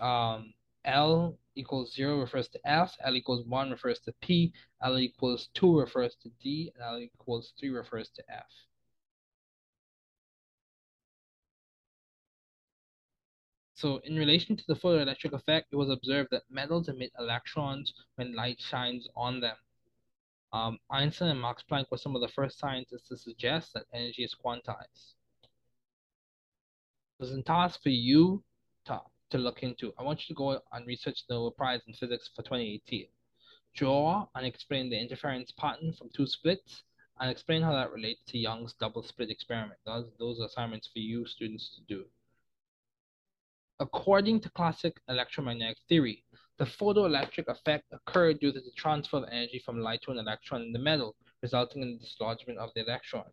Um, 0.00 0.54
L 0.84 1.38
equals 1.54 1.94
0 1.94 2.20
refers 2.20 2.48
to 2.48 2.60
F, 2.64 2.96
L 3.00 3.16
equals 3.16 3.46
1 3.46 3.70
refers 3.70 4.00
to 4.00 4.12
P, 4.20 4.52
L 4.82 4.98
equals 4.98 5.48
2 5.54 5.78
refers 5.78 6.14
to 6.16 6.30
D, 6.42 6.70
and 6.74 6.84
L 6.84 6.98
equals 6.98 7.52
3 7.58 7.70
refers 7.70 8.10
to 8.10 8.22
F. 8.30 8.46
So 13.74 13.98
in 14.04 14.16
relation 14.16 14.56
to 14.56 14.64
the 14.66 14.74
photoelectric 14.74 15.32
effect, 15.32 15.68
it 15.72 15.76
was 15.76 15.90
observed 15.90 16.30
that 16.30 16.44
metals 16.48 16.88
emit 16.88 17.12
electrons 17.18 17.92
when 18.14 18.34
light 18.34 18.60
shines 18.60 19.08
on 19.16 19.40
them. 19.40 19.56
Um, 20.52 20.78
Einstein 20.88 21.30
and 21.30 21.40
Max 21.40 21.64
Planck 21.68 21.90
were 21.90 21.98
some 21.98 22.14
of 22.14 22.22
the 22.22 22.28
first 22.28 22.58
scientists 22.58 23.08
to 23.08 23.16
suggest 23.16 23.72
that 23.74 23.86
energy 23.92 24.22
is 24.22 24.34
quantized. 24.34 25.14
It 25.42 27.18
was 27.18 27.32
a 27.32 27.42
task 27.42 27.82
for 27.82 27.88
you 27.88 28.44
to 28.84 29.00
to 29.30 29.38
look 29.38 29.62
into. 29.62 29.92
I 29.98 30.02
want 30.02 30.20
you 30.20 30.34
to 30.34 30.38
go 30.38 30.60
and 30.72 30.86
research 30.86 31.24
the 31.28 31.34
Nobel 31.34 31.52
Prize 31.52 31.80
in 31.86 31.94
Physics 31.94 32.30
for 32.34 32.42
2018. 32.42 33.06
Draw 33.76 34.28
and 34.34 34.46
explain 34.46 34.90
the 34.90 35.00
interference 35.00 35.50
pattern 35.52 35.92
from 35.98 36.10
two 36.14 36.26
slits 36.26 36.82
and 37.20 37.30
explain 37.30 37.62
how 37.62 37.72
that 37.72 37.92
relates 37.92 38.22
to 38.28 38.38
Young's 38.38 38.74
double 38.74 39.02
slit 39.02 39.30
experiment. 39.30 39.78
Those, 39.86 40.06
those 40.18 40.40
are 40.40 40.46
assignments 40.46 40.88
for 40.92 40.98
you 40.98 41.26
students 41.26 41.70
to 41.76 41.82
do. 41.94 42.04
According 43.80 44.40
to 44.40 44.50
classic 44.50 45.00
electromagnetic 45.08 45.78
theory, 45.88 46.24
the 46.58 46.64
photoelectric 46.64 47.48
effect 47.48 47.84
occurred 47.92 48.38
due 48.38 48.52
to 48.52 48.60
the 48.60 48.70
transfer 48.76 49.16
of 49.16 49.24
energy 49.30 49.60
from 49.64 49.80
light 49.80 50.02
to 50.02 50.12
an 50.12 50.18
electron 50.18 50.62
in 50.62 50.72
the 50.72 50.78
metal, 50.78 51.16
resulting 51.42 51.82
in 51.82 51.94
the 51.94 51.98
dislodgement 51.98 52.58
of 52.58 52.70
the 52.74 52.82
electron. 52.82 53.24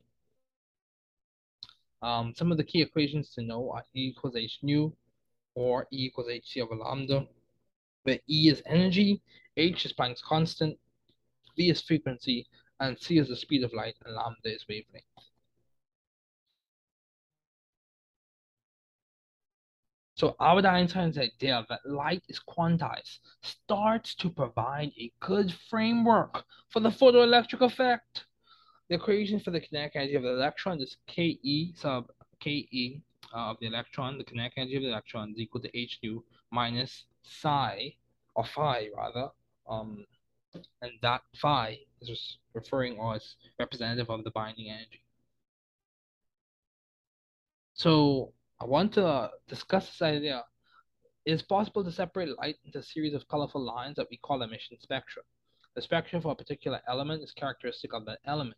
Um, 2.02 2.34
some 2.36 2.52
of 2.52 2.58
the 2.58 2.64
key 2.64 2.82
equations 2.82 3.30
to 3.36 3.44
know 3.44 3.72
are 3.72 3.86
E 3.96 4.08
equals 4.08 4.36
h 4.36 4.58
nu 4.64 4.92
or 5.56 5.88
E 5.92 6.06
equals 6.06 6.28
hc 6.28 6.62
over 6.62 6.76
lambda, 6.76 7.28
where 8.04 8.20
E 8.30 8.50
is 8.50 8.62
energy, 8.66 9.22
h 9.58 9.86
is 9.86 9.94
Planck's 9.94 10.22
constant, 10.22 10.78
v 11.56 11.70
is 11.70 11.82
frequency, 11.82 12.48
and 12.80 12.98
c 13.00 13.18
is 13.18 13.28
the 13.28 13.36
speed 13.36 13.64
of 13.64 13.74
light, 13.74 13.96
and 14.06 14.16
lambda 14.16 14.54
is 14.54 14.66
wavelength. 14.68 15.06
So 20.22 20.36
Albert 20.40 20.68
Einstein's 20.68 21.18
idea 21.18 21.66
that 21.68 21.84
light 21.84 22.22
is 22.30 22.40
quantized 22.40 23.22
starts 23.42 24.14
to 24.16 24.30
provide 24.30 24.92
a 25.00 25.12
good 25.20 25.52
framework 25.68 26.44
for 26.70 26.80
the 26.80 26.90
photoelectric 26.90 27.62
effect. 27.62 28.26
The 28.88 28.98
equation 28.98 29.40
for 29.40 29.50
the 29.50 29.60
kinetic 29.60 29.96
energy 29.96 30.14
of 30.14 30.22
the 30.22 30.30
electron 30.30 30.80
is 30.80 30.98
Ke 31.08 31.40
sub 31.76 32.12
Ke 32.40 33.02
of 33.34 33.58
the 33.60 33.68
electron, 33.68 34.18
the 34.18 34.24
kinetic 34.24 34.54
energy 34.58 34.76
of 34.78 34.84
the 34.84 34.90
electron 34.90 35.32
is 35.32 35.40
equal 35.40 35.62
to 35.62 35.78
h 35.78 36.00
nu 36.04 36.24
minus 36.52 37.06
psi, 37.24 37.96
or 38.36 38.46
phi 38.46 38.90
rather, 38.96 39.30
um, 39.68 40.06
and 40.82 40.92
that 41.02 41.22
phi 41.36 41.80
is 42.02 42.38
referring 42.54 42.98
or 42.98 43.16
is 43.16 43.36
representative 43.60 44.10
of 44.10 44.24
the 44.24 44.32
binding 44.32 44.70
energy. 44.70 45.04
So 47.74 48.34
I 48.60 48.66
want 48.66 48.94
to 48.94 49.32
discuss 49.48 49.88
this 49.88 50.02
idea. 50.02 50.44
It 51.26 51.34
is 51.34 51.42
possible 51.42 51.84
to 51.84 51.92
separate 51.92 52.38
light 52.38 52.58
into 52.66 52.80
a 52.80 52.84
series 52.84 53.14
of 53.14 53.28
colorful 53.28 53.62
lines 53.62 53.96
that 53.96 54.08
we 54.10 54.18
call 54.18 54.42
emission 54.42 54.78
spectra. 54.80 55.24
The 55.76 55.82
spectrum 55.82 56.22
for 56.22 56.34
a 56.34 56.36
particular 56.36 56.82
element 56.88 57.24
is 57.24 57.32
characteristic 57.32 57.94
of 57.94 58.06
that 58.06 58.20
element. 58.26 58.58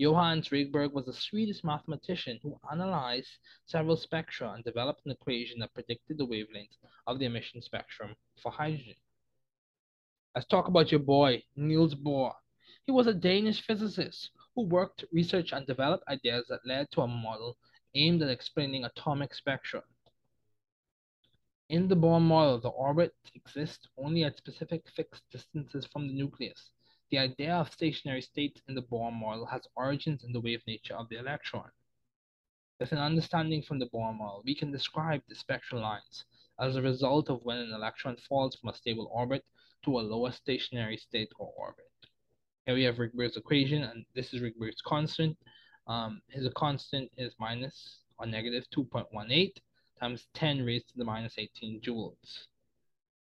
Johannes 0.00 0.48
Rydberg 0.48 0.92
was 0.92 1.06
a 1.08 1.12
Swedish 1.12 1.62
mathematician 1.62 2.40
who 2.42 2.58
analyzed 2.72 3.36
several 3.66 3.98
spectra 3.98 4.52
and 4.52 4.64
developed 4.64 5.04
an 5.04 5.12
equation 5.12 5.58
that 5.58 5.74
predicted 5.74 6.16
the 6.16 6.24
wavelength 6.24 6.78
of 7.06 7.18
the 7.18 7.26
emission 7.26 7.60
spectrum 7.60 8.16
for 8.42 8.50
hydrogen. 8.50 8.94
Let's 10.34 10.46
talk 10.46 10.68
about 10.68 10.90
your 10.90 11.00
boy, 11.00 11.44
Niels 11.54 11.94
Bohr. 11.94 12.32
He 12.86 12.92
was 12.92 13.08
a 13.08 13.12
Danish 13.12 13.60
physicist 13.60 14.30
who 14.54 14.62
worked, 14.62 15.04
researched, 15.12 15.52
and 15.52 15.66
developed 15.66 16.08
ideas 16.08 16.46
that 16.48 16.64
led 16.64 16.90
to 16.92 17.02
a 17.02 17.06
model 17.06 17.58
aimed 17.94 18.22
at 18.22 18.30
explaining 18.30 18.86
atomic 18.86 19.34
spectra. 19.34 19.82
In 21.68 21.88
the 21.88 21.94
Bohr 21.94 22.22
model, 22.22 22.58
the 22.58 22.70
orbit 22.70 23.14
exists 23.34 23.86
only 23.98 24.24
at 24.24 24.38
specific 24.38 24.88
fixed 24.88 25.24
distances 25.30 25.84
from 25.84 26.06
the 26.06 26.14
nucleus. 26.14 26.70
The 27.10 27.18
idea 27.18 27.56
of 27.56 27.72
stationary 27.72 28.22
states 28.22 28.62
in 28.68 28.76
the 28.76 28.82
Bohr 28.82 29.12
model 29.12 29.44
has 29.46 29.66
origins 29.74 30.22
in 30.22 30.32
the 30.32 30.40
wave 30.40 30.62
nature 30.68 30.94
of 30.94 31.08
the 31.08 31.18
electron. 31.18 31.72
With 32.78 32.92
an 32.92 32.98
understanding 32.98 33.62
from 33.62 33.80
the 33.80 33.88
Bohr 33.88 34.16
model, 34.16 34.42
we 34.44 34.54
can 34.54 34.70
describe 34.70 35.22
the 35.26 35.34
spectral 35.34 35.82
lines 35.82 36.24
as 36.60 36.76
a 36.76 36.82
result 36.82 37.28
of 37.28 37.42
when 37.42 37.58
an 37.58 37.72
electron 37.72 38.16
falls 38.16 38.54
from 38.54 38.68
a 38.68 38.76
stable 38.76 39.10
orbit 39.12 39.44
to 39.84 39.98
a 39.98 40.02
lower 40.02 40.30
stationary 40.30 40.96
state 40.96 41.32
or 41.36 41.52
orbit. 41.56 41.90
Here 42.64 42.76
we 42.76 42.84
have 42.84 42.98
Rydberg's 42.98 43.36
equation, 43.36 43.82
and 43.82 44.06
this 44.14 44.32
is 44.32 44.40
Rydberg's 44.40 44.80
constant. 44.80 45.36
Um, 45.88 46.22
his 46.28 46.48
constant 46.54 47.10
is 47.16 47.34
minus 47.40 48.04
or 48.18 48.26
negative 48.26 48.70
2.18 48.70 49.52
times 49.98 50.28
10 50.34 50.64
raised 50.64 50.90
to 50.90 50.96
the 50.96 51.04
minus 51.04 51.38
18 51.38 51.80
joules. 51.80 52.46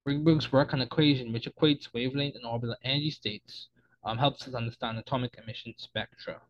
Rydberg's 0.06 0.52
work 0.52 0.74
on 0.74 0.82
equation, 0.82 1.32
which 1.32 1.48
equates 1.48 1.94
wavelength 1.94 2.36
and 2.36 2.44
orbital 2.44 2.76
energy 2.84 3.10
states, 3.10 3.68
um, 4.08 4.16
helps 4.16 4.48
us 4.48 4.54
understand 4.54 4.98
atomic 4.98 5.36
emission 5.42 5.74
spectra. 5.76 6.40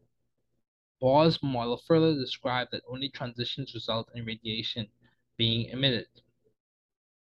Bohr's 1.02 1.42
model 1.42 1.76
further 1.76 2.14
described 2.14 2.70
that 2.70 2.82
only 2.88 3.08
transitions 3.08 3.74
result 3.74 4.08
in 4.14 4.24
radiation 4.24 4.86
being 5.36 5.68
emitted. 5.70 6.06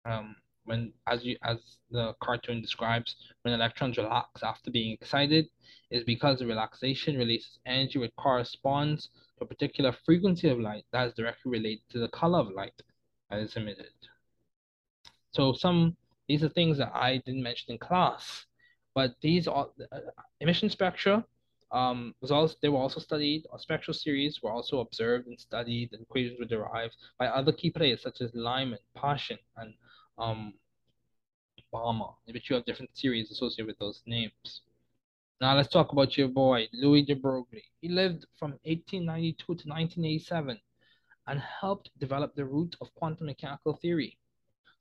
Um, 0.06 0.38
when, 0.64 0.94
as 1.06 1.26
you 1.26 1.36
as 1.44 1.58
the 1.90 2.14
cartoon 2.22 2.62
describes, 2.62 3.16
when 3.42 3.54
electrons 3.54 3.98
relax 3.98 4.42
after 4.42 4.72
being 4.72 4.94
excited, 4.94 5.50
is 5.90 6.06
because 6.06 6.40
the 6.40 6.48
relaxation 6.48 7.18
releases 7.18 7.60
energy 7.66 8.00
which 8.00 8.16
corresponds 8.16 9.10
to 9.38 9.44
a 9.44 9.48
particular 9.48 9.94
frequency 10.06 10.48
of 10.48 10.60
light 10.60 10.86
that 10.94 11.08
is 11.08 11.14
directly 11.14 11.52
related 11.52 11.84
to 11.90 12.00
the 12.00 12.08
color 12.10 12.40
of 12.40 12.52
light 12.52 12.82
that 13.30 13.40
is 13.40 13.58
emitted. 13.58 13.92
So 15.32 15.52
some 15.52 15.98
these 16.30 16.42
are 16.42 16.50
things 16.50 16.78
that 16.78 16.96
I 16.96 17.18
didn't 17.18 17.44
mention 17.44 17.74
in 17.74 17.80
class 17.80 18.46
but 18.94 19.16
these 19.22 19.48
are 19.48 19.70
uh, 19.92 20.00
emission 20.39 20.70
spectra 20.70 21.26
um, 21.72 22.14
was 22.22 22.32
also 22.32 22.56
they 22.62 22.70
were 22.70 22.80
also 22.80 23.00
studied. 23.00 23.46
Or 23.50 23.60
spectral 23.60 23.94
series 23.94 24.42
were 24.42 24.52
also 24.52 24.80
observed 24.80 25.28
and 25.28 25.39
studied, 25.39 25.94
and 25.94 26.02
equations 26.02 26.39
were 26.39 26.46
derived 26.46 26.96
by 27.18 27.28
other 27.28 27.52
key 27.52 27.70
players 27.70 28.02
such 28.02 28.22
as 28.22 28.34
Lyman, 28.34 28.80
Paschen, 28.98 29.39
and 29.58 29.74
um, 30.18 30.54
Balmer, 31.72 32.12
which 32.26 32.50
you 32.50 32.56
have 32.56 32.66
different 32.66 32.96
series 32.98 33.32
associated 33.32 33.68
with 33.68 33.80
those 33.80 34.02
names. 34.06 34.62
Now 35.39 35.56
let's 35.56 35.70
talk 35.70 35.92
about 35.92 36.18
your 36.18 36.28
boy 36.28 36.68
Louis 36.74 37.04
de 37.04 37.16
Broglie. 37.16 37.64
He 37.82 37.88
lived 37.88 38.26
from 38.38 38.52
1892 38.64 39.38
to 39.38 39.52
1987 39.52 40.60
and 41.28 41.39
helped 41.39 41.89
develop 41.98 42.36
the 42.36 42.46
root 42.46 42.76
of 42.82 42.94
quantum 42.96 43.28
mechanical 43.28 43.74
theory. 43.82 44.18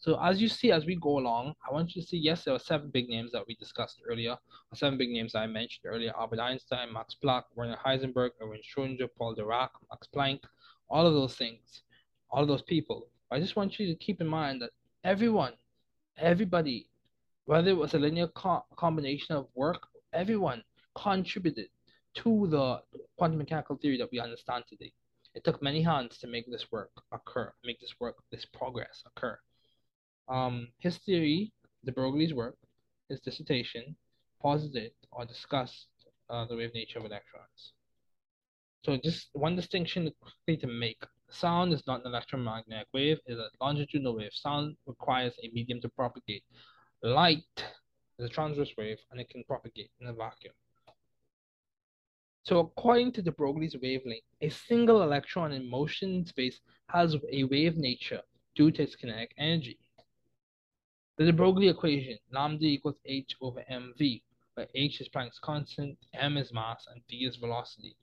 So 0.00 0.18
as 0.22 0.40
you 0.40 0.48
see, 0.48 0.72
as 0.72 0.86
we 0.86 0.96
go 0.96 1.18
along, 1.18 1.52
I 1.68 1.74
want 1.74 1.94
you 1.94 2.00
to 2.00 2.08
see, 2.08 2.16
yes, 2.16 2.44
there 2.44 2.54
were 2.54 2.58
seven 2.58 2.88
big 2.88 3.10
names 3.10 3.32
that 3.32 3.46
we 3.46 3.54
discussed 3.56 4.00
earlier, 4.08 4.34
seven 4.74 4.96
big 4.96 5.10
names 5.10 5.34
I 5.34 5.46
mentioned 5.46 5.84
earlier, 5.84 6.10
Albert 6.18 6.40
Einstein, 6.40 6.90
Max 6.90 7.14
Planck, 7.22 7.42
Werner 7.54 7.76
Heisenberg, 7.84 8.30
Erwin 8.40 8.60
Schrödinger, 8.62 9.10
Paul 9.18 9.36
Dirac, 9.36 9.68
Max 9.90 10.08
Planck, 10.14 10.40
all 10.88 11.06
of 11.06 11.12
those 11.12 11.36
things, 11.36 11.82
all 12.30 12.40
of 12.40 12.48
those 12.48 12.62
people. 12.62 13.08
I 13.30 13.40
just 13.40 13.56
want 13.56 13.78
you 13.78 13.88
to 13.88 13.94
keep 13.94 14.22
in 14.22 14.26
mind 14.26 14.62
that 14.62 14.70
everyone, 15.04 15.52
everybody, 16.16 16.88
whether 17.44 17.68
it 17.68 17.76
was 17.76 17.92
a 17.92 17.98
linear 17.98 18.28
co 18.28 18.64
combination 18.76 19.36
of 19.36 19.48
work, 19.54 19.86
everyone 20.14 20.64
contributed 20.94 21.68
to 22.14 22.46
the 22.46 22.80
quantum 23.18 23.36
mechanical 23.36 23.76
theory 23.76 23.98
that 23.98 24.10
we 24.10 24.18
understand 24.18 24.64
today. 24.66 24.94
It 25.34 25.44
took 25.44 25.62
many 25.62 25.82
hands 25.82 26.16
to 26.18 26.26
make 26.26 26.50
this 26.50 26.72
work 26.72 26.90
occur, 27.12 27.52
make 27.64 27.80
this 27.80 27.94
work, 28.00 28.16
this 28.32 28.46
progress 28.46 29.04
occur. 29.06 29.38
Um, 30.30 30.68
his 30.78 30.96
theory, 30.98 31.52
de 31.84 31.92
Broglie's 31.92 32.32
work, 32.32 32.56
his 33.08 33.20
dissertation, 33.20 33.96
posited 34.40 34.92
or 35.10 35.26
discussed 35.26 35.88
uh, 36.30 36.46
the 36.46 36.56
wave 36.56 36.72
nature 36.72 37.00
of 37.00 37.04
electrons. 37.04 37.72
So 38.84 38.96
just 38.96 39.28
one 39.32 39.56
distinction 39.56 40.10
quickly 40.20 40.56
to 40.58 40.72
make. 40.72 41.02
Sound 41.28 41.72
is 41.72 41.86
not 41.86 42.00
an 42.00 42.06
electromagnetic 42.06 42.88
wave, 42.94 43.18
it 43.26 43.32
is 43.32 43.38
a 43.38 43.50
longitudinal 43.60 44.16
wave. 44.16 44.30
Sound 44.32 44.76
requires 44.86 45.34
a 45.42 45.50
medium 45.52 45.80
to 45.80 45.88
propagate. 45.88 46.44
Light 47.02 47.42
is 48.18 48.26
a 48.26 48.28
transverse 48.28 48.72
wave 48.78 48.98
and 49.10 49.20
it 49.20 49.28
can 49.28 49.44
propagate 49.44 49.90
in 50.00 50.06
a 50.06 50.12
vacuum. 50.12 50.54
So 52.44 52.58
according 52.60 53.12
to 53.12 53.22
de 53.22 53.32
Broglie's 53.32 53.76
wavelength, 53.80 54.24
a 54.40 54.48
single 54.48 55.02
electron 55.02 55.52
in 55.52 55.68
motion 55.68 56.14
in 56.14 56.26
space 56.26 56.60
has 56.88 57.16
a 57.32 57.44
wave 57.44 57.76
nature 57.76 58.22
due 58.54 58.70
to 58.70 58.82
its 58.82 58.96
kinetic 58.96 59.34
energy. 59.38 59.78
The 61.20 61.26
de 61.26 61.32
Broglie 61.34 61.68
equation, 61.68 62.18
lambda 62.32 62.64
equals 62.64 62.96
h 63.04 63.36
over 63.42 63.62
mv, 63.70 64.22
where 64.54 64.68
h 64.74 65.02
is 65.02 65.08
Planck's 65.10 65.38
constant, 65.38 65.98
m 66.14 66.38
is 66.38 66.50
mass, 66.50 66.86
and 66.90 67.02
v 67.10 67.26
is 67.26 67.36
velocity. 67.36 67.94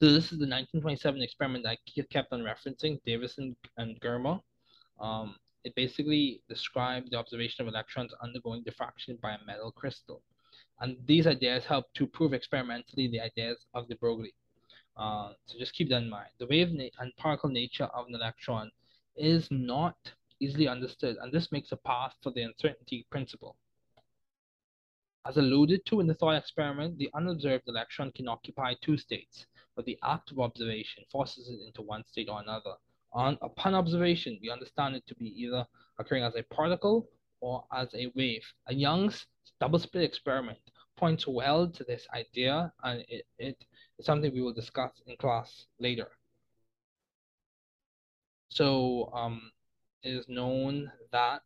So 0.00 0.12
this 0.12 0.26
is 0.26 0.38
the 0.38 0.46
1927 0.46 1.20
experiment 1.20 1.64
that 1.64 1.78
I 1.98 2.02
kept 2.12 2.32
on 2.32 2.42
referencing, 2.42 3.00
Davisson 3.04 3.56
and 3.76 4.00
Germer. 4.00 4.40
Um, 5.00 5.34
it 5.64 5.74
basically 5.74 6.42
described 6.48 7.10
the 7.10 7.16
observation 7.16 7.66
of 7.66 7.74
electrons 7.74 8.14
undergoing 8.22 8.62
diffraction 8.62 9.18
by 9.20 9.32
a 9.32 9.44
metal 9.44 9.72
crystal. 9.72 10.22
And 10.78 10.96
these 11.06 11.26
ideas 11.26 11.64
help 11.64 11.92
to 11.94 12.06
prove 12.06 12.32
experimentally 12.32 13.08
the 13.08 13.20
ideas 13.20 13.66
of 13.74 13.88
de 13.88 13.96
Broglie. 13.96 14.34
Uh, 14.96 15.32
so 15.46 15.58
just 15.58 15.74
keep 15.74 15.88
that 15.88 16.04
in 16.04 16.08
mind. 16.08 16.30
The 16.38 16.46
wave 16.46 16.68
and 16.68 17.16
particle 17.16 17.50
nature 17.50 17.88
of 17.92 18.06
an 18.06 18.14
electron 18.14 18.70
is 19.16 19.50
not 19.50 19.96
easily 20.40 20.68
understood, 20.68 21.16
and 21.20 21.32
this 21.32 21.52
makes 21.52 21.72
a 21.72 21.76
path 21.76 22.14
for 22.22 22.30
the 22.30 22.42
uncertainty 22.42 23.06
principle. 23.10 23.56
As 25.26 25.36
alluded 25.36 25.84
to 25.86 26.00
in 26.00 26.06
the 26.06 26.14
thought 26.14 26.36
experiment, 26.36 26.98
the 26.98 27.10
unobserved 27.14 27.64
electron 27.66 28.12
can 28.12 28.28
occupy 28.28 28.74
two 28.80 28.96
states, 28.96 29.46
but 29.74 29.84
the 29.84 29.98
act 30.04 30.30
of 30.30 30.38
observation 30.38 31.04
forces 31.10 31.48
it 31.48 31.66
into 31.66 31.82
one 31.82 32.04
state 32.04 32.28
or 32.28 32.40
another. 32.40 32.74
On, 33.12 33.36
upon 33.42 33.74
observation, 33.74 34.38
we 34.40 34.50
understand 34.50 34.94
it 34.94 35.06
to 35.08 35.14
be 35.16 35.34
either 35.42 35.66
occurring 35.98 36.22
as 36.22 36.36
a 36.36 36.42
particle 36.54 37.08
or 37.40 37.64
as 37.72 37.88
a 37.94 38.12
wave. 38.14 38.44
A 38.68 38.74
Young's 38.74 39.26
double 39.60 39.78
slit 39.78 40.04
experiment 40.04 40.58
points 40.96 41.26
well 41.26 41.68
to 41.68 41.84
this 41.84 42.06
idea, 42.14 42.72
and 42.84 43.04
it, 43.08 43.26
it 43.38 43.64
is 43.98 44.06
something 44.06 44.32
we 44.32 44.42
will 44.42 44.52
discuss 44.52 44.92
in 45.06 45.16
class 45.16 45.66
later. 45.80 46.08
So 48.48 49.10
um, 49.12 49.50
is 50.06 50.28
known 50.28 50.90
that 51.12 51.42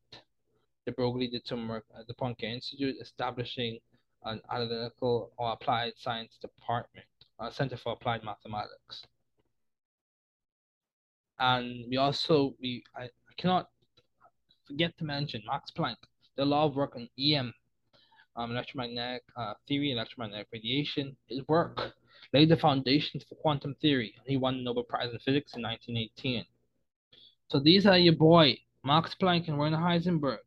de 0.86 0.92
Broglie 0.92 1.28
did 1.28 1.46
some 1.46 1.66
work 1.68 1.84
at 1.98 2.06
the 2.06 2.14
Poincare 2.14 2.54
Institute 2.54 2.96
establishing 3.00 3.78
an 4.24 4.40
analytical 4.50 5.32
or 5.38 5.52
applied 5.52 5.92
science 5.96 6.36
department, 6.40 7.06
a 7.38 7.50
Center 7.50 7.76
for 7.76 7.92
Applied 7.92 8.22
Mathematics. 8.22 9.06
And 11.38 11.86
we 11.88 11.96
also, 11.96 12.54
we 12.61 12.84
I, 12.94 13.04
I 13.04 13.34
cannot 13.38 13.70
forget 14.66 14.96
to 14.98 15.04
mention 15.04 15.42
Max 15.46 15.70
Planck, 15.70 15.96
the 16.36 16.44
law 16.44 16.66
of 16.66 16.76
work 16.76 16.96
on 16.96 17.08
EM, 17.18 17.54
um, 18.36 18.50
electromagnetic 18.50 19.22
uh, 19.36 19.54
theory, 19.66 19.92
electromagnetic 19.92 20.48
radiation. 20.52 21.16
His 21.28 21.40
work 21.48 21.94
laid 22.32 22.50
the 22.50 22.56
foundations 22.56 23.24
for 23.24 23.36
quantum 23.36 23.74
theory. 23.80 24.14
And 24.18 24.26
he 24.28 24.36
won 24.36 24.58
the 24.58 24.64
Nobel 24.64 24.84
Prize 24.84 25.12
in 25.12 25.18
Physics 25.18 25.54
in 25.54 25.62
1918. 25.62 26.44
So 27.51 27.59
these 27.59 27.84
are 27.84 27.98
your 27.98 28.14
boy, 28.14 28.59
Max 28.84 29.16
Planck 29.20 29.48
and 29.48 29.59
Werner 29.59 29.78
Heisenberg. 29.78 30.38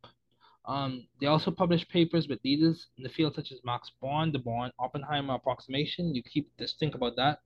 Um, 0.66 1.06
they 1.20 1.28
also 1.28 1.51
published 1.51 1.89
papers 1.89 2.30
with 2.30 2.39
leaders 2.45 2.88
in 2.97 3.04
the 3.04 3.10
field 3.10 3.36
such 3.36 3.51
as 3.51 3.60
Max 3.66 3.91
Born, 3.99 4.32
the 4.32 4.39
Born 4.39 4.72
Oppenheimer 4.80 5.34
approximation. 5.34 6.16
You 6.16 6.24
keep 6.24 6.49
just 6.58 6.80
think 6.80 6.95
about 6.95 7.18
that. 7.18 7.39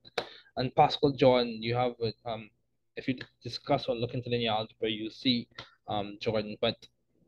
And 0.56 0.72
Pascual 0.76 1.10
Jordan, 1.10 1.60
you 1.60 1.74
have 1.74 1.94
with 1.98 2.14
um, 2.24 2.50
if 2.94 3.08
you 3.08 3.16
discuss 3.42 3.86
or 3.88 3.96
look 3.96 4.14
into 4.14 4.30
linear 4.30 4.52
algebra, 4.52 4.90
you 4.90 5.10
see 5.10 5.48
um, 5.88 6.18
Jordan. 6.20 6.56
But 6.60 6.76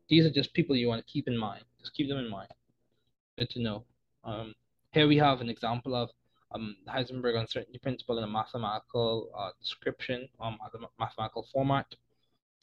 these 0.07 0.25
are 0.25 0.31
just 0.31 0.53
people 0.53 0.77
you 0.77 0.87
want 0.87 1.05
to 1.05 1.11
keep 1.11 1.27
in 1.27 1.37
mind. 1.37 1.65
Just 1.81 1.93
keep 1.95 2.07
them 2.07 2.19
in 2.19 2.29
mind. 2.29 2.49
Good 3.37 3.49
to 3.49 3.61
know. 3.61 3.83
Um, 4.23 4.53
here 4.93 5.07
we 5.09 5.17
have 5.17 5.41
an 5.41 5.49
example 5.49 5.95
of 5.95 6.09
um, 6.55 6.77
Heisenberg 6.87 7.37
uncertainty 7.37 7.79
principle 7.79 8.19
in 8.19 8.23
a 8.23 8.27
mathematical 8.27 9.31
uh, 9.37 9.49
description, 9.59 10.29
um, 10.39 10.57
mathematical 10.97 11.45
format 11.51 11.93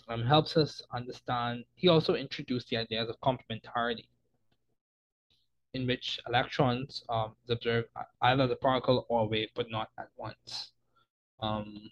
um, 0.09 0.25
helps 0.25 0.57
us 0.57 0.83
understand. 0.93 1.65
He 1.75 1.89
also 1.89 2.15
introduced 2.15 2.69
the 2.69 2.79
ideas 2.79 3.09
of 3.09 3.21
complementarity, 3.21 4.07
in 5.75 5.87
which 5.87 6.19
electrons 6.27 7.05
um, 7.09 7.35
observe 7.49 7.85
either 8.23 8.47
the 8.47 8.57
particle 8.57 9.07
or 9.09 9.29
wave, 9.29 9.51
but 9.55 9.71
not 9.71 9.91
at 9.99 10.09
once. 10.17 10.73
Um, 11.41 11.91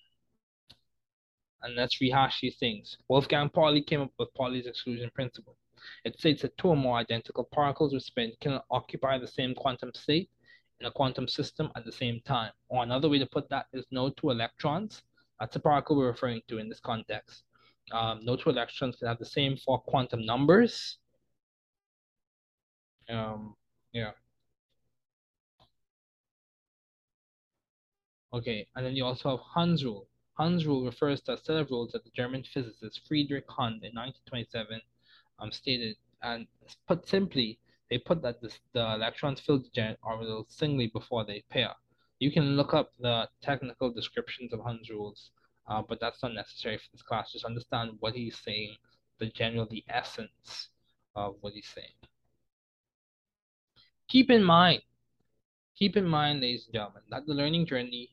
and 1.63 1.75
let's 1.75 2.01
rehash 2.01 2.41
these 2.41 2.57
things. 2.57 2.97
Wolfgang 3.09 3.49
Pauli 3.49 3.83
came 3.83 4.01
up 4.01 4.13
with 4.19 4.33
Pauli's 4.35 4.67
exclusion 4.67 5.11
principle. 5.15 5.57
It 6.05 6.19
states 6.19 6.43
that 6.43 6.57
two 6.57 6.69
or 6.69 6.77
more 6.77 6.97
identical 6.97 7.45
particles 7.45 7.93
with 7.93 8.03
spin 8.03 8.33
can 8.41 8.61
occupy 8.71 9.19
the 9.19 9.27
same 9.27 9.55
quantum 9.55 9.93
state 9.95 10.31
in 10.81 10.87
a 10.87 10.91
quantum 10.91 11.29
system 11.29 11.71
at 11.77 11.85
the 11.85 11.93
same 11.93 12.21
time. 12.25 12.53
Or 12.69 12.83
another 12.83 13.09
way 13.09 13.19
to 13.19 13.27
put 13.27 13.49
that 13.51 13.67
is 13.73 13.85
no 13.91 14.11
two 14.11 14.31
electrons. 14.31 15.03
That's 15.39 15.55
the 15.55 15.61
particle 15.61 15.97
we're 15.97 16.09
referring 16.09 16.43
to 16.49 16.59
in 16.59 16.69
this 16.69 16.81
context 16.81 17.45
um, 17.93 18.21
no 18.25 18.37
two 18.37 18.51
electrons 18.51 18.97
can 18.97 19.09
have 19.09 19.19
the 19.19 19.25
same 19.25 19.57
four 19.57 19.81
quantum 19.81 20.25
numbers. 20.27 20.99
Um, 23.09 23.55
yeah. 23.93 24.13
Okay, 28.33 28.67
and 28.75 28.85
then 28.85 28.95
you 28.97 29.05
also 29.05 29.31
have 29.31 29.41
Hund's 29.41 29.85
rule. 29.85 30.09
Hund's 30.35 30.67
rule 30.67 30.85
refers 30.85 31.21
to 31.23 31.33
a 31.35 31.39
set 31.39 31.57
of 31.57 31.71
rules 31.71 31.93
that 31.93 32.05
the 32.05 32.11
German 32.11 32.43
physicist 32.43 33.01
Friedrich 33.07 33.47
Hund 33.49 33.83
in 33.85 33.95
1927 33.95 34.81
um, 35.39 35.53
stated, 35.53 35.97
and 36.23 36.47
put 36.87 37.07
simply, 37.07 37.59
they 37.89 37.99
put 37.99 38.21
that 38.23 38.43
this, 38.43 38.59
the 38.73 38.95
electrons 38.95 39.41
fill 39.41 39.61
the 39.61 39.97
orbital 40.03 40.45
singly 40.49 40.89
before 40.89 41.25
they 41.25 41.45
pair. 41.51 41.75
You 42.19 42.33
can 42.33 42.57
look 42.57 42.75
up 42.75 42.93
the 42.99 43.29
technical 43.41 43.91
descriptions 43.91 44.53
of 44.53 44.61
Hund's 44.61 44.91
rules 44.91 45.31
uh, 45.69 45.83
but 45.89 46.01
that's 46.01 46.23
not 46.23 46.35
necessary 46.35 46.79
for 46.79 46.89
this 46.93 47.03
class. 47.03 47.33
Just 47.33 47.45
understand 47.45 47.93
what 48.01 48.15
he's 48.15 48.39
saying, 48.39 48.77
the 49.19 49.27
general, 49.27 49.67
the 49.71 49.85
essence 49.89 50.69
of 51.15 51.37
what 51.41 51.53
he's 51.55 51.69
saying. 51.75 51.95
Keep 54.09 54.31
in 54.31 54.43
mind, 54.45 54.83
keep 55.77 55.97
in 55.97 56.07
mind, 56.07 56.41
ladies 56.41 56.67
and 56.67 56.75
gentlemen, 56.75 57.03
that 57.11 57.27
the 57.27 57.35
learning 57.35 57.67
journey 57.67 58.11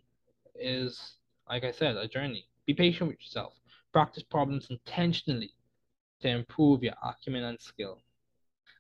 is, 0.56 1.18
like 1.50 1.64
I 1.64 1.72
said, 1.72 1.96
a 1.98 2.08
journey. 2.08 2.48
Be 2.66 2.74
patient 2.74 3.10
with 3.10 3.20
yourself. 3.20 3.54
Practice 3.92 4.24
problems 4.24 4.68
intentionally 4.70 5.54
to 6.22 6.30
improve 6.30 6.82
your 6.84 6.96
acumen 7.04 7.44
and 7.44 7.60
skill. 7.60 8.00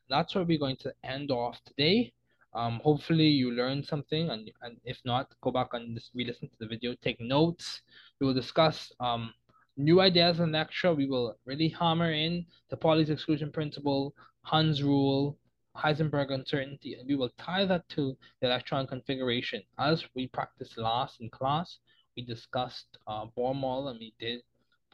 That's 0.09 0.33
where 0.33 0.43
we're 0.43 0.59
going 0.59 0.77
to 0.77 0.93
end 1.03 1.31
off 1.31 1.61
today. 1.65 2.13
Um, 2.55 2.79
hopefully 2.83 3.27
you 3.27 3.51
learned 3.51 3.85
something, 3.85 4.29
and, 4.29 4.49
and 4.61 4.77
if 4.85 4.99
not, 5.05 5.33
go 5.41 5.51
back 5.51 5.69
and 5.73 5.95
just 5.95 6.11
re-listen 6.13 6.49
to 6.49 6.55
the 6.59 6.67
video, 6.67 6.93
take 7.01 7.19
notes. 7.19 7.81
We 8.23 8.27
will 8.27 8.33
discuss 8.33 8.89
um, 9.01 9.33
new 9.75 9.99
ideas 9.99 10.39
in 10.39 10.53
lecture. 10.53 10.93
We 10.93 11.07
will 11.07 11.35
really 11.43 11.67
hammer 11.67 12.13
in 12.13 12.45
the 12.69 12.77
Pauli's 12.77 13.09
exclusion 13.09 13.51
principle, 13.51 14.15
Hund's 14.43 14.81
rule, 14.81 15.37
Heisenberg 15.75 16.31
uncertainty, 16.31 16.93
and 16.93 17.05
we 17.05 17.17
will 17.17 17.31
tie 17.37 17.65
that 17.65 17.89
to 17.89 18.15
the 18.39 18.47
electron 18.47 18.87
configuration. 18.87 19.61
As 19.77 20.05
we 20.15 20.27
practiced 20.27 20.77
last 20.77 21.19
in 21.19 21.31
class, 21.31 21.79
we 22.15 22.23
discussed 22.23 22.97
uh, 23.07 23.25
Bohr 23.37 23.53
model, 23.53 23.89
and 23.89 23.99
we 23.99 24.13
did 24.21 24.39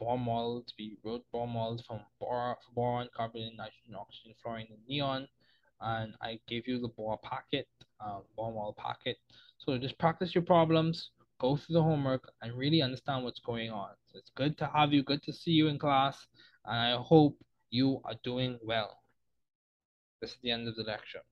Bohr 0.00 0.18
models. 0.18 0.74
We 0.76 0.98
wrote 1.04 1.24
Bohr 1.32 1.48
models 1.48 1.84
from 1.86 2.00
Bohr, 2.20 2.56
boron, 2.74 3.10
carbon, 3.16 3.52
nitrogen, 3.56 3.94
oxygen, 3.96 4.34
fluorine, 4.42 4.66
and 4.70 4.80
neon 4.88 5.28
and 5.80 6.14
I 6.20 6.40
gave 6.46 6.66
you 6.68 6.80
the 6.80 6.88
Bohr 6.88 7.20
packet, 7.22 7.68
uh, 8.04 8.20
Bohr 8.36 8.52
model 8.54 8.74
packet. 8.76 9.18
So 9.58 9.78
just 9.78 9.98
practice 9.98 10.34
your 10.34 10.42
problems, 10.42 11.10
go 11.40 11.56
through 11.56 11.74
the 11.74 11.82
homework, 11.82 12.30
and 12.42 12.56
really 12.56 12.82
understand 12.82 13.24
what's 13.24 13.40
going 13.40 13.70
on. 13.70 13.90
So 14.12 14.18
it's 14.18 14.30
good 14.36 14.56
to 14.58 14.70
have 14.74 14.92
you, 14.92 15.02
good 15.02 15.22
to 15.24 15.32
see 15.32 15.52
you 15.52 15.68
in 15.68 15.78
class, 15.78 16.16
and 16.66 16.76
I 16.76 17.02
hope 17.02 17.36
you 17.70 18.00
are 18.04 18.14
doing 18.22 18.58
well. 18.62 18.98
This 20.20 20.30
is 20.32 20.36
the 20.42 20.50
end 20.50 20.68
of 20.68 20.76
the 20.76 20.82
lecture. 20.82 21.22